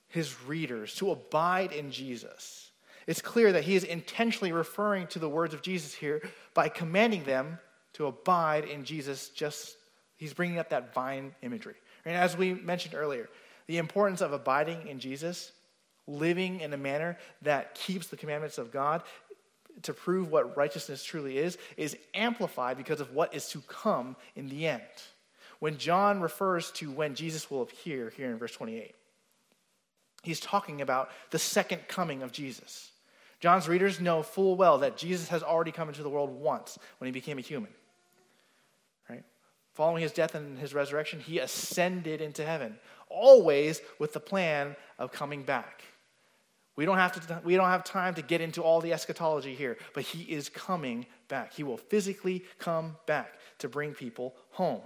his 0.07 0.43
readers 0.43 0.95
to 0.95 1.11
abide 1.11 1.71
in 1.71 1.91
Jesus, 1.91 2.71
it's 3.07 3.21
clear 3.21 3.51
that 3.51 3.63
he 3.63 3.75
is 3.75 3.83
intentionally 3.83 4.51
referring 4.51 5.07
to 5.07 5.19
the 5.19 5.29
words 5.29 5.53
of 5.53 5.61
Jesus 5.61 5.93
here 5.93 6.21
by 6.53 6.69
commanding 6.69 7.23
them 7.23 7.59
to 7.93 8.05
abide 8.05 8.65
in 8.65 8.85
Jesus. 8.85 9.29
Just 9.29 9.75
he's 10.15 10.33
bringing 10.33 10.59
up 10.59 10.69
that 10.69 10.93
vine 10.93 11.33
imagery. 11.41 11.75
And 12.05 12.15
as 12.15 12.37
we 12.37 12.53
mentioned 12.53 12.95
earlier, 12.95 13.29
the 13.67 13.77
importance 13.77 14.21
of 14.21 14.33
abiding 14.33 14.87
in 14.87 14.99
Jesus, 14.99 15.51
living 16.07 16.59
in 16.59 16.73
a 16.73 16.77
manner 16.77 17.17
that 17.41 17.75
keeps 17.75 18.07
the 18.07 18.17
commandments 18.17 18.57
of 18.57 18.71
God 18.71 19.03
to 19.83 19.93
prove 19.93 20.31
what 20.31 20.55
righteousness 20.55 21.03
truly 21.03 21.37
is, 21.37 21.57
is 21.77 21.97
amplified 22.13 22.77
because 22.77 23.01
of 23.01 23.13
what 23.13 23.33
is 23.33 23.49
to 23.49 23.61
come 23.61 24.15
in 24.35 24.47
the 24.47 24.67
end. 24.67 24.81
When 25.63 25.77
John 25.77 26.19
refers 26.19 26.71
to 26.71 26.91
when 26.91 27.15
Jesus 27.15 27.49
will 27.49 27.61
appear 27.61 28.09
here 28.17 28.29
in 28.29 28.37
verse 28.37 28.51
28, 28.51 28.93
he's 30.21 30.41
talking 30.41 30.81
about 30.81 31.09
the 31.29 31.39
second 31.39 31.87
coming 31.87 32.21
of 32.21 32.33
Jesus. 32.33 32.91
John's 33.39 33.69
readers 33.69 34.01
know 34.01 34.23
full 34.23 34.57
well 34.57 34.79
that 34.79 34.97
Jesus 34.97 35.29
has 35.29 35.41
already 35.41 35.71
come 35.71 35.87
into 35.87 36.03
the 36.03 36.09
world 36.09 36.31
once 36.31 36.77
when 36.97 37.05
he 37.05 37.13
became 37.13 37.37
a 37.37 37.41
human. 37.41 37.71
Right? 39.09 39.23
Following 39.71 40.01
his 40.01 40.11
death 40.11 40.35
and 40.35 40.59
his 40.59 40.73
resurrection, 40.73 41.21
he 41.21 41.39
ascended 41.39 42.19
into 42.19 42.43
heaven, 42.43 42.77
always 43.07 43.79
with 43.99 44.11
the 44.11 44.19
plan 44.19 44.75
of 44.99 45.13
coming 45.13 45.43
back. 45.43 45.81
We 46.75 46.83
don't, 46.83 46.97
have 46.97 47.25
to, 47.25 47.41
we 47.41 47.55
don't 47.55 47.69
have 47.69 47.85
time 47.85 48.15
to 48.15 48.21
get 48.21 48.41
into 48.41 48.61
all 48.61 48.81
the 48.81 48.91
eschatology 48.91 49.55
here, 49.55 49.77
but 49.93 50.03
he 50.03 50.23
is 50.23 50.49
coming 50.49 51.05
back. 51.29 51.53
He 51.53 51.63
will 51.63 51.77
physically 51.77 52.43
come 52.59 52.97
back 53.05 53.35
to 53.59 53.69
bring 53.69 53.93
people 53.93 54.35
home. 54.49 54.81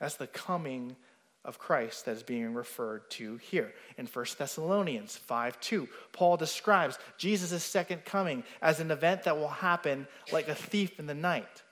That's 0.00 0.16
the 0.16 0.26
coming 0.26 0.96
of 1.44 1.58
Christ 1.58 2.04
that 2.04 2.16
is 2.16 2.22
being 2.22 2.52
referred 2.52 3.08
to 3.12 3.36
here. 3.36 3.72
In 3.96 4.06
1 4.06 4.26
Thessalonians 4.36 5.16
5 5.16 5.60
2, 5.60 5.88
Paul 6.12 6.36
describes 6.36 6.98
Jesus' 7.16 7.62
second 7.62 8.04
coming 8.04 8.44
as 8.60 8.80
an 8.80 8.90
event 8.90 9.22
that 9.24 9.36
will 9.36 9.48
happen 9.48 10.06
like 10.32 10.48
a 10.48 10.54
thief 10.54 10.98
in 10.98 11.06
the 11.06 11.14
night. 11.14 11.62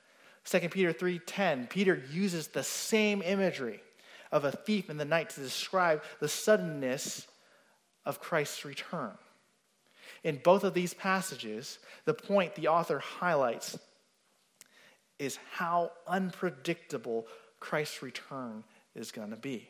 2 0.44 0.70
Peter 0.70 0.92
3:10, 0.92 1.68
Peter 1.68 2.02
uses 2.10 2.48
the 2.48 2.62
same 2.62 3.20
imagery 3.22 3.82
of 4.32 4.44
a 4.44 4.52
thief 4.52 4.88
in 4.88 4.96
the 4.96 5.04
night 5.04 5.30
to 5.30 5.40
describe 5.40 6.02
the 6.20 6.28
suddenness 6.28 7.26
of 8.04 8.20
Christ's 8.20 8.64
return. 8.64 9.16
In 10.24 10.40
both 10.42 10.64
of 10.64 10.74
these 10.74 10.94
passages, 10.94 11.78
the 12.04 12.14
point 12.14 12.54
the 12.54 12.68
author 12.68 12.98
highlights 12.98 13.78
is 15.18 15.38
how 15.52 15.92
unpredictable 16.06 17.26
Christ's 17.60 18.02
return 18.02 18.64
is 18.94 19.12
going 19.12 19.30
to 19.30 19.36
be. 19.36 19.68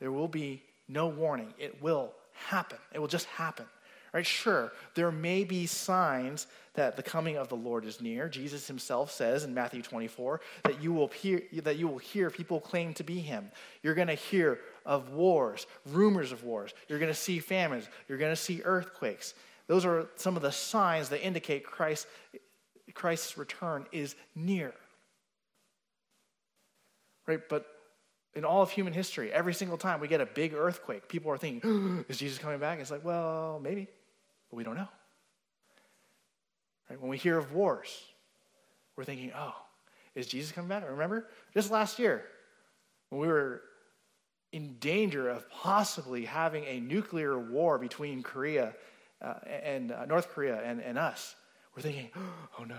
There 0.00 0.12
will 0.12 0.28
be 0.28 0.62
no 0.88 1.08
warning. 1.08 1.54
It 1.58 1.82
will 1.82 2.12
happen. 2.32 2.78
It 2.92 2.98
will 2.98 3.08
just 3.08 3.26
happen. 3.26 3.66
Right? 4.12 4.24
Sure, 4.24 4.72
there 4.94 5.10
may 5.10 5.42
be 5.42 5.66
signs 5.66 6.46
that 6.74 6.96
the 6.96 7.02
coming 7.02 7.36
of 7.36 7.48
the 7.48 7.56
Lord 7.56 7.84
is 7.84 8.00
near. 8.00 8.28
Jesus 8.28 8.68
himself 8.68 9.10
says 9.10 9.42
in 9.42 9.52
Matthew 9.52 9.82
24 9.82 10.40
that 10.62 10.80
you 10.80 10.92
will 10.92 11.08
hear, 11.08 11.42
that 11.64 11.78
you 11.78 11.88
will 11.88 11.98
hear 11.98 12.30
people 12.30 12.60
claim 12.60 12.94
to 12.94 13.02
be 13.02 13.18
him. 13.18 13.50
You're 13.82 13.94
going 13.94 14.06
to 14.06 14.14
hear 14.14 14.60
of 14.86 15.10
wars, 15.10 15.66
rumors 15.86 16.30
of 16.30 16.44
wars. 16.44 16.74
You're 16.88 17.00
going 17.00 17.10
to 17.10 17.18
see 17.18 17.40
famines. 17.40 17.88
You're 18.08 18.18
going 18.18 18.30
to 18.30 18.36
see 18.36 18.62
earthquakes. 18.64 19.34
Those 19.66 19.84
are 19.84 20.06
some 20.14 20.36
of 20.36 20.42
the 20.42 20.52
signs 20.52 21.08
that 21.08 21.24
indicate 21.24 21.64
Christ, 21.64 22.06
Christ's 22.92 23.36
return 23.36 23.86
is 23.90 24.14
near. 24.36 24.74
Right? 27.26 27.40
But 27.48 27.66
in 28.34 28.44
all 28.44 28.62
of 28.62 28.70
human 28.70 28.92
history, 28.92 29.32
every 29.32 29.54
single 29.54 29.78
time 29.78 30.00
we 30.00 30.08
get 30.08 30.20
a 30.20 30.26
big 30.26 30.54
earthquake, 30.54 31.08
people 31.08 31.30
are 31.30 31.38
thinking, 31.38 32.04
is 32.08 32.18
Jesus 32.18 32.38
coming 32.38 32.58
back? 32.58 32.80
It's 32.80 32.90
like, 32.90 33.04
well, 33.04 33.60
maybe, 33.62 33.88
but 34.50 34.56
we 34.56 34.64
don't 34.64 34.76
know. 34.76 34.88
Right? 36.90 37.00
When 37.00 37.10
we 37.10 37.16
hear 37.16 37.38
of 37.38 37.52
wars, 37.52 38.02
we're 38.96 39.04
thinking, 39.04 39.32
oh, 39.36 39.54
is 40.14 40.26
Jesus 40.26 40.52
coming 40.52 40.68
back? 40.68 40.84
Remember, 40.88 41.26
just 41.52 41.70
last 41.70 41.98
year, 41.98 42.24
when 43.10 43.20
we 43.20 43.28
were 43.28 43.62
in 44.52 44.76
danger 44.78 45.28
of 45.28 45.48
possibly 45.50 46.24
having 46.24 46.64
a 46.64 46.78
nuclear 46.80 47.38
war 47.38 47.78
between 47.78 48.22
Korea 48.22 48.74
uh, 49.20 49.34
and 49.62 49.90
uh, 49.90 50.04
North 50.06 50.28
Korea 50.28 50.60
and, 50.62 50.80
and 50.80 50.98
us, 50.98 51.34
we're 51.74 51.82
thinking, 51.82 52.10
oh 52.58 52.64
no, 52.64 52.76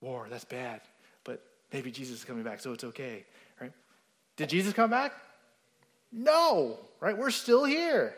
war, 0.00 0.26
that's 0.28 0.44
bad. 0.44 0.80
But 1.24 1.42
maybe 1.72 1.90
Jesus 1.90 2.18
is 2.18 2.24
coming 2.24 2.42
back, 2.42 2.60
so 2.60 2.72
it's 2.72 2.84
okay. 2.84 3.24
Did 4.42 4.48
Jesus 4.48 4.72
come 4.72 4.90
back? 4.90 5.12
No, 6.10 6.76
right? 6.98 7.16
We're 7.16 7.30
still 7.30 7.62
here. 7.62 8.12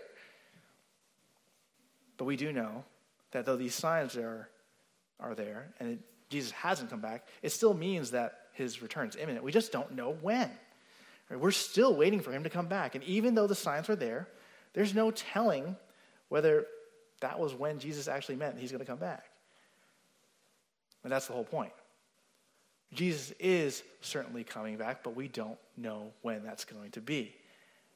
But 2.16 2.24
we 2.24 2.36
do 2.36 2.50
know 2.50 2.82
that 3.32 3.44
though 3.44 3.56
these 3.56 3.74
signs 3.74 4.16
are, 4.16 4.48
are 5.20 5.34
there 5.34 5.74
and 5.78 5.90
it, 5.90 5.98
Jesus 6.30 6.50
hasn't 6.52 6.88
come 6.88 7.00
back, 7.00 7.26
it 7.42 7.52
still 7.52 7.74
means 7.74 8.12
that 8.12 8.38
his 8.54 8.80
return 8.80 9.06
is 9.06 9.16
imminent. 9.16 9.44
We 9.44 9.52
just 9.52 9.70
don't 9.70 9.92
know 9.92 10.16
when. 10.22 10.50
Right? 11.28 11.38
We're 11.38 11.50
still 11.50 11.94
waiting 11.94 12.20
for 12.20 12.32
him 12.32 12.44
to 12.44 12.50
come 12.50 12.68
back. 12.68 12.94
And 12.94 13.04
even 13.04 13.34
though 13.34 13.46
the 13.46 13.54
signs 13.54 13.90
are 13.90 13.96
there, 13.96 14.26
there's 14.72 14.94
no 14.94 15.10
telling 15.10 15.76
whether 16.30 16.64
that 17.20 17.38
was 17.38 17.52
when 17.52 17.78
Jesus 17.78 18.08
actually 18.08 18.36
meant 18.36 18.58
he's 18.58 18.72
going 18.72 18.80
to 18.80 18.90
come 18.90 18.98
back. 18.98 19.24
And 21.02 21.12
that's 21.12 21.26
the 21.26 21.34
whole 21.34 21.44
point. 21.44 21.72
Jesus 22.94 23.34
is 23.38 23.82
certainly 24.00 24.42
coming 24.42 24.78
back, 24.78 25.02
but 25.04 25.14
we 25.14 25.28
don't 25.28 25.58
know 25.76 26.12
when 26.22 26.42
that's 26.44 26.64
going 26.64 26.90
to 26.92 27.00
be. 27.00 27.34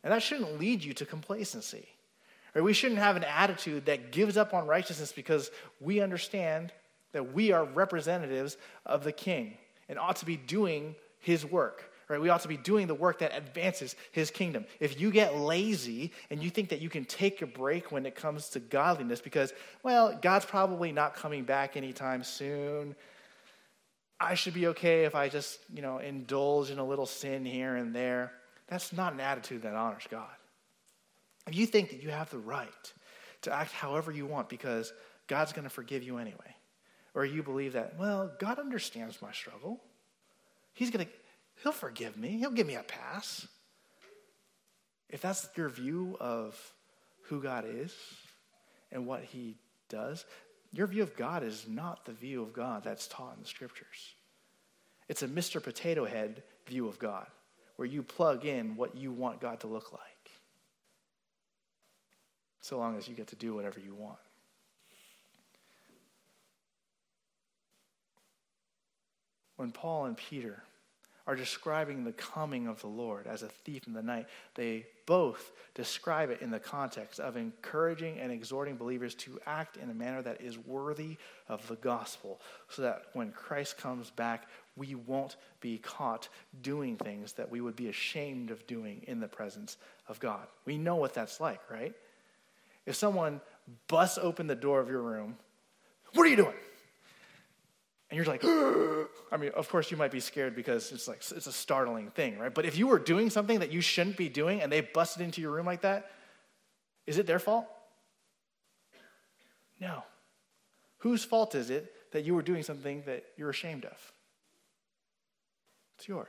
And 0.03 0.13
that 0.13 0.23
shouldn't 0.23 0.59
lead 0.59 0.83
you 0.85 0.95
to 0.95 1.07
complacency. 1.07 1.87
Or 2.55 2.63
we 2.63 2.73
shouldn't 2.73 3.01
have 3.01 3.17
an 3.17 3.25
attitude 3.25 3.87
that 3.87 4.13
gives 4.13 4.37
up 4.37 4.55
on 4.55 4.67
righteousness 4.67 5.13
because 5.13 5.51
we 5.81 6.01
understand 6.01 6.73
that 7.13 7.33
we 7.35 7.53
are 7.53 7.65
representatives 7.65 8.57
of 8.87 9.05
the 9.05 9.13
king 9.13 9.57
and 9.89 9.99
ought 9.99 10.17
to 10.17 10.27
be 10.27 10.37
doing 10.37 10.95
his 11.21 11.45
work. 11.45 11.93
Right? 12.09 12.21
We 12.21 12.31
ought 12.31 12.41
to 12.41 12.49
be 12.49 12.57
doing 12.57 12.87
the 12.87 12.95
work 12.95 13.19
that 13.19 13.37
advances 13.37 13.95
his 14.13 14.31
kingdom. 14.31 14.65
If 14.81 14.99
you 14.99 15.11
get 15.11 15.37
lazy 15.37 16.13
and 16.31 16.43
you 16.43 16.49
think 16.49 16.71
that 16.71 16.81
you 16.81 16.89
can 16.89 17.05
take 17.05 17.43
a 17.43 17.47
break 17.47 17.93
when 17.93 18.07
it 18.07 18.15
comes 18.15 18.49
to 18.51 18.61
godliness 18.61 19.21
because, 19.21 19.53
well, 19.83 20.19
God's 20.23 20.47
probably 20.47 20.91
not 20.91 21.15
coming 21.15 21.45
back 21.45 21.77
anytime 21.77 22.25
soon, 22.25 22.97
I 24.21 24.35
should 24.35 24.55
be 24.55 24.69
okay 24.69 25.05
if 25.05 25.15
I 25.15 25.29
just, 25.29 25.61
you 25.73 25.83
know, 25.83 25.99
indulge 25.99 26.71
in 26.71 26.79
a 26.79 26.85
little 26.85 27.07
sin 27.07 27.45
here 27.45 27.77
and 27.77 27.95
there. 27.95 28.33
That's 28.67 28.93
not 28.93 29.13
an 29.13 29.21
attitude 29.21 29.63
that 29.63 29.75
honors 29.75 30.07
God. 30.11 30.29
If 31.47 31.55
you 31.55 31.67
think 31.67 31.91
that 31.91 32.03
you 32.03 32.11
have 32.11 32.31
the 32.31 32.39
right 32.39 32.93
to 33.43 33.53
act 33.53 33.73
however 33.73 34.11
you 34.11 34.27
want 34.27 34.49
because 34.49 34.93
God's 35.29 35.53
going 35.53 35.65
to 35.65 35.71
forgive 35.71 36.03
you 36.03 36.19
anyway, 36.19 36.57
or 37.15 37.25
you 37.25 37.43
believe 37.43 37.75
that, 37.75 37.99
well, 37.99 38.33
God 38.39 38.59
understands 38.59 39.23
my 39.23 39.33
struggle. 39.33 39.81
He's 40.75 40.91
going 40.91 41.07
to, 41.07 41.13
he'll 41.63 41.73
forgive 41.73 42.17
me. 42.17 42.39
He'll 42.39 42.51
give 42.51 42.67
me 42.67 42.75
a 42.75 42.83
pass. 42.83 43.47
If 45.09 45.23
that's 45.23 45.49
your 45.57 45.69
view 45.69 46.17
of 46.21 46.61
who 47.25 47.43
God 47.43 47.65
is 47.67 47.95
and 48.93 49.07
what 49.07 49.25
he 49.25 49.57
does, 49.89 50.25
your 50.73 50.87
view 50.87 51.03
of 51.03 51.17
God 51.17 51.43
is 51.43 51.67
not 51.69 52.05
the 52.05 52.13
view 52.13 52.43
of 52.43 52.53
God 52.53 52.85
that's 52.85 53.07
taught 53.07 53.35
in 53.37 53.43
the 53.43 53.49
scriptures. 53.49 54.15
It's 55.09 55.23
a 55.23 55.29
Mr. 55.29 55.63
Potato 55.63 56.05
Head 56.05 56.43
view 56.67 56.87
of 56.89 56.99
God, 56.99 57.27
where 57.77 57.89
you 57.89 58.03
plug 58.03 58.45
in 58.45 58.77
what 58.77 58.97
you 58.97 59.11
want 59.11 59.41
God 59.41 59.61
to 59.61 59.67
look 59.67 59.93
like, 59.93 60.03
so 62.61 62.77
long 62.77 62.99
as 62.99 63.09
you 63.09 63.15
get 63.15 63.29
to 63.29 63.37
do 63.37 63.55
whatever 63.55 63.81
you 63.81 63.95
want. 63.95 64.19
When 69.57 69.73
Paul 69.73 70.05
and 70.05 70.17
Peter 70.17 70.63
are 71.29 71.37
describing 71.37 72.05
the 72.05 72.13
coming 72.13 72.67
of 72.67 72.81
the 72.81 72.89
Lord 72.89 73.27
as 73.27 73.43
a 73.43 73.49
thief 73.49 73.87
in 73.87 73.93
the 73.93 74.03
night. 74.03 74.27
They 74.55 74.87
both 75.05 75.53
describe 75.75 76.31
it 76.31 76.41
in 76.41 76.51
the 76.51 76.59
context 76.59 77.21
of 77.21 77.37
encouraging 77.37 78.19
and 78.19 78.33
exhorting 78.33 78.77
believers 78.77 79.15
to 79.17 79.39
act 79.47 79.77
in 79.77 79.91
a 79.91 79.95
manner 79.95 80.23
that 80.23 80.41
is 80.41 80.59
worthy 80.59 81.19
of 81.47 81.69
the 81.69 81.77
gospel, 81.77 82.41
so 82.71 82.81
that 82.81 83.03
when 83.13 83.31
Christ 83.31 83.77
comes 83.77 84.11
back, 84.11 84.49
we 84.75 84.95
won't 84.95 85.37
be 85.61 85.77
caught 85.77 86.31
doing 86.63 86.97
things 86.97 87.35
that 87.35 87.51
we 87.51 87.61
would 87.61 87.77
be 87.77 87.89
ashamed 87.89 88.51
of 88.51 88.67
doing 88.67 89.03
in 89.07 89.21
the 89.21 89.29
presence 89.29 89.77
of 90.09 90.19
God. 90.21 90.47
We 90.65 90.79
know 90.79 90.97
what 90.97 91.13
that's 91.13 91.41
like, 91.41 91.61
right? 91.71 91.95
If 92.87 92.97
someone 92.97 93.43
busts 93.87 94.17
open 94.17 94.47
the 94.47 94.55
door 94.55 94.81
of 94.81 94.89
your 94.89 95.03
room, 95.03 95.37
what 96.15 96.27
are 96.27 96.31
you 96.31 96.37
doing? 96.37 96.55
And 98.11 98.17
you're 98.17 98.27
like, 98.27 98.45
I 99.33 99.37
mean, 99.37 99.51
of 99.55 99.69
course 99.69 99.91
you 99.91 99.97
might 99.97 100.11
be 100.11 100.21
scared 100.21 100.57
because 100.57 100.93
it's 100.93 101.09
like 101.09 101.19
it's 101.19 101.47
a 101.47 101.53
startling 101.53 102.11
thing, 102.11 102.39
right? 102.39 102.53
But 102.53 102.65
if 102.65 102.79
you 102.79 102.87
were 102.87 102.99
doing 102.99 103.31
something 103.31 103.61
that 103.61 103.71
you 103.71 103.81
shouldn't 103.81 104.17
be 104.17 104.29
doing 104.29 104.63
and 104.63 104.73
they 104.73 104.81
busted 104.81 105.23
into 105.23 105.41
your 105.41 105.51
room 105.51 105.67
like 105.67 105.83
that, 105.83 106.11
is 107.07 107.19
it 107.19 107.27
their 107.27 107.39
fault? 107.39 107.67
No. 109.81 110.03
Whose 110.99 111.25
fault 111.25 111.55
is 111.55 111.71
it 111.71 111.93
that 112.13 112.25
you 112.25 112.35
were 112.35 112.43
doing 112.43 112.63
something 112.63 113.03
that 113.07 113.25
you're 113.37 113.51
ashamed 113.51 113.85
of? 113.85 114.13
It's 115.97 116.09
yours. 116.09 116.29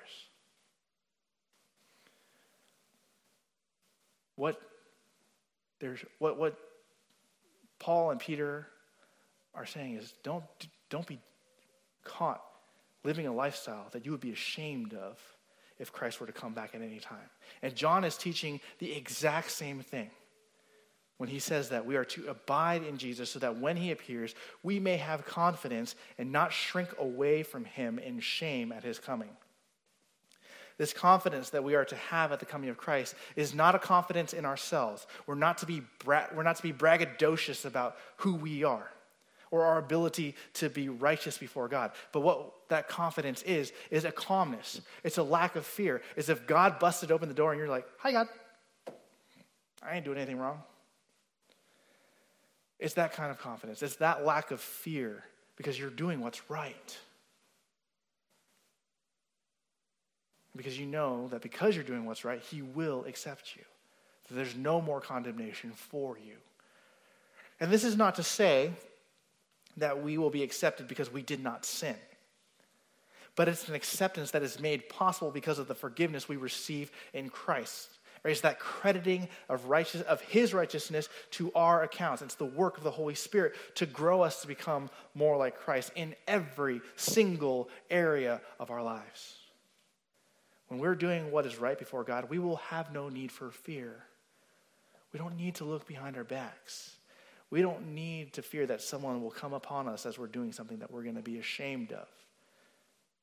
What 4.35 4.59
there's 5.79 5.99
what 6.17 6.37
what 6.37 6.57
Paul 7.79 8.11
and 8.11 8.19
Peter 8.19 8.67
are 9.53 9.65
saying 9.65 9.95
is 9.95 10.13
don't 10.23 10.43
don't 10.89 11.05
be 11.05 11.19
caught 12.09 12.41
living 13.03 13.27
a 13.27 13.33
lifestyle 13.33 13.87
that 13.91 14.05
you 14.05 14.11
would 14.11 14.19
be 14.19 14.31
ashamed 14.31 14.93
of 14.93 15.17
if 15.77 15.93
Christ 15.93 16.19
were 16.19 16.27
to 16.27 16.33
come 16.33 16.53
back 16.53 16.75
at 16.75 16.81
any 16.81 16.99
time. 16.99 17.29
And 17.61 17.73
John 17.75 18.03
is 18.03 18.17
teaching 18.17 18.59
the 18.79 18.91
exact 18.91 19.51
same 19.51 19.79
thing 19.79 20.09
when 21.17 21.29
he 21.29 21.39
says 21.39 21.69
that 21.69 21.85
we 21.85 21.95
are 21.95 22.05
to 22.05 22.27
abide 22.27 22.83
in 22.83 22.97
Jesus 22.97 23.29
so 23.29 23.39
that 23.39 23.57
when 23.57 23.77
he 23.77 23.91
appears, 23.91 24.35
we 24.63 24.79
may 24.79 24.97
have 24.97 25.25
confidence 25.25 25.95
and 26.17 26.31
not 26.31 26.51
shrink 26.51 26.89
away 26.97 27.43
from 27.43 27.65
him 27.65 27.99
in 27.99 28.19
shame 28.19 28.71
at 28.71 28.83
his 28.83 28.99
coming. 28.99 29.29
This 30.77 30.93
confidence 30.93 31.49
that 31.49 31.63
we 31.63 31.75
are 31.75 31.83
to 31.85 31.95
have 31.95 32.31
at 32.31 32.39
the 32.39 32.45
coming 32.45 32.69
of 32.69 32.77
Christ 32.77 33.15
is 33.35 33.53
not 33.53 33.75
a 33.75 33.79
confidence 33.79 34.31
in 34.31 34.45
ourselves. 34.45 35.07
We're 35.27 35.35
not 35.35 35.57
to 35.59 35.65
be, 35.65 35.81
bra- 36.03 36.27
we're 36.33 36.43
not 36.43 36.55
to 36.55 36.63
be 36.63 36.71
braggadocious 36.71 37.65
about 37.65 37.97
who 38.17 38.35
we 38.35 38.63
are 38.63 38.89
or 39.51 39.65
our 39.65 39.77
ability 39.77 40.35
to 40.53 40.69
be 40.69 40.89
righteous 40.89 41.37
before 41.37 41.67
God. 41.67 41.91
But 42.11 42.21
what 42.21 42.53
that 42.69 42.87
confidence 42.87 43.41
is, 43.43 43.73
is 43.89 44.05
a 44.05 44.11
calmness. 44.11 44.81
It's 45.03 45.17
a 45.17 45.23
lack 45.23 45.55
of 45.55 45.65
fear. 45.65 46.01
It's 46.15 46.29
if 46.29 46.45
God 46.45 46.79
busted 46.79 47.11
open 47.11 47.27
the 47.27 47.35
door 47.35 47.51
and 47.51 47.59
you're 47.59 47.69
like, 47.69 47.85
Hi, 47.99 48.11
God. 48.11 48.27
I 49.81 49.95
ain't 49.95 50.05
doing 50.05 50.17
anything 50.17 50.37
wrong. 50.37 50.61
It's 52.79 52.93
that 52.95 53.13
kind 53.13 53.31
of 53.31 53.39
confidence. 53.39 53.81
It's 53.81 53.97
that 53.97 54.25
lack 54.25 54.51
of 54.51 54.61
fear 54.61 55.23
because 55.55 55.79
you're 55.79 55.89
doing 55.89 56.21
what's 56.21 56.49
right. 56.49 56.97
Because 60.55 60.77
you 60.79 60.85
know 60.85 61.27
that 61.29 61.41
because 61.41 61.75
you're 61.75 61.83
doing 61.83 62.05
what's 62.05 62.25
right, 62.25 62.41
He 62.41 62.61
will 62.61 63.05
accept 63.05 63.55
you. 63.55 63.63
There's 64.31 64.55
no 64.55 64.79
more 64.79 65.01
condemnation 65.01 65.71
for 65.71 66.17
you. 66.17 66.35
And 67.59 67.71
this 67.71 67.83
is 67.83 67.97
not 67.97 68.15
to 68.15 68.23
say 68.23 68.71
that 69.79 70.03
we 70.03 70.17
will 70.17 70.29
be 70.29 70.43
accepted 70.43 70.87
because 70.87 71.11
we 71.11 71.21
did 71.21 71.43
not 71.43 71.65
sin. 71.65 71.95
But 73.35 73.47
it's 73.47 73.69
an 73.69 73.75
acceptance 73.75 74.31
that 74.31 74.43
is 74.43 74.59
made 74.59 74.89
possible 74.89 75.31
because 75.31 75.59
of 75.59 75.67
the 75.67 75.75
forgiveness 75.75 76.27
we 76.27 76.37
receive 76.37 76.91
in 77.13 77.29
Christ. 77.29 77.89
It's 78.25 78.41
that 78.41 78.59
crediting 78.59 79.29
of, 79.47 79.65
righteous, 79.65 80.01
of 80.01 80.21
his 80.21 80.53
righteousness 80.53 81.07
to 81.31 81.51
our 81.53 81.83
accounts. 81.83 82.21
It's 82.21 82.35
the 82.35 82.45
work 82.45 82.77
of 82.77 82.83
the 82.83 82.91
Holy 82.91 83.15
Spirit 83.15 83.55
to 83.75 83.85
grow 83.85 84.21
us 84.21 84.41
to 84.41 84.47
become 84.47 84.89
more 85.15 85.37
like 85.37 85.57
Christ 85.57 85.91
in 85.95 86.15
every 86.27 86.81
single 86.97 87.69
area 87.89 88.41
of 88.59 88.71
our 88.71 88.83
lives. 88.83 89.35
When 90.67 90.79
we're 90.79 90.95
doing 90.95 91.31
what 91.31 91.45
is 91.45 91.57
right 91.57 91.79
before 91.79 92.03
God, 92.03 92.29
we 92.29 92.39
will 92.39 92.57
have 92.57 92.91
no 92.91 93.09
need 93.09 93.31
for 93.31 93.51
fear. 93.51 94.03
We 95.13 95.17
don't 95.17 95.37
need 95.37 95.55
to 95.55 95.65
look 95.65 95.87
behind 95.87 96.17
our 96.17 96.23
backs. 96.23 96.95
We 97.51 97.61
don't 97.61 97.93
need 97.95 98.33
to 98.33 98.41
fear 98.41 98.67
that 98.67 98.81
someone 98.81 99.21
will 99.23 99.31
come 99.31 99.53
upon 99.53 99.87
us 99.87 100.05
as 100.05 100.19
we're 100.19 100.27
doing 100.27 100.51
something 100.51 100.79
that 100.79 100.91
we're 100.91 101.03
going 101.03 101.15
to 101.15 101.21
be 101.21 101.39
ashamed 101.39 101.91
of 101.91 102.07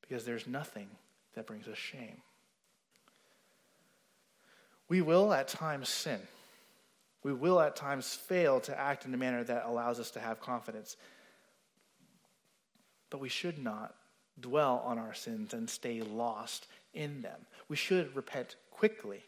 because 0.00 0.24
there's 0.24 0.46
nothing 0.46 0.88
that 1.34 1.46
brings 1.46 1.68
us 1.68 1.78
shame. 1.78 2.20
We 4.88 5.00
will 5.00 5.32
at 5.32 5.48
times 5.48 5.88
sin. 5.88 6.20
We 7.22 7.32
will 7.32 7.60
at 7.60 7.76
times 7.76 8.14
fail 8.14 8.60
to 8.60 8.78
act 8.78 9.04
in 9.04 9.14
a 9.14 9.16
manner 9.16 9.42
that 9.44 9.64
allows 9.66 9.98
us 9.98 10.12
to 10.12 10.20
have 10.20 10.40
confidence. 10.40 10.96
But 13.10 13.20
we 13.20 13.28
should 13.28 13.58
not 13.58 13.94
dwell 14.40 14.82
on 14.84 14.98
our 14.98 15.14
sins 15.14 15.52
and 15.54 15.68
stay 15.68 16.02
lost 16.02 16.66
in 16.94 17.22
them. 17.22 17.40
We 17.68 17.76
should 17.76 18.14
repent 18.14 18.56
quickly 18.70 19.22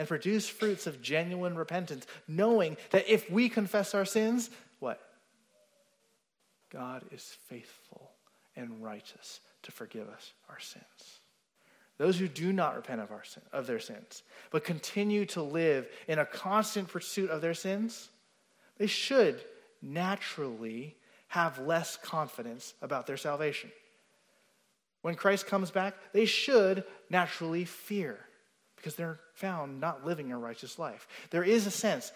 and 0.00 0.08
produce 0.08 0.48
fruits 0.48 0.86
of 0.86 1.02
genuine 1.02 1.54
repentance, 1.54 2.06
knowing 2.26 2.78
that 2.88 3.06
if 3.06 3.30
we 3.30 3.50
confess 3.50 3.94
our 3.94 4.06
sins, 4.06 4.48
what? 4.78 4.98
God 6.72 7.04
is 7.12 7.36
faithful 7.48 8.10
and 8.56 8.82
righteous 8.82 9.40
to 9.62 9.70
forgive 9.70 10.08
us 10.08 10.32
our 10.48 10.58
sins. 10.58 11.20
Those 11.98 12.18
who 12.18 12.28
do 12.28 12.50
not 12.50 12.76
repent 12.76 13.02
of, 13.02 13.10
our 13.10 13.24
sin, 13.24 13.42
of 13.52 13.66
their 13.66 13.78
sins, 13.78 14.22
but 14.50 14.64
continue 14.64 15.26
to 15.26 15.42
live 15.42 15.86
in 16.08 16.18
a 16.18 16.24
constant 16.24 16.88
pursuit 16.88 17.28
of 17.28 17.42
their 17.42 17.52
sins, 17.52 18.08
they 18.78 18.86
should 18.86 19.38
naturally 19.82 20.96
have 21.28 21.58
less 21.58 21.98
confidence 21.98 22.72
about 22.80 23.06
their 23.06 23.18
salvation. 23.18 23.70
When 25.02 25.14
Christ 25.14 25.46
comes 25.46 25.70
back, 25.70 25.94
they 26.14 26.24
should 26.24 26.84
naturally 27.10 27.66
fear 27.66 28.18
because 28.80 28.94
they're 28.94 29.20
found 29.34 29.78
not 29.78 30.06
living 30.06 30.32
a 30.32 30.38
righteous 30.38 30.78
life. 30.78 31.06
There 31.30 31.44
is 31.44 31.66
a 31.66 31.70
sense 31.70 32.12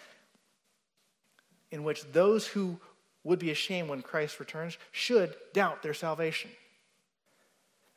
in 1.71 1.83
which 1.83 2.03
those 2.11 2.47
who 2.47 2.79
would 3.23 3.37
be 3.39 3.51
ashamed 3.51 3.89
when 3.89 4.01
Christ 4.01 4.39
returns 4.39 4.77
should 4.91 5.35
doubt 5.53 5.83
their 5.83 5.93
salvation. 5.93 6.49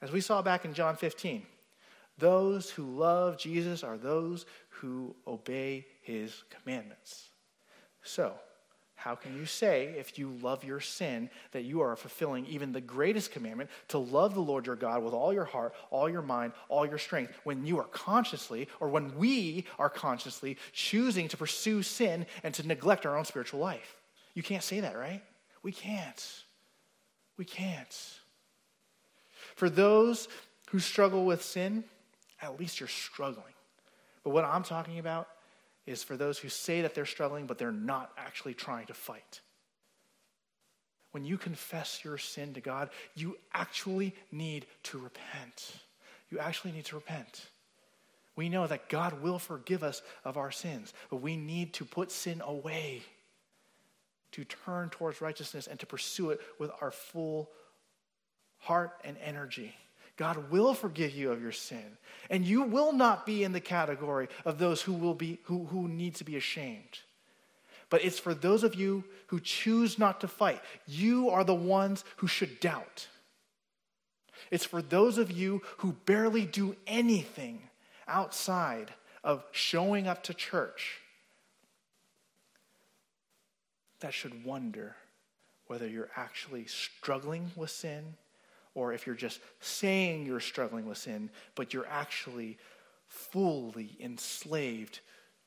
As 0.02 0.12
we 0.12 0.20
saw 0.20 0.42
back 0.42 0.64
in 0.64 0.74
John 0.74 0.96
15, 0.96 1.42
those 2.18 2.70
who 2.70 2.84
love 2.84 3.38
Jesus 3.38 3.82
are 3.82 3.96
those 3.96 4.44
who 4.68 5.14
obey 5.26 5.86
his 6.02 6.42
commandments. 6.50 7.30
So, 8.02 8.34
how 8.98 9.14
can 9.14 9.36
you 9.36 9.46
say, 9.46 9.94
if 9.96 10.18
you 10.18 10.36
love 10.42 10.64
your 10.64 10.80
sin, 10.80 11.30
that 11.52 11.62
you 11.62 11.82
are 11.82 11.94
fulfilling 11.94 12.44
even 12.46 12.72
the 12.72 12.80
greatest 12.80 13.30
commandment 13.30 13.70
to 13.86 13.98
love 13.98 14.34
the 14.34 14.40
Lord 14.40 14.66
your 14.66 14.74
God 14.74 15.04
with 15.04 15.14
all 15.14 15.32
your 15.32 15.44
heart, 15.44 15.72
all 15.90 16.10
your 16.10 16.20
mind, 16.20 16.52
all 16.68 16.84
your 16.84 16.98
strength, 16.98 17.32
when 17.44 17.64
you 17.64 17.78
are 17.78 17.84
consciously, 17.84 18.66
or 18.80 18.88
when 18.88 19.16
we 19.16 19.66
are 19.78 19.88
consciously 19.88 20.58
choosing 20.72 21.28
to 21.28 21.36
pursue 21.36 21.80
sin 21.84 22.26
and 22.42 22.52
to 22.54 22.66
neglect 22.66 23.06
our 23.06 23.16
own 23.16 23.24
spiritual 23.24 23.60
life? 23.60 23.94
You 24.34 24.42
can't 24.42 24.64
say 24.64 24.80
that, 24.80 24.98
right? 24.98 25.22
We 25.62 25.70
can't. 25.70 26.42
We 27.36 27.44
can't. 27.44 28.18
For 29.54 29.70
those 29.70 30.26
who 30.70 30.80
struggle 30.80 31.24
with 31.24 31.44
sin, 31.44 31.84
at 32.42 32.58
least 32.58 32.80
you're 32.80 32.88
struggling. 32.88 33.54
But 34.24 34.30
what 34.30 34.44
I'm 34.44 34.64
talking 34.64 34.98
about 34.98 35.28
is 35.88 36.04
for 36.04 36.16
those 36.16 36.38
who 36.38 36.48
say 36.48 36.82
that 36.82 36.94
they're 36.94 37.06
struggling, 37.06 37.46
but 37.46 37.58
they're 37.58 37.72
not 37.72 38.12
actually 38.16 38.54
trying 38.54 38.86
to 38.86 38.94
fight. 38.94 39.40
When 41.12 41.24
you 41.24 41.38
confess 41.38 42.04
your 42.04 42.18
sin 42.18 42.54
to 42.54 42.60
God, 42.60 42.90
you 43.14 43.36
actually 43.54 44.14
need 44.30 44.66
to 44.84 44.98
repent. 44.98 45.72
You 46.30 46.38
actually 46.38 46.72
need 46.72 46.84
to 46.86 46.96
repent. 46.96 47.46
We 48.36 48.48
know 48.48 48.66
that 48.66 48.88
God 48.88 49.22
will 49.22 49.38
forgive 49.38 49.82
us 49.82 50.02
of 50.24 50.36
our 50.36 50.50
sins, 50.50 50.92
but 51.10 51.22
we 51.22 51.36
need 51.36 51.72
to 51.74 51.84
put 51.84 52.12
sin 52.12 52.42
away, 52.44 53.02
to 54.32 54.44
turn 54.44 54.90
towards 54.90 55.20
righteousness, 55.20 55.66
and 55.66 55.80
to 55.80 55.86
pursue 55.86 56.30
it 56.30 56.40
with 56.58 56.70
our 56.80 56.90
full 56.90 57.50
heart 58.58 58.92
and 59.02 59.16
energy. 59.24 59.74
God 60.18 60.50
will 60.50 60.74
forgive 60.74 61.12
you 61.12 61.30
of 61.30 61.40
your 61.40 61.52
sin. 61.52 61.96
And 62.28 62.44
you 62.44 62.62
will 62.62 62.92
not 62.92 63.24
be 63.24 63.44
in 63.44 63.52
the 63.52 63.60
category 63.60 64.28
of 64.44 64.58
those 64.58 64.82
who 64.82 64.92
will 64.92 65.14
be 65.14 65.38
who, 65.44 65.64
who 65.66 65.88
need 65.88 66.16
to 66.16 66.24
be 66.24 66.36
ashamed. 66.36 66.98
But 67.88 68.04
it's 68.04 68.18
for 68.18 68.34
those 68.34 68.64
of 68.64 68.74
you 68.74 69.04
who 69.28 69.40
choose 69.40 69.98
not 69.98 70.20
to 70.20 70.28
fight. 70.28 70.60
You 70.86 71.30
are 71.30 71.44
the 71.44 71.54
ones 71.54 72.04
who 72.16 72.26
should 72.26 72.60
doubt. 72.60 73.06
It's 74.50 74.64
for 74.64 74.82
those 74.82 75.16
of 75.16 75.30
you 75.30 75.62
who 75.78 75.92
barely 76.04 76.44
do 76.44 76.76
anything 76.86 77.62
outside 78.06 78.92
of 79.24 79.44
showing 79.52 80.06
up 80.06 80.22
to 80.24 80.34
church 80.34 80.98
that 84.00 84.14
should 84.14 84.44
wonder 84.44 84.96
whether 85.66 85.86
you're 85.86 86.10
actually 86.16 86.66
struggling 86.66 87.50
with 87.56 87.70
sin 87.70 88.14
or 88.78 88.92
if 88.92 89.06
you're 89.06 89.16
just 89.16 89.40
saying 89.58 90.24
you're 90.24 90.38
struggling 90.38 90.86
with 90.86 90.98
sin, 90.98 91.30
but 91.56 91.74
you're 91.74 91.88
actually 91.88 92.56
fully 93.08 93.96
enslaved 93.98 95.00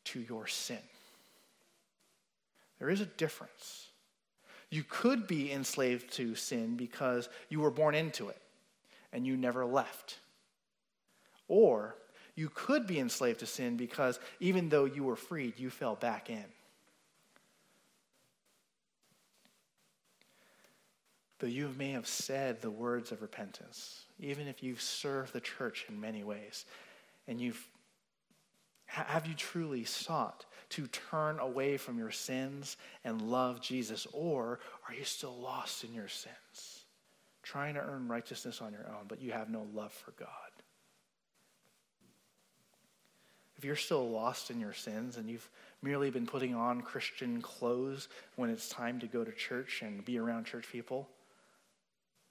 to 0.03 0.19
your 0.19 0.47
sin. 0.47 0.83
There 2.77 2.89
is 2.89 2.99
a 2.99 3.05
difference. 3.05 3.87
You 4.69 4.83
could 4.83 5.27
be 5.27 5.49
enslaved 5.49 6.11
to 6.15 6.35
sin 6.35 6.75
because 6.75 7.29
you 7.47 7.61
were 7.61 7.71
born 7.71 7.95
into 7.95 8.27
it. 8.27 8.37
and 9.13 9.27
you 9.27 9.35
never 9.35 9.65
left. 9.65 10.19
Or 11.47 11.95
you 12.35 12.49
could 12.53 12.87
be 12.87 12.99
enslaved 12.99 13.41
to 13.41 13.45
sin 13.45 13.75
because 13.75 14.19
even 14.39 14.69
though 14.69 14.85
you 14.85 15.03
were 15.03 15.17
freed, 15.17 15.59
you 15.59 15.69
fell 15.69 15.95
back 15.95 16.29
in. 16.29 16.45
Though 21.41 21.47
you 21.47 21.73
may 21.75 21.93
have 21.93 22.05
said 22.05 22.61
the 22.61 22.69
words 22.69 23.11
of 23.11 23.23
repentance, 23.23 24.05
even 24.19 24.47
if 24.47 24.61
you've 24.61 24.79
served 24.79 25.33
the 25.33 25.41
church 25.41 25.87
in 25.89 25.99
many 25.99 26.23
ways, 26.23 26.65
and 27.27 27.41
you've 27.41 27.67
have 28.85 29.25
you 29.25 29.33
truly 29.33 29.83
sought 29.83 30.45
to 30.69 30.85
turn 30.87 31.39
away 31.39 31.77
from 31.77 31.97
your 31.97 32.11
sins 32.11 32.77
and 33.05 33.21
love 33.23 33.59
Jesus, 33.59 34.05
or 34.13 34.59
are 34.87 34.93
you 34.93 35.03
still 35.03 35.35
lost 35.35 35.83
in 35.83 35.95
your 35.95 36.09
sins, 36.09 36.85
trying 37.41 37.73
to 37.73 37.79
earn 37.81 38.07
righteousness 38.07 38.61
on 38.61 38.71
your 38.73 38.85
own, 38.89 39.05
but 39.07 39.21
you 39.21 39.31
have 39.31 39.49
no 39.49 39.65
love 39.73 39.93
for 39.93 40.11
God? 40.11 40.27
If 43.57 43.65
you're 43.65 43.75
still 43.75 44.11
lost 44.11 44.51
in 44.51 44.59
your 44.59 44.73
sins 44.73 45.17
and 45.17 45.27
you've 45.27 45.49
merely 45.81 46.11
been 46.11 46.27
putting 46.27 46.53
on 46.53 46.81
Christian 46.81 47.41
clothes 47.41 48.09
when 48.35 48.51
it's 48.51 48.69
time 48.69 48.99
to 48.99 49.07
go 49.07 49.23
to 49.23 49.31
church 49.31 49.81
and 49.81 50.05
be 50.05 50.19
around 50.19 50.45
church 50.45 50.65
people, 50.71 51.09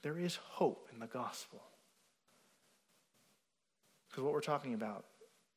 there 0.03 0.19
is 0.19 0.37
hope 0.37 0.89
in 0.93 0.99
the 0.99 1.07
gospel. 1.07 1.63
Because 4.09 4.25
what 4.25 4.33
we're 4.33 4.41
talking 4.41 4.75
about 4.75 5.05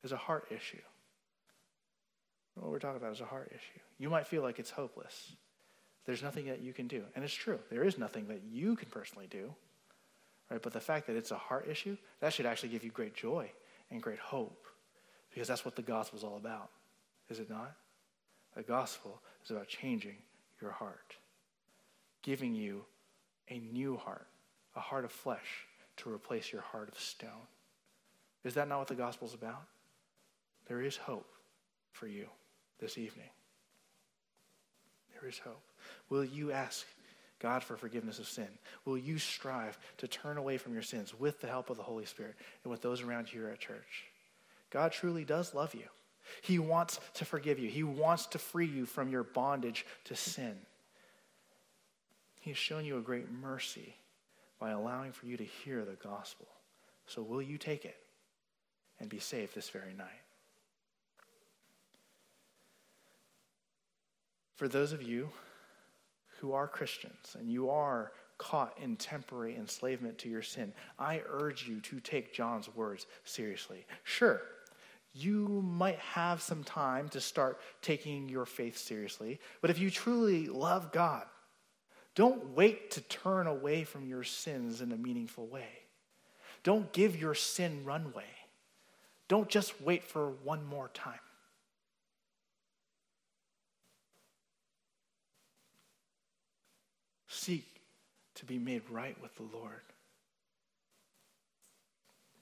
is 0.02 0.12
a 0.12 0.16
heart 0.16 0.46
issue. 0.50 0.82
What 2.54 2.70
we're 2.70 2.78
talking 2.78 2.98
about 2.98 3.12
is 3.12 3.20
a 3.20 3.24
heart 3.24 3.48
issue. 3.50 3.80
You 3.98 4.10
might 4.10 4.26
feel 4.26 4.42
like 4.42 4.58
it's 4.58 4.70
hopeless. 4.70 5.32
There's 6.04 6.22
nothing 6.22 6.46
that 6.46 6.60
you 6.60 6.72
can 6.72 6.86
do. 6.86 7.02
And 7.14 7.24
it's 7.24 7.34
true. 7.34 7.58
There 7.70 7.84
is 7.84 7.98
nothing 7.98 8.28
that 8.28 8.42
you 8.48 8.76
can 8.76 8.88
personally 8.90 9.26
do. 9.28 9.54
Right? 10.50 10.62
But 10.62 10.72
the 10.72 10.80
fact 10.80 11.06
that 11.06 11.16
it's 11.16 11.30
a 11.30 11.36
heart 11.36 11.66
issue, 11.68 11.96
that 12.20 12.32
should 12.32 12.46
actually 12.46 12.68
give 12.68 12.84
you 12.84 12.90
great 12.90 13.14
joy 13.14 13.50
and 13.90 14.02
great 14.02 14.18
hope. 14.18 14.66
Because 15.32 15.48
that's 15.48 15.64
what 15.64 15.74
the 15.74 15.82
gospel 15.82 16.18
is 16.18 16.24
all 16.24 16.36
about. 16.36 16.70
Is 17.28 17.40
it 17.40 17.50
not? 17.50 17.74
The 18.54 18.62
gospel 18.62 19.20
is 19.42 19.50
about 19.50 19.66
changing 19.66 20.16
your 20.60 20.70
heart, 20.70 21.16
giving 22.22 22.54
you 22.54 22.84
a 23.48 23.58
new 23.58 23.96
heart, 23.96 24.26
a 24.76 24.80
heart 24.80 25.04
of 25.04 25.12
flesh 25.12 25.66
to 25.98 26.12
replace 26.12 26.52
your 26.52 26.62
heart 26.62 26.88
of 26.88 26.98
stone. 26.98 27.30
Is 28.44 28.54
that 28.54 28.68
not 28.68 28.78
what 28.78 28.88
the 28.88 28.94
gospel 28.94 29.26
is 29.26 29.34
about? 29.34 29.62
There 30.66 30.82
is 30.82 30.96
hope 30.96 31.30
for 31.92 32.06
you 32.06 32.26
this 32.80 32.98
evening. 32.98 33.28
There 35.12 35.28
is 35.28 35.38
hope. 35.38 35.62
Will 36.10 36.24
you 36.24 36.52
ask 36.52 36.86
God 37.38 37.62
for 37.62 37.76
forgiveness 37.76 38.18
of 38.18 38.26
sin? 38.26 38.48
Will 38.84 38.98
you 38.98 39.18
strive 39.18 39.78
to 39.98 40.08
turn 40.08 40.36
away 40.36 40.58
from 40.58 40.72
your 40.72 40.82
sins 40.82 41.18
with 41.18 41.40
the 41.40 41.46
help 41.46 41.70
of 41.70 41.76
the 41.76 41.82
Holy 41.82 42.06
Spirit 42.06 42.34
and 42.62 42.70
with 42.70 42.82
those 42.82 43.02
around 43.02 43.32
you 43.32 43.46
at 43.46 43.58
church? 43.58 44.04
God 44.70 44.92
truly 44.92 45.24
does 45.24 45.54
love 45.54 45.74
you. 45.74 45.86
He 46.42 46.58
wants 46.58 47.00
to 47.14 47.24
forgive 47.24 47.58
you. 47.58 47.68
He 47.68 47.82
wants 47.82 48.26
to 48.26 48.38
free 48.38 48.66
you 48.66 48.86
from 48.86 49.10
your 49.10 49.22
bondage 49.22 49.86
to 50.04 50.16
sin. 50.16 50.56
He 52.40 52.50
has 52.50 52.58
shown 52.58 52.84
you 52.84 52.98
a 52.98 53.02
great 53.02 53.30
mercy 53.30 53.94
by 54.64 54.70
allowing 54.70 55.12
for 55.12 55.26
you 55.26 55.36
to 55.36 55.44
hear 55.44 55.84
the 55.84 55.92
gospel. 56.02 56.46
So 57.06 57.20
will 57.20 57.42
you 57.42 57.58
take 57.58 57.84
it 57.84 57.98
and 58.98 59.10
be 59.10 59.18
saved 59.18 59.54
this 59.54 59.68
very 59.68 59.92
night? 59.92 60.22
For 64.56 64.66
those 64.66 64.92
of 64.92 65.02
you 65.02 65.28
who 66.38 66.54
are 66.54 66.66
Christians 66.66 67.36
and 67.38 67.50
you 67.50 67.68
are 67.68 68.12
caught 68.38 68.72
in 68.82 68.96
temporary 68.96 69.54
enslavement 69.54 70.16
to 70.20 70.30
your 70.30 70.40
sin, 70.40 70.72
I 70.98 71.20
urge 71.28 71.68
you 71.68 71.82
to 71.82 72.00
take 72.00 72.32
John's 72.32 72.74
words 72.74 73.06
seriously. 73.24 73.84
Sure, 74.02 74.40
you 75.12 75.60
might 75.60 75.98
have 75.98 76.40
some 76.40 76.64
time 76.64 77.10
to 77.10 77.20
start 77.20 77.60
taking 77.82 78.30
your 78.30 78.46
faith 78.46 78.78
seriously, 78.78 79.40
but 79.60 79.68
if 79.68 79.78
you 79.78 79.90
truly 79.90 80.46
love 80.46 80.90
God, 80.90 81.24
don't 82.14 82.54
wait 82.54 82.92
to 82.92 83.00
turn 83.00 83.46
away 83.46 83.84
from 83.84 84.08
your 84.08 84.22
sins 84.22 84.80
in 84.80 84.92
a 84.92 84.96
meaningful 84.96 85.46
way. 85.46 85.68
Don't 86.62 86.92
give 86.92 87.20
your 87.20 87.34
sin 87.34 87.84
runway. 87.84 88.24
Don't 89.26 89.48
just 89.48 89.80
wait 89.82 90.04
for 90.04 90.30
one 90.44 90.64
more 90.66 90.90
time. 90.94 91.18
Seek 97.26 97.66
to 98.36 98.44
be 98.44 98.58
made 98.58 98.82
right 98.90 99.20
with 99.20 99.34
the 99.36 99.42
Lord 99.42 99.82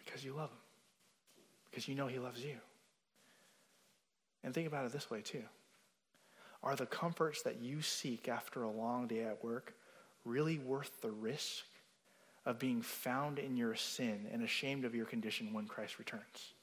because 0.05 0.25
you 0.25 0.35
love 0.35 0.51
Him, 0.51 0.59
because 1.71 1.89
you 1.89 1.95
know 1.95 2.07
He 2.07 2.19
loves 2.19 2.45
you. 2.45 2.57
And 4.45 4.53
think 4.53 4.67
about 4.67 4.85
it 4.85 4.93
this 4.93 5.11
way, 5.11 5.23
too. 5.23 5.43
Are 6.63 6.77
the 6.77 6.87
comforts 6.87 7.43
that 7.43 7.61
you 7.61 7.83
seek 7.83 8.29
after 8.29 8.63
a 8.63 8.71
long 8.71 9.09
day 9.09 9.25
at 9.25 9.43
work 9.43 9.75
really 10.25 10.59
worth 10.59 11.01
the 11.01 11.11
risk 11.11 11.65
of 12.47 12.59
being 12.59 12.83
found 12.83 13.39
in 13.39 13.57
your 13.57 13.75
sin 13.75 14.29
and 14.33 14.43
ashamed 14.43 14.85
of 14.85 14.95
your 14.95 15.07
condition 15.07 15.53
when 15.53 15.67
Christ 15.67 15.99
returns? 15.99 16.55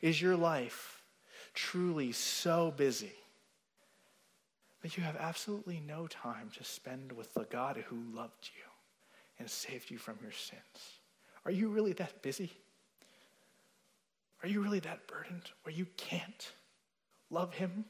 Is 0.00 0.20
your 0.20 0.36
life 0.36 1.02
truly 1.52 2.12
so 2.12 2.72
busy 2.76 3.12
that 4.82 4.96
you 4.96 5.02
have 5.02 5.16
absolutely 5.16 5.82
no 5.86 6.06
time 6.06 6.50
to 6.56 6.64
spend 6.64 7.12
with 7.12 7.32
the 7.34 7.44
God 7.44 7.82
who 7.88 7.96
loved 8.14 8.50
you 8.54 8.62
and 9.38 9.48
saved 9.48 9.90
you 9.90 9.98
from 9.98 10.18
your 10.22 10.32
sins? 10.32 10.60
Are 11.44 11.50
you 11.50 11.68
really 11.68 11.92
that 11.94 12.22
busy? 12.22 12.52
Are 14.42 14.48
you 14.48 14.62
really 14.62 14.80
that 14.80 15.06
burdened 15.06 15.50
where 15.62 15.74
you 15.74 15.86
can't 15.96 16.52
love 17.30 17.54
Him? 17.54 17.84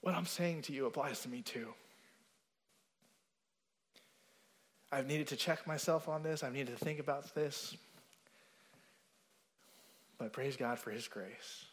What 0.00 0.14
I'm 0.14 0.26
saying 0.26 0.62
to 0.62 0.72
you 0.72 0.86
applies 0.86 1.20
to 1.20 1.28
me 1.28 1.42
too. 1.42 1.68
I've 4.90 5.06
needed 5.06 5.28
to 5.28 5.36
check 5.36 5.66
myself 5.66 6.08
on 6.08 6.22
this, 6.22 6.42
I've 6.42 6.52
needed 6.52 6.78
to 6.78 6.84
think 6.84 6.98
about 6.98 7.34
this. 7.34 7.76
But 10.18 10.32
praise 10.32 10.56
God 10.56 10.78
for 10.78 10.90
His 10.90 11.06
grace. 11.06 11.64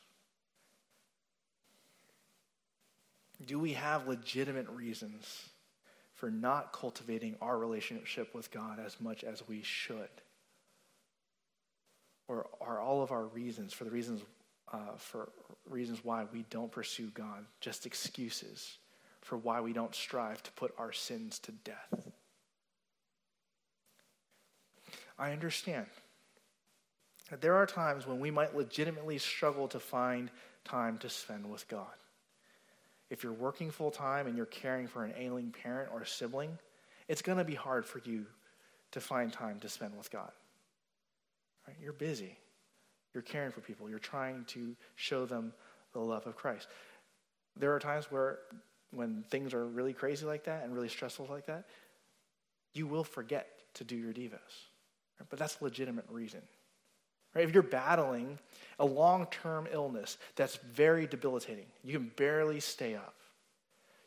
Do 3.46 3.60
we 3.60 3.74
have 3.74 4.08
legitimate 4.08 4.70
reasons 4.70 5.50
for 6.14 6.32
not 6.32 6.72
cultivating 6.72 7.36
our 7.42 7.58
relationship 7.58 8.34
with 8.34 8.52
God 8.52 8.80
as 8.84 9.02
much 9.02 9.24
as 9.24 9.48
we 9.48 9.62
should? 9.62 10.10
Or 12.28 12.48
are 12.62 12.80
all 12.80 13.02
of 13.02 13.12
our 13.12 13.26
reasons, 13.26 13.74
for 13.74 13.84
the 13.84 13.92
reasons, 13.92 14.22
uh, 14.72 14.98
for 14.98 15.30
reasons 15.70 16.00
why 16.04 16.26
we 16.32 16.46
don't 16.50 16.72
pursue 16.72 17.12
God, 17.14 17.46
just 17.62 17.86
excuses 17.86 18.78
for 19.22 19.38
why 19.38 19.62
we 19.62 19.74
don't 19.74 19.96
strive 19.96 20.42
to 20.44 20.52
put 20.52 20.74
our 20.78 20.92
sins 20.92 21.40
to 21.40 21.52
death? 21.52 22.08
I 25.18 25.32
understand 25.32 25.88
that 27.30 27.42
there 27.42 27.56
are 27.56 27.66
times 27.66 28.06
when 28.06 28.20
we 28.20 28.32
might 28.32 28.56
legitimately 28.56 29.18
struggle 29.18 29.68
to 29.70 29.80
find 29.80 30.30
time 30.64 30.98
to 31.00 31.10
spend 31.10 31.50
with 31.50 31.68
God. 31.68 31.88
If 33.10 33.24
you're 33.24 33.34
working 33.34 33.72
full 33.72 33.92
time 33.92 34.28
and 34.28 34.36
you're 34.36 34.46
caring 34.46 34.88
for 34.88 35.06
an 35.06 35.14
ailing 35.18 35.52
parent 35.52 35.90
or 35.94 36.02
a 36.02 36.08
sibling, 36.08 36.58
it's 37.08 37.22
going 37.22 37.38
to 37.38 37.44
be 37.44 37.56
hard 37.56 37.86
for 37.86 38.02
you 38.04 38.26
to 38.92 39.00
find 39.00 39.32
time 39.32 39.60
to 39.60 39.70
spend 39.70 39.96
with 39.98 40.12
God. 40.12 40.32
Right? 41.68 41.78
You're 41.82 41.94
busy. 41.94 42.38
You're 43.16 43.24
caring 43.24 43.54
for 43.54 43.62
people. 43.62 43.90
You're 43.90 43.98
trying 43.98 44.44
to 44.50 44.76
show 44.98 45.26
them 45.26 45.54
the 45.94 46.00
love 46.00 46.28
of 46.28 46.36
Christ. 46.36 46.68
There 47.58 47.74
are 47.74 47.80
times 47.80 48.12
where, 48.12 48.40
when 48.92 49.24
things 49.30 49.54
are 49.54 49.66
really 49.66 49.94
crazy 49.94 50.26
like 50.26 50.44
that 50.44 50.66
and 50.66 50.76
really 50.76 50.90
stressful 50.90 51.26
like 51.30 51.46
that, 51.46 51.64
you 52.74 52.88
will 52.88 53.06
forget 53.06 53.48
to 53.76 53.86
do 53.86 53.96
your 53.96 54.12
devos. 54.12 54.34
Right? 55.18 55.30
But 55.30 55.40
that's 55.40 55.62
a 55.62 55.64
legitimate 55.64 56.04
reason. 56.10 56.42
Right? 57.34 57.46
If 57.46 57.54
you're 57.54 57.64
battling 57.64 58.38
a 58.80 58.86
long 58.86 59.28
term 59.32 59.70
illness 59.72 60.18
that's 60.36 60.58
very 60.58 61.08
debilitating, 61.08 61.68
you 61.86 61.98
can 61.98 62.12
barely 62.18 62.60
stay 62.60 62.96
up, 62.96 63.16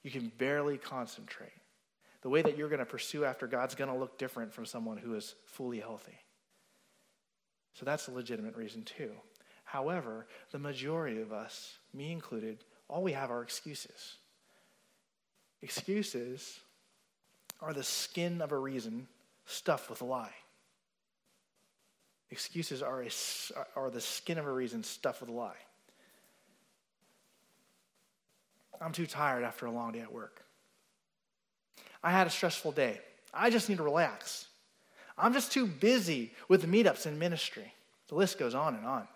you 0.03 0.11
can 0.11 0.31
barely 0.37 0.77
concentrate. 0.77 1.49
The 2.21 2.29
way 2.29 2.43
that 2.43 2.59
you're 2.59 2.69
going 2.69 2.81
to 2.81 2.85
pursue 2.85 3.25
after 3.25 3.47
God's 3.47 3.75
going 3.75 3.91
to 3.91 3.97
look 3.97 4.19
different 4.19 4.53
from 4.53 4.67
someone 4.67 4.99
who 4.99 5.15
is 5.15 5.35
fully 5.47 5.81
healthy. 5.81 6.19
So 7.79 7.85
that's 7.85 8.09
a 8.09 8.11
legitimate 8.11 8.57
reason, 8.57 8.83
too. 8.83 9.13
However, 9.63 10.27
the 10.51 10.59
majority 10.59 11.21
of 11.21 11.33
us, 11.33 11.79
me 11.95 12.11
included, 12.11 12.59
all 12.89 13.05
we 13.05 13.13
have 13.13 13.31
are 13.31 13.43
excuses. 13.43 14.17
Excuses 15.63 16.59
are 17.61 17.73
the 17.73 17.85
skin 17.85 18.43
of 18.43 18.51
a 18.51 18.59
reason 18.59 19.07
stuffed 19.47 19.91
with 19.91 20.01
a 20.01 20.05
lie. 20.05 20.35
Excuses 22.33 22.83
are, 22.83 23.05
a, 23.05 23.11
are 23.77 23.91
the 23.91 24.01
skin 24.01 24.39
of 24.39 24.47
a 24.47 24.53
reason 24.53 24.83
stuffed 24.83 25.21
with 25.21 25.31
a 25.31 25.33
lie. 25.33 25.53
I'm 28.81 28.93
too 28.93 29.07
tired 29.07 29.45
after 29.45 29.67
a 29.67 29.71
long 29.71 29.93
day 29.93 30.01
at 30.01 30.13
work. 30.13 30.43
I 32.03 32.11
had 32.11 32.27
a 32.27 32.31
stressful 32.31 32.73
day. 32.73 32.99
I 33.33 33.51
just 33.51 33.69
need 33.69 33.79
to 33.79 33.85
relax. 33.85 34.48
I'm 35.19 35.33
just 35.33 35.53
too 35.53 35.67
busy 35.67 36.33
with 36.49 36.71
meetups 36.71 37.07
and 37.07 37.19
ministry. 37.19 37.73
The 38.09 38.15
list 38.15 38.39
goes 38.39 38.55
on 38.55 38.75
and 38.75 38.87
on. 38.87 39.09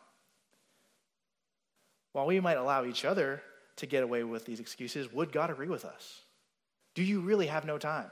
While 2.13 2.27
we 2.27 2.41
might 2.41 2.59
allow 2.59 2.85
each 2.85 3.05
other 3.05 3.43
to 3.77 3.87
get 3.87 4.03
away 4.03 4.23
with 4.23 4.45
these 4.45 4.61
excuses, 4.61 5.13
would 5.13 5.33
God 5.33 5.51
agree 5.51 5.69
with 5.69 5.85
us? 5.85 6.21
Do 6.95 7.03
you 7.03 7.21
really 7.21 7.47
have 7.47 7.65
no 7.65 7.79
time? 7.79 8.11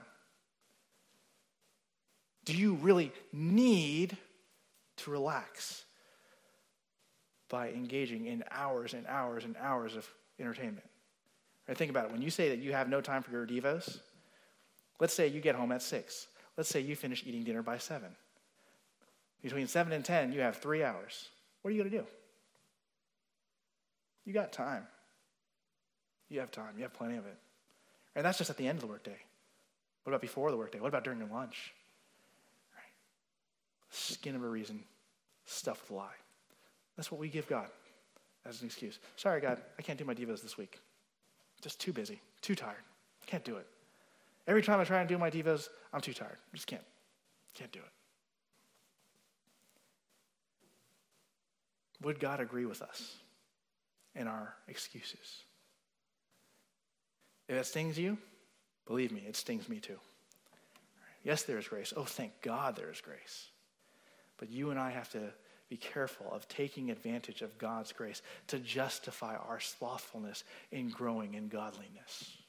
Do 2.45 2.57
you 2.57 2.75
really 2.75 3.13
need 3.33 4.17
to 4.99 5.11
relax 5.11 5.85
by 7.51 7.71
engaging 7.71 8.27
in 8.27 8.43
hours 8.51 8.95
and 8.95 9.07
hours 9.07 9.45
and 9.45 9.57
hours 9.61 9.97
of 9.97 10.09
entertainment? 10.39 10.87
Right, 11.69 11.77
think 11.77 11.91
about 11.91 12.07
it. 12.07 12.13
When 12.13 12.23
you 12.23 12.31
say 12.31 12.49
that 12.49 12.59
you 12.59 12.73
have 12.73 12.89
no 12.89 13.01
time 13.01 13.23
for 13.23 13.31
your 13.31 13.47
devos, 13.47 13.99
let's 14.99 15.13
say 15.13 15.29
you 15.29 15.41
get 15.41 15.55
home 15.55 15.73
at 15.73 15.83
6. 15.83 16.27
Let's 16.61 16.69
say 16.69 16.81
you 16.81 16.95
finish 16.95 17.25
eating 17.27 17.43
dinner 17.43 17.63
by 17.63 17.79
7. 17.79 18.07
Between 19.43 19.67
7 19.67 19.95
and 19.95 20.05
10, 20.05 20.33
you 20.33 20.41
have 20.41 20.59
three 20.59 20.85
hours. 20.85 21.31
What 21.63 21.71
are 21.71 21.73
you 21.73 21.81
going 21.81 21.91
to 21.91 21.99
do? 22.01 22.05
You 24.27 24.35
got 24.35 24.53
time. 24.53 24.87
You 26.29 26.39
have 26.41 26.51
time. 26.51 26.75
You 26.77 26.83
have 26.83 26.93
plenty 26.93 27.17
of 27.17 27.25
it. 27.25 27.39
And 28.15 28.27
that's 28.27 28.37
just 28.37 28.51
at 28.51 28.59
the 28.59 28.69
end 28.69 28.77
of 28.77 28.83
the 28.83 28.89
workday. 28.89 29.17
What 30.05 30.11
about 30.11 30.21
before 30.21 30.51
the 30.51 30.59
workday? 30.59 30.81
What 30.81 30.89
about 30.89 31.03
during 31.03 31.19
your 31.19 31.31
lunch? 31.31 31.73
Skin 33.89 34.37
of 34.37 34.45
a 34.45 34.47
reason, 34.47 34.85
stuff 35.47 35.81
with 35.85 35.93
a 35.93 35.95
lie. 35.95 36.19
That's 36.95 37.11
what 37.11 37.23
we 37.23 37.31
give 37.31 37.49
God 37.49 37.69
as 38.45 38.61
an 38.61 38.67
excuse. 38.67 38.99
Sorry, 39.17 39.41
God, 39.41 39.63
I 39.79 39.83
can't 39.83 39.99
do 39.99 40.05
my 40.05 40.15
devos 40.15 40.43
this 40.43 40.59
week. 40.59 40.79
Just 41.63 41.81
too 41.81 41.95
busy, 41.95 42.21
too 42.43 42.55
tired. 42.55 42.85
Can't 43.27 43.47
do 43.47 43.57
it. 43.57 43.67
Every 44.51 44.63
time 44.63 44.81
I 44.81 44.85
try 44.85 44.99
and 44.99 45.09
do 45.09 45.17
my 45.17 45.31
devos, 45.31 45.69
I'm 45.93 46.01
too 46.01 46.13
tired. 46.13 46.37
I 46.53 46.57
Just 46.57 46.67
can't. 46.67 46.83
Can't 47.55 47.71
do 47.71 47.79
it. 47.79 47.93
Would 52.05 52.19
God 52.19 52.41
agree 52.41 52.67
with 52.67 52.83
us 52.83 53.15
in 54.17 54.27
our 54.27 54.57
excuses? 54.67 55.45
If 57.47 57.59
it 57.59 57.67
stings 57.67 57.97
you, 57.97 58.19
believe 58.89 59.13
me, 59.13 59.23
it 59.25 59.37
stings 59.37 59.69
me 59.69 59.79
too. 59.79 60.01
Yes, 61.23 61.45
there 61.45 61.59
is 61.59 61.69
grace. 61.69 61.93
Oh, 61.97 62.03
thank 62.03 62.33
God 62.43 62.75
there 62.75 62.91
is 62.91 63.01
grace. 63.01 63.51
But 64.37 64.51
you 64.51 64.71
and 64.71 64.81
I 64.81 64.91
have 64.91 65.11
to 65.11 65.33
be 65.69 65.77
careful 65.77 66.27
of 66.33 66.49
taking 66.49 66.91
advantage 66.91 67.43
of 67.43 67.57
God's 67.57 67.93
grace 67.93 68.21
to 68.49 68.59
justify 68.59 69.37
our 69.37 69.61
slothfulness 69.61 70.43
in 70.73 70.89
growing 70.89 71.35
in 71.35 71.47
godliness. 71.47 72.40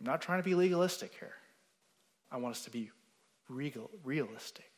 I'm 0.00 0.06
not 0.06 0.20
trying 0.20 0.40
to 0.40 0.44
be 0.44 0.54
legalistic 0.54 1.12
here. 1.18 1.34
I 2.30 2.36
want 2.36 2.56
us 2.56 2.64
to 2.64 2.70
be 2.70 2.90
regal, 3.48 3.90
realistic. 4.04 4.70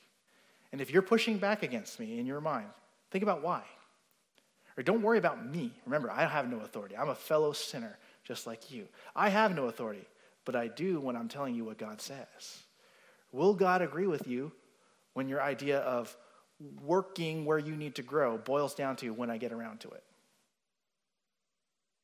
And 0.72 0.80
if 0.80 0.90
you're 0.90 1.02
pushing 1.02 1.38
back 1.38 1.62
against 1.62 1.98
me 1.98 2.18
in 2.18 2.26
your 2.26 2.40
mind, 2.40 2.68
think 3.10 3.22
about 3.22 3.42
why. 3.42 3.62
Or 4.76 4.82
don't 4.82 5.02
worry 5.02 5.18
about 5.18 5.44
me. 5.44 5.72
Remember, 5.86 6.10
I 6.10 6.24
have 6.24 6.48
no 6.48 6.60
authority. 6.60 6.96
I'm 6.96 7.08
a 7.08 7.14
fellow 7.14 7.52
sinner 7.52 7.98
just 8.22 8.46
like 8.46 8.70
you. 8.70 8.86
I 9.16 9.30
have 9.30 9.56
no 9.56 9.66
authority, 9.66 10.06
but 10.44 10.54
I 10.54 10.68
do 10.68 11.00
when 11.00 11.16
I'm 11.16 11.28
telling 11.28 11.54
you 11.54 11.64
what 11.64 11.78
God 11.78 12.00
says. 12.00 12.62
Will 13.32 13.54
God 13.54 13.82
agree 13.82 14.06
with 14.06 14.28
you 14.28 14.52
when 15.14 15.28
your 15.28 15.42
idea 15.42 15.80
of 15.80 16.16
working 16.84 17.44
where 17.44 17.58
you 17.58 17.74
need 17.74 17.94
to 17.96 18.02
grow 18.02 18.38
boils 18.38 18.74
down 18.74 18.96
to 18.96 19.10
when 19.10 19.30
I 19.30 19.38
get 19.38 19.52
around 19.52 19.80
to 19.80 19.88
it? 19.88 20.02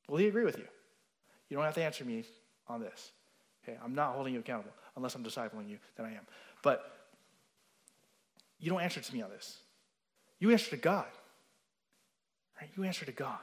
Will 0.09 0.19
He 0.19 0.27
agree 0.27 0.45
with 0.45 0.59
you? 0.59 0.67
You 1.49 1.57
don't 1.57 1.65
have 1.65 1.75
to 1.75 1.85
answer 1.85 2.05
me 2.05 2.25
on 2.69 2.81
this. 2.81 3.13
Okay, 3.63 3.79
I'm 3.83 3.95
not 3.95 4.15
holding 4.15 4.35
you 4.35 4.41
accountable 4.41 4.73
unless 4.97 5.15
I'm 5.15 5.25
discipling 5.25 5.69
you, 5.69 5.79
then 5.97 6.07
I 6.07 6.11
am. 6.11 6.27
But 6.63 6.91
you 8.59 8.71
don't 8.71 8.81
answer 8.81 9.01
to 9.01 9.15
me 9.15 9.23
on 9.23 9.31
this. 9.31 9.59
You 10.39 10.51
answer 10.51 10.71
to 10.71 10.77
God. 10.77 11.07
Right? 12.61 12.71
You 12.77 12.85
answer 12.85 13.05
to 13.05 13.13
God. 13.13 13.39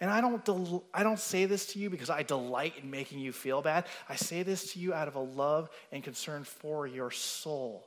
And 0.00 0.10
I 0.10 0.20
don't, 0.20 0.44
del- 0.44 0.84
I 0.92 1.04
don't 1.04 1.18
say 1.18 1.44
this 1.44 1.66
to 1.66 1.78
you 1.78 1.88
because 1.88 2.10
I 2.10 2.24
delight 2.24 2.74
in 2.82 2.90
making 2.90 3.20
you 3.20 3.32
feel 3.32 3.62
bad. 3.62 3.86
I 4.08 4.16
say 4.16 4.42
this 4.42 4.72
to 4.72 4.80
you 4.80 4.92
out 4.92 5.06
of 5.06 5.14
a 5.14 5.20
love 5.20 5.70
and 5.92 6.02
concern 6.02 6.44
for 6.44 6.86
your 6.86 7.10
soul 7.10 7.86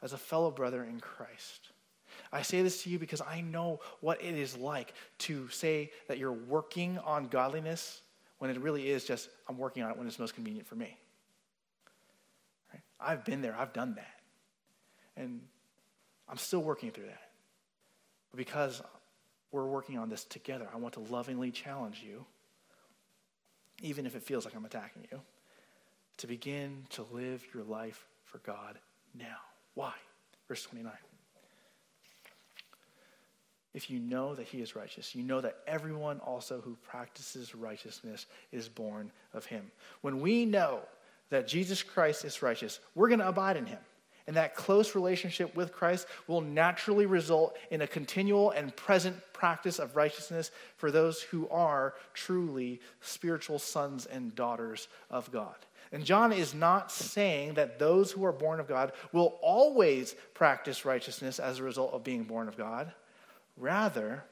as 0.00 0.12
a 0.12 0.18
fellow 0.18 0.50
brother 0.50 0.84
in 0.84 1.00
Christ. 1.00 1.70
I 2.32 2.42
say 2.42 2.62
this 2.62 2.82
to 2.84 2.90
you 2.90 2.98
because 2.98 3.20
I 3.20 3.40
know 3.40 3.80
what 4.00 4.22
it 4.22 4.34
is 4.34 4.56
like 4.56 4.94
to 5.18 5.48
say 5.48 5.90
that 6.08 6.18
you're 6.18 6.32
working 6.32 6.98
on 6.98 7.26
godliness 7.26 8.00
when 8.38 8.50
it 8.50 8.60
really 8.60 8.88
is 8.88 9.04
just, 9.04 9.28
I'm 9.48 9.58
working 9.58 9.82
on 9.82 9.90
it 9.90 9.96
when 9.96 10.06
it's 10.06 10.18
most 10.18 10.34
convenient 10.34 10.66
for 10.66 10.74
me. 10.74 10.96
Right? 12.72 12.82
I've 13.00 13.24
been 13.24 13.42
there, 13.42 13.56
I've 13.58 13.72
done 13.72 13.94
that. 13.94 14.20
And 15.16 15.40
I'm 16.28 16.36
still 16.36 16.62
working 16.62 16.90
through 16.90 17.06
that. 17.06 17.30
But 18.30 18.38
because 18.38 18.82
we're 19.56 19.66
working 19.66 19.98
on 19.98 20.08
this 20.08 20.24
together. 20.24 20.68
I 20.72 20.76
want 20.76 20.94
to 20.94 21.00
lovingly 21.00 21.50
challenge 21.50 22.02
you, 22.06 22.26
even 23.82 24.06
if 24.06 24.14
it 24.14 24.22
feels 24.22 24.44
like 24.44 24.54
I'm 24.54 24.64
attacking 24.64 25.06
you, 25.10 25.20
to 26.18 26.26
begin 26.26 26.84
to 26.90 27.06
live 27.10 27.42
your 27.54 27.64
life 27.64 28.06
for 28.24 28.38
God 28.38 28.78
now. 29.18 29.38
Why? 29.74 29.92
Verse 30.48 30.62
29. 30.64 30.92
If 33.76 33.90
you 33.90 33.98
know 33.98 34.34
that 34.34 34.46
he 34.46 34.62
is 34.62 34.74
righteous, 34.74 35.14
you 35.14 35.22
know 35.22 35.42
that 35.42 35.58
everyone 35.66 36.18
also 36.20 36.62
who 36.62 36.78
practices 36.88 37.54
righteousness 37.54 38.24
is 38.50 38.70
born 38.70 39.12
of 39.34 39.44
him. 39.44 39.70
When 40.00 40.22
we 40.22 40.46
know 40.46 40.80
that 41.28 41.46
Jesus 41.46 41.82
Christ 41.82 42.24
is 42.24 42.40
righteous, 42.40 42.80
we're 42.94 43.10
going 43.10 43.20
to 43.20 43.28
abide 43.28 43.58
in 43.58 43.66
him. 43.66 43.78
And 44.26 44.34
that 44.36 44.54
close 44.54 44.94
relationship 44.94 45.54
with 45.54 45.74
Christ 45.74 46.06
will 46.26 46.40
naturally 46.40 47.04
result 47.04 47.58
in 47.70 47.82
a 47.82 47.86
continual 47.86 48.50
and 48.50 48.74
present 48.74 49.14
practice 49.34 49.78
of 49.78 49.94
righteousness 49.94 50.50
for 50.78 50.90
those 50.90 51.20
who 51.20 51.46
are 51.50 51.92
truly 52.14 52.80
spiritual 53.02 53.58
sons 53.58 54.06
and 54.06 54.34
daughters 54.34 54.88
of 55.10 55.30
God. 55.30 55.54
And 55.92 56.02
John 56.02 56.32
is 56.32 56.54
not 56.54 56.90
saying 56.90 57.54
that 57.54 57.78
those 57.78 58.10
who 58.10 58.24
are 58.24 58.32
born 58.32 58.58
of 58.58 58.68
God 58.68 58.92
will 59.12 59.38
always 59.42 60.16
practice 60.32 60.86
righteousness 60.86 61.38
as 61.38 61.58
a 61.58 61.62
result 61.62 61.92
of 61.92 62.04
being 62.04 62.24
born 62.24 62.48
of 62.48 62.56
God. 62.56 62.90
Rather, 63.56 64.24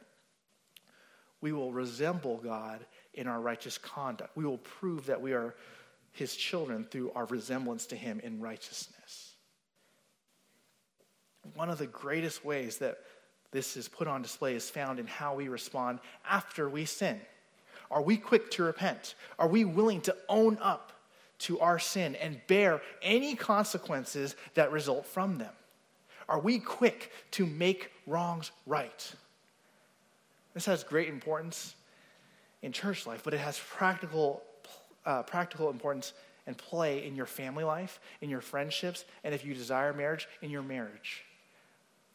we 1.41 1.53
will 1.53 1.72
resemble 1.72 2.39
God 2.39 2.85
in 3.14 3.27
our 3.27 3.41
righteous 3.41 3.79
conduct. 3.79 4.37
We 4.37 4.45
will 4.45 4.59
prove 4.59 5.07
that 5.07 5.20
we 5.20 5.33
are 5.33 5.55
his 6.12 6.37
children 6.37 6.85
through 6.85 7.12
our 7.12 7.27
resemblance 7.27 7.87
to 7.87 7.97
him 7.97 8.20
in 8.20 8.41
righteousness 8.41 9.35
one 11.55 11.68
of 11.68 11.79
the 11.79 11.87
greatest 11.87 12.45
ways 12.45 12.79
that 12.79 12.99
this 13.51 13.77
is 13.77 13.89
put 13.89 14.09
on 14.09 14.22
display 14.22 14.55
is 14.55 14.70
found 14.70 14.99
in 14.99 15.07
how 15.07 15.35
we 15.35 15.49
respond 15.49 16.01
after 16.29 16.68
we 16.68 16.85
sin. 16.85 17.20
Are 17.91 18.03
we 18.03 18.16
quick 18.16 18.51
to 18.53 18.64
repent? 18.64 19.14
Are 19.39 19.47
we 19.47 19.64
willing 19.64 20.01
to 20.03 20.16
own 20.29 20.59
up 20.61 20.93
to 21.41 21.61
our 21.61 21.79
sin 21.79 22.14
and 22.16 22.41
bear 22.49 22.81
any 23.03 23.37
consequences 23.37 24.35
that 24.55 24.72
result 24.72 25.07
from 25.07 25.39
them? 25.39 25.53
Are 26.29 26.39
we 26.39 26.59
quick 26.59 27.12
to 27.33 27.47
make 27.47 27.91
wrongs 28.07 28.51
right? 28.66 29.12
This 30.55 30.66
has 30.66 30.85
great 30.85 31.09
importance 31.09 31.75
in 32.62 32.72
church 32.72 33.07
life, 33.07 33.22
but 33.25 33.35
it 33.35 33.41
has 33.41 33.59
practical, 33.59 34.43
uh, 35.05 35.22
practical 35.22 35.70
importance 35.70 36.12
and 36.47 36.57
play 36.57 37.07
in 37.07 37.14
your 37.16 37.27
family 37.27 37.64
life, 37.64 38.01
in 38.20 38.31
your 38.31 38.41
friendships, 38.41 39.05
and 39.25 39.35
if 39.35 39.45
you 39.45 39.55
desire 39.55 39.93
marriage, 39.93 40.29
in 40.43 40.51
your 40.51 40.62
marriage. 40.62 41.25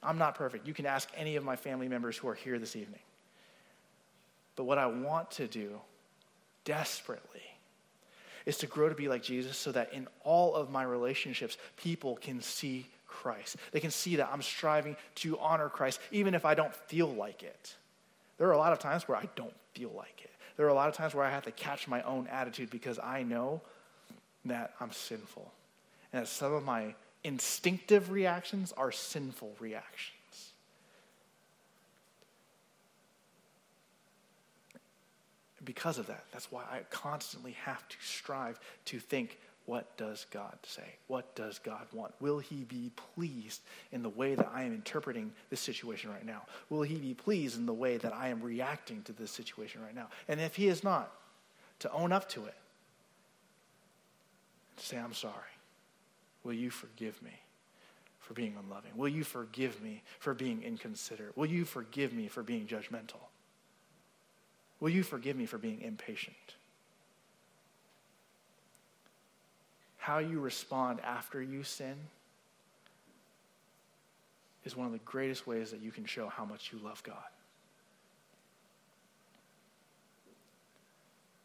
I'm 0.02 0.18
not 0.18 0.36
perfect. 0.36 0.68
You 0.68 0.74
can 0.74 0.86
ask 0.86 1.10
any 1.16 1.36
of 1.36 1.44
my 1.44 1.56
family 1.56 1.88
members 1.88 2.18
who 2.18 2.28
are 2.30 2.36
here 2.36 2.58
this 2.58 2.76
evening. 2.76 3.02
But 4.56 4.64
what 4.64 4.78
I 4.78 4.88
want 4.88 5.32
to 5.32 5.48
do 5.48 5.80
desperately 6.64 7.42
is 8.46 8.58
to 8.60 8.68
grow 8.68 8.90
to 8.90 8.96
be 8.96 9.08
like 9.08 9.22
Jesus 9.22 9.58
so 9.58 9.72
that 9.72 9.94
in 9.94 10.08
all 10.24 10.56
of 10.56 10.70
my 10.70 10.84
relationships, 10.84 11.58
people 11.78 12.16
can 12.16 12.42
see 12.42 12.88
Christ. 13.20 13.58
They 13.72 13.82
can 13.82 13.92
see 13.92 14.16
that 14.16 14.30
I'm 14.32 14.42
striving 14.42 14.96
to 15.16 15.38
honor 15.40 15.68
Christ, 15.68 16.00
even 16.12 16.34
if 16.34 16.46
I 16.46 16.56
don't 16.56 16.74
feel 16.74 17.08
like 17.08 17.44
it. 17.44 17.76
There 18.38 18.48
are 18.48 18.54
a 18.54 18.58
lot 18.58 18.72
of 18.72 18.80
times 18.80 19.08
where 19.08 19.18
I 19.18 19.28
don't 19.36 19.54
feel 19.74 19.92
like 19.94 20.22
it. 20.24 20.32
There 20.56 20.66
are 20.66 20.70
a 20.70 20.74
lot 20.74 20.88
of 20.88 20.96
times 20.96 21.14
where 21.14 21.26
I 21.26 21.30
have 21.30 21.44
to 21.44 21.52
catch 21.52 21.88
my 21.88 22.02
own 22.04 22.28
attitude 22.28 22.70
because 22.70 22.98
I 22.98 23.24
know 23.24 23.62
that 24.46 24.74
I'm 24.80 24.94
sinful. 24.94 25.52
And 26.14 26.22
that 26.22 26.28
some 26.28 26.54
of 26.54 26.64
my 26.64 26.96
instinctive 27.26 28.10
reactions 28.10 28.74
are 28.78 28.92
sinful 28.92 29.54
reactions. 29.60 30.16
because 35.66 36.00
of 36.00 36.08
that, 36.08 36.24
that's 36.32 36.52
why 36.52 36.64
I 36.64 36.80
constantly 36.90 37.52
have 37.52 37.88
to 37.90 37.96
strive 38.02 38.60
to 38.86 38.98
think 38.98 39.38
what 39.70 39.96
does 39.98 40.26
God 40.32 40.58
say? 40.64 40.96
What 41.06 41.36
does 41.36 41.60
God 41.60 41.86
want? 41.94 42.12
Will 42.20 42.40
He 42.40 42.64
be 42.64 42.90
pleased 43.14 43.62
in 43.92 44.02
the 44.02 44.10
way 44.10 44.34
that 44.34 44.50
I 44.52 44.64
am 44.64 44.74
interpreting 44.74 45.32
this 45.52 45.60
situation 45.60 46.10
right 46.10 46.26
now? 46.26 46.42
Will 46.72 46.82
He 46.82 46.96
be 46.96 47.14
pleased 47.14 47.56
in 47.56 47.68
the 47.68 47.74
way 47.74 47.98
that 47.98 48.12
I 48.12 48.30
am 48.30 48.42
reacting 48.42 49.04
to 49.04 49.14
this 49.14 49.30
situation 49.30 49.84
right 49.84 49.94
now? 49.94 50.08
And 50.28 50.42
if 50.42 50.56
He 50.56 50.70
is 50.70 50.84
not, 50.84 51.12
to 51.82 51.92
own 51.92 52.12
up 52.12 52.28
to 52.30 52.46
it, 52.46 52.56
to 54.78 54.84
say, 54.84 54.98
I'm 54.98 55.14
sorry. 55.14 55.36
Will 56.44 56.54
you 56.54 56.72
forgive 56.72 57.22
me 57.22 57.40
for 58.18 58.34
being 58.34 58.56
unloving? 58.60 58.94
Will 58.96 59.08
you 59.08 59.24
forgive 59.24 59.84
me 59.84 60.02
for 60.18 60.34
being 60.34 60.64
inconsiderate? 60.64 61.38
Will 61.38 61.46
you 61.46 61.64
forgive 61.64 62.12
me 62.12 62.28
for 62.28 62.42
being 62.42 62.66
judgmental? 62.66 63.22
Will 64.80 64.90
you 64.90 65.04
forgive 65.04 65.36
me 65.36 65.46
for 65.46 65.60
being 65.60 65.82
impatient? 65.82 66.56
How 70.10 70.18
you 70.18 70.40
respond 70.40 71.02
after 71.02 71.40
you 71.40 71.62
sin 71.62 71.94
is 74.66 74.76
one 74.76 74.88
of 74.88 74.92
the 74.92 74.98
greatest 75.06 75.46
ways 75.46 75.70
that 75.70 75.84
you 75.84 75.92
can 75.92 76.04
show 76.04 76.28
how 76.28 76.46
much 76.46 76.72
you 76.74 76.80
love 76.84 77.04
God. 77.04 77.30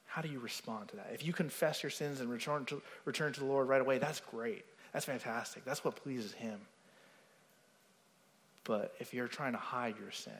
How 0.06 0.22
do 0.22 0.30
you 0.30 0.38
respond 0.38 0.88
to 0.88 0.96
that? 0.96 1.10
If 1.12 1.26
you 1.26 1.34
confess 1.34 1.82
your 1.82 1.90
sins 1.90 2.20
and 2.20 2.30
return 2.30 2.64
to, 2.64 2.80
return 3.04 3.34
to 3.34 3.40
the 3.40 3.44
Lord 3.44 3.68
right 3.68 3.82
away, 3.82 3.98
that's 3.98 4.20
great. 4.20 4.64
That's 4.94 5.04
fantastic. 5.04 5.66
That's 5.66 5.84
what 5.84 5.96
pleases 5.96 6.32
Him. 6.32 6.58
But 8.64 8.94
if 8.98 9.12
you're 9.12 9.28
trying 9.28 9.52
to 9.52 9.58
hide 9.58 9.96
your 10.00 10.10
sin 10.10 10.32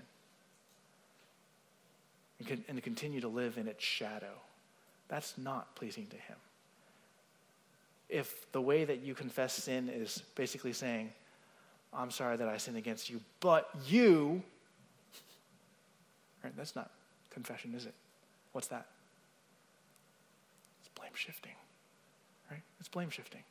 and, 2.38 2.64
and 2.68 2.78
to 2.78 2.82
continue 2.82 3.20
to 3.20 3.28
live 3.28 3.58
in 3.58 3.68
its 3.68 3.84
shadow, 3.84 4.32
that's 5.08 5.36
not 5.36 5.76
pleasing 5.76 6.06
to 6.06 6.16
Him. 6.16 6.36
If 8.08 8.50
the 8.52 8.60
way 8.60 8.84
that 8.84 9.00
you 9.00 9.14
confess 9.14 9.54
sin 9.54 9.88
is 9.88 10.22
basically 10.34 10.72
saying, 10.72 11.10
I'm 11.92 12.10
sorry 12.10 12.36
that 12.36 12.48
I 12.48 12.56
sinned 12.56 12.76
against 12.76 13.08
you, 13.08 13.20
but 13.40 13.70
you, 13.86 14.42
right, 16.42 16.52
that's 16.56 16.74
not 16.76 16.90
confession, 17.30 17.74
is 17.74 17.86
it? 17.86 17.94
What's 18.52 18.68
that? 18.68 18.86
It's 20.80 20.90
blame 20.94 21.12
shifting, 21.14 21.52
right? 22.50 22.62
It's 22.80 22.88
blame 22.88 23.10
shifting. 23.10 23.42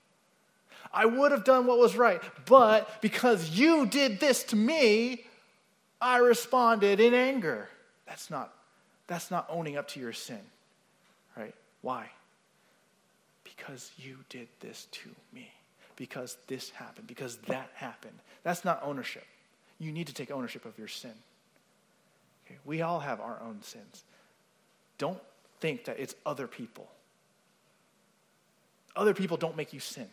I 0.94 1.06
would 1.06 1.32
have 1.32 1.44
done 1.44 1.66
what 1.66 1.80
was 1.80 1.96
right, 1.96 2.22
but 2.46 3.02
because 3.02 3.50
you 3.52 3.86
did 3.86 4.20
this 4.20 4.44
to 4.46 4.56
me, 4.56 5.26
I 6.02 6.18
responded 6.18 7.00
in 7.00 7.14
anger. 7.14 7.70
That's 8.06 8.30
not, 8.30 8.54
that's 9.08 9.32
not 9.32 9.48
owning 9.50 9.78
up 9.78 9.88
to 9.90 10.00
your 10.00 10.14
sin, 10.14 10.42
right? 11.38 11.56
Why? 11.82 12.10
Because 13.56 13.92
you 13.98 14.18
did 14.30 14.48
this 14.60 14.88
to 14.92 15.10
me. 15.34 15.52
Because 15.96 16.38
this 16.48 16.72
happened. 16.72 17.08
Because 17.08 17.38
that 17.48 17.70
happened. 17.76 18.18
That's 18.44 18.66
not 18.66 18.82
ownership. 18.84 19.26
You 19.80 19.92
need 19.92 20.08
to 20.08 20.14
take 20.14 20.32
ownership 20.32 20.66
of 20.66 20.78
your 20.78 20.88
sin. 20.88 21.14
Okay? 22.46 22.58
We 22.66 22.82
all 22.82 23.00
have 23.00 23.20
our 23.20 23.40
own 23.42 23.62
sins. 23.62 24.04
Don't 24.98 25.20
think 25.60 25.86
that 25.86 26.00
it's 26.00 26.16
other 26.26 26.48
people. 26.48 26.88
Other 28.96 29.14
people 29.14 29.38
don't 29.38 29.58
make 29.58 29.74
you 29.74 29.80
sin. 29.80 30.08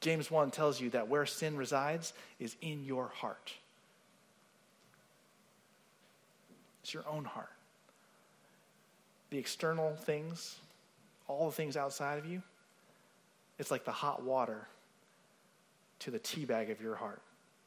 James 0.00 0.30
1 0.30 0.50
tells 0.50 0.80
you 0.80 0.90
that 0.90 1.08
where 1.08 1.26
sin 1.26 1.56
resides 1.56 2.12
is 2.38 2.56
in 2.62 2.84
your 2.84 3.08
heart. 3.08 3.52
It's 6.82 6.94
your 6.94 7.04
own 7.06 7.24
heart. 7.24 7.52
The 9.30 9.38
external 9.38 9.94
things, 9.94 10.56
all 11.30 11.46
the 11.46 11.56
things 11.56 11.76
outside 11.76 12.18
of 12.18 12.26
you, 12.26 12.42
it's 13.58 13.70
like 13.70 13.84
the 13.84 13.92
hot 13.92 14.22
water 14.22 14.66
to 16.00 16.10
the 16.10 16.18
tea 16.18 16.44
bag 16.44 16.70
of 16.70 16.80
your 16.80 16.94
heart. 16.94 17.20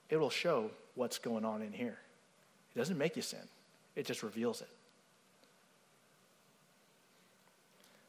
It 0.09 0.17
will 0.17 0.29
show 0.29 0.71
what's 0.95 1.17
going 1.17 1.45
on 1.45 1.61
in 1.61 1.71
here. 1.71 1.97
It 2.75 2.79
doesn't 2.79 2.97
make 2.97 3.15
you 3.15 3.21
sin, 3.21 3.47
it 3.95 4.05
just 4.05 4.23
reveals 4.23 4.61
it. 4.61 4.69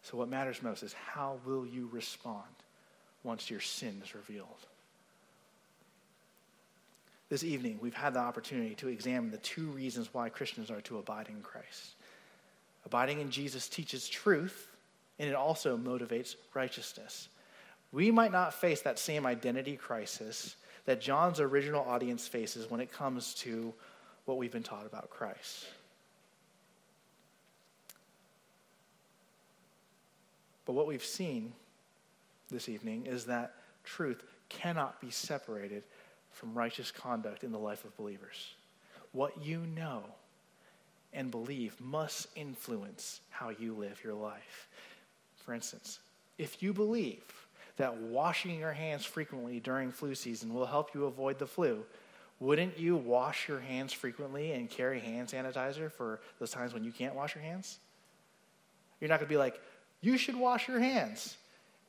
So, 0.02 0.18
what 0.18 0.28
matters 0.28 0.62
most 0.62 0.82
is 0.82 0.92
how 0.92 1.38
will 1.46 1.66
you 1.66 1.88
respond 1.90 2.42
once 3.22 3.50
your 3.50 3.60
sin 3.60 4.00
is 4.04 4.14
revealed? 4.14 4.48
This 7.30 7.42
evening, 7.42 7.78
we've 7.80 7.94
had 7.94 8.12
the 8.12 8.20
opportunity 8.20 8.74
to 8.76 8.88
examine 8.88 9.30
the 9.30 9.38
two 9.38 9.66
reasons 9.68 10.12
why 10.12 10.28
Christians 10.28 10.70
are 10.70 10.82
to 10.82 10.98
abide 10.98 11.28
in 11.28 11.40
Christ. 11.40 11.94
Abiding 12.84 13.20
in 13.20 13.30
Jesus 13.30 13.66
teaches 13.66 14.08
truth, 14.08 14.73
and 15.18 15.28
it 15.28 15.34
also 15.34 15.76
motivates 15.76 16.34
righteousness. 16.54 17.28
We 17.92 18.10
might 18.10 18.32
not 18.32 18.54
face 18.54 18.82
that 18.82 18.98
same 18.98 19.26
identity 19.26 19.76
crisis 19.76 20.56
that 20.84 21.00
John's 21.00 21.40
original 21.40 21.84
audience 21.84 22.26
faces 22.26 22.70
when 22.70 22.80
it 22.80 22.92
comes 22.92 23.34
to 23.34 23.72
what 24.24 24.36
we've 24.38 24.52
been 24.52 24.62
taught 24.62 24.86
about 24.86 25.10
Christ. 25.10 25.66
But 30.66 30.72
what 30.72 30.86
we've 30.86 31.04
seen 31.04 31.52
this 32.50 32.68
evening 32.68 33.06
is 33.06 33.26
that 33.26 33.54
truth 33.84 34.22
cannot 34.48 35.00
be 35.00 35.10
separated 35.10 35.82
from 36.30 36.54
righteous 36.54 36.90
conduct 36.90 37.44
in 37.44 37.52
the 37.52 37.58
life 37.58 37.84
of 37.84 37.96
believers. 37.96 38.54
What 39.12 39.44
you 39.44 39.60
know 39.74 40.02
and 41.12 41.30
believe 41.30 41.80
must 41.80 42.26
influence 42.34 43.20
how 43.30 43.50
you 43.50 43.74
live 43.74 44.00
your 44.02 44.14
life. 44.14 44.68
For 45.44 45.54
instance, 45.54 46.00
if 46.38 46.62
you 46.62 46.72
believe 46.72 47.22
that 47.76 47.96
washing 47.96 48.58
your 48.58 48.72
hands 48.72 49.04
frequently 49.04 49.60
during 49.60 49.90
flu 49.90 50.14
season 50.14 50.54
will 50.54 50.66
help 50.66 50.94
you 50.94 51.04
avoid 51.04 51.38
the 51.38 51.46
flu, 51.46 51.84
wouldn't 52.40 52.78
you 52.78 52.96
wash 52.96 53.48
your 53.48 53.60
hands 53.60 53.92
frequently 53.92 54.52
and 54.52 54.68
carry 54.68 55.00
hand 55.00 55.28
sanitizer 55.28 55.90
for 55.92 56.20
those 56.40 56.50
times 56.50 56.72
when 56.72 56.82
you 56.82 56.92
can't 56.92 57.14
wash 57.14 57.34
your 57.34 57.44
hands? 57.44 57.78
You're 59.00 59.08
not 59.08 59.20
going 59.20 59.28
to 59.28 59.32
be 59.32 59.38
like, 59.38 59.60
you 60.00 60.16
should 60.16 60.36
wash 60.36 60.66
your 60.66 60.80
hands. 60.80 61.36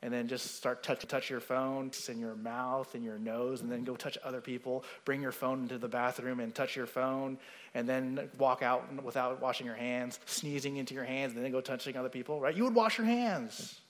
And 0.05 0.13
then 0.13 0.27
just 0.27 0.55
start 0.55 0.83
touch 0.83 1.05
touch 1.07 1.29
your 1.29 1.39
phone 1.39 1.89
in 2.07 2.19
your 2.19 2.35
mouth 2.35 2.93
and 2.93 3.03
your 3.03 3.17
nose, 3.17 3.61
and 3.61 3.71
then 3.71 3.83
go 3.83 3.95
touch 3.95 4.17
other 4.23 4.39
people. 4.39 4.83
Bring 5.03 5.21
your 5.21 5.31
phone 5.31 5.63
into 5.63 5.79
the 5.79 5.87
bathroom 5.87 6.39
and 6.39 6.53
touch 6.53 6.75
your 6.75 6.85
phone, 6.85 7.37
and 7.73 7.89
then 7.89 8.29
walk 8.37 8.61
out 8.61 9.03
without 9.03 9.41
washing 9.41 9.65
your 9.65 9.75
hands, 9.75 10.19
sneezing 10.25 10.77
into 10.77 10.93
your 10.93 11.03
hands, 11.03 11.33
and 11.33 11.43
then 11.43 11.51
go 11.51 11.59
touching 11.59 11.97
other 11.97 12.09
people. 12.09 12.39
Right? 12.39 12.55
You 12.55 12.63
would 12.65 12.75
wash 12.75 12.97
your 12.97 13.07
hands. 13.07 13.81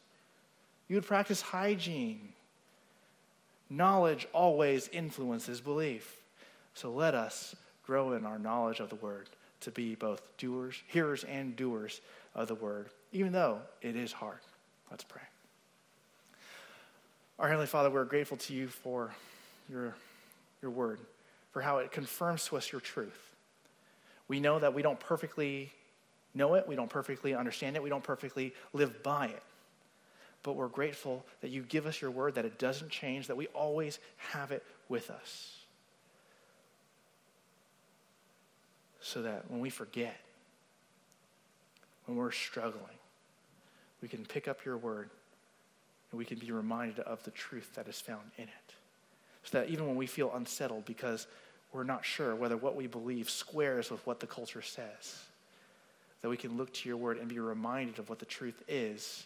You 0.88 0.96
would 0.96 1.06
practice 1.06 1.42
hygiene. 1.42 2.30
Knowledge 3.70 4.28
always 4.32 4.88
influences 4.88 5.60
belief. 5.60 6.16
So 6.76 6.92
let 6.92 7.14
us 7.14 7.56
grow 7.86 8.14
in 8.14 8.26
our 8.26 8.40
knowledge 8.40 8.80
of 8.80 8.90
the 8.90 8.96
word 8.96 9.30
to 9.62 9.72
be 9.72 9.96
both 9.96 10.22
doers, 10.38 10.82
hearers, 10.88 11.24
and 11.24 11.56
doers 11.56 12.00
of 12.36 12.48
the 12.48 12.56
word 12.56 12.90
even 13.16 13.32
though 13.32 13.62
it 13.82 13.96
is 13.96 14.12
hard. 14.12 14.40
Let's 14.92 15.06
pray. 15.06 15.22
Our 17.38 17.50
Heavenly 17.50 17.68
Father, 17.68 17.90
we're 17.90 18.06
grateful 18.06 18.38
to 18.38 18.54
you 18.54 18.68
for 18.70 19.14
your, 19.70 19.94
your 20.62 20.72
word, 20.72 21.00
for 21.52 21.62
how 21.62 21.80
it 21.80 21.92
confirms 21.92 22.46
to 22.46 22.56
us 22.56 22.72
your 22.72 22.80
truth. 22.80 23.36
We 24.30 24.40
know 24.40 24.58
that 24.60 24.74
we 24.74 24.82
don't 24.82 25.00
perfectly 25.00 25.72
know 26.34 26.54
it, 26.54 26.66
we 26.66 26.76
don't 26.76 26.90
perfectly 26.90 27.36
understand 27.36 27.76
it, 27.76 27.84
we 27.84 27.90
don't 27.90 28.04
perfectly 28.04 28.54
live 28.72 29.04
by 29.04 29.28
it. 29.28 29.44
But 30.44 30.54
we're 30.54 30.70
grateful 30.70 31.26
that 31.42 31.50
you 31.50 31.64
give 31.64 31.86
us 31.88 32.02
your 32.02 32.12
word, 32.12 32.36
that 32.36 32.46
it 32.46 32.58
doesn't 32.58 32.90
change, 32.90 33.28
that 33.28 33.36
we 33.36 33.48
always 33.48 34.00
have 34.18 34.52
it 34.52 34.64
with 34.88 35.10
us. 35.10 35.58
So 39.02 39.24
that 39.24 39.52
when 39.52 39.60
we 39.60 39.70
forget, 39.70 40.16
when 42.06 42.18
we're 42.18 42.32
struggling, 42.32 42.84
we 44.02 44.08
can 44.08 44.26
pick 44.26 44.48
up 44.48 44.64
your 44.64 44.78
word 44.78 45.10
and 46.16 46.18
we 46.18 46.24
can 46.24 46.40
be 46.40 46.50
reminded 46.50 47.00
of 47.00 47.22
the 47.24 47.32
truth 47.32 47.76
that 47.76 47.90
is 47.90 48.00
found 48.00 48.22
in 48.38 48.46
it. 48.46 48.74
So 49.44 49.60
that 49.60 49.70
even 49.70 49.86
when 49.86 49.98
we 49.98 50.08
feel 50.08 50.34
unsettled 50.34 50.86
because 50.86 51.28
we're 51.74 51.84
not 51.84 52.06
sure 52.06 52.34
whether 52.36 52.56
what 52.56 52.78
we 52.78 52.88
believe 52.88 53.30
squares 53.30 53.92
with 53.92 54.08
what 54.08 54.22
the 54.22 54.26
culture 54.26 54.62
says, 54.62 55.26
that 56.22 56.30
we 56.30 56.38
can 56.38 56.56
look 56.56 56.74
to 56.74 56.88
your 56.88 56.98
word 56.98 57.18
and 57.18 57.28
be 57.28 57.38
reminded 57.38 58.00
of 58.00 58.10
what 58.10 58.20
the 58.20 58.26
truth 58.26 58.64
is 58.70 59.26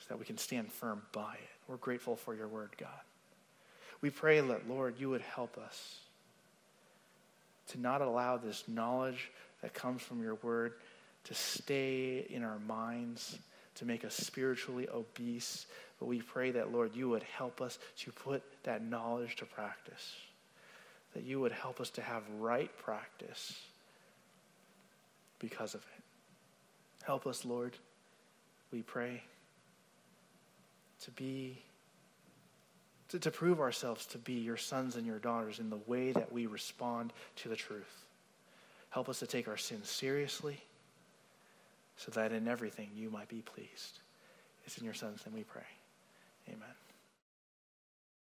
so 0.00 0.06
that 0.08 0.18
we 0.18 0.24
can 0.24 0.36
stand 0.36 0.72
firm 0.72 1.02
by 1.12 1.34
it. 1.34 1.50
We're 1.68 1.76
grateful 1.76 2.16
for 2.16 2.34
your 2.34 2.48
word, 2.48 2.70
God. 2.76 2.88
We 4.00 4.10
pray 4.10 4.40
that, 4.40 4.68
Lord, 4.68 4.96
you 4.98 5.08
would 5.10 5.22
help 5.22 5.56
us 5.56 6.00
to 7.68 7.80
not 7.80 8.02
allow 8.02 8.38
this 8.38 8.64
knowledge 8.66 9.30
that 9.62 9.72
comes 9.72 10.02
from 10.02 10.20
your 10.20 10.34
word 10.42 10.72
to 11.22 11.34
stay 11.34 12.26
in 12.28 12.42
our 12.42 12.58
minds, 12.58 13.38
to 13.76 13.84
make 13.84 14.04
us 14.04 14.14
spiritually 14.14 14.88
obese. 14.92 15.66
But 15.98 16.06
we 16.06 16.20
pray 16.20 16.50
that, 16.52 16.72
Lord, 16.72 16.94
you 16.94 17.08
would 17.08 17.22
help 17.22 17.60
us 17.60 17.78
to 17.98 18.12
put 18.12 18.42
that 18.64 18.84
knowledge 18.84 19.36
to 19.36 19.44
practice, 19.44 20.14
that 21.14 21.24
you 21.24 21.40
would 21.40 21.52
help 21.52 21.80
us 21.80 21.90
to 21.90 22.02
have 22.02 22.22
right 22.38 22.70
practice 22.78 23.58
because 25.38 25.74
of 25.74 25.80
it. 25.96 26.04
Help 27.04 27.26
us, 27.26 27.44
Lord, 27.44 27.76
we 28.72 28.82
pray, 28.82 29.22
to 31.02 31.10
be. 31.12 31.58
To, 33.10 33.18
to 33.18 33.30
prove 33.30 33.60
ourselves 33.60 34.06
to 34.06 34.18
be 34.18 34.32
your 34.32 34.56
sons 34.56 34.96
and 34.96 35.06
your 35.06 35.18
daughters 35.18 35.58
in 35.58 35.68
the 35.68 35.78
way 35.86 36.12
that 36.12 36.32
we 36.32 36.46
respond 36.46 37.12
to 37.36 37.50
the 37.50 37.54
truth. 37.54 38.06
Help 38.88 39.10
us 39.10 39.18
to 39.18 39.26
take 39.26 39.46
our 39.46 39.58
sins 39.58 39.90
seriously 39.90 40.58
so 41.96 42.10
that 42.12 42.32
in 42.32 42.48
everything 42.48 42.90
you 42.94 43.10
might 43.10 43.28
be 43.28 43.42
pleased. 43.42 44.00
It's 44.64 44.78
in 44.78 44.84
your 44.84 44.94
Son's 44.94 45.24
name 45.26 45.34
we 45.34 45.44
pray. 45.44 45.62
Amen. 46.48 46.83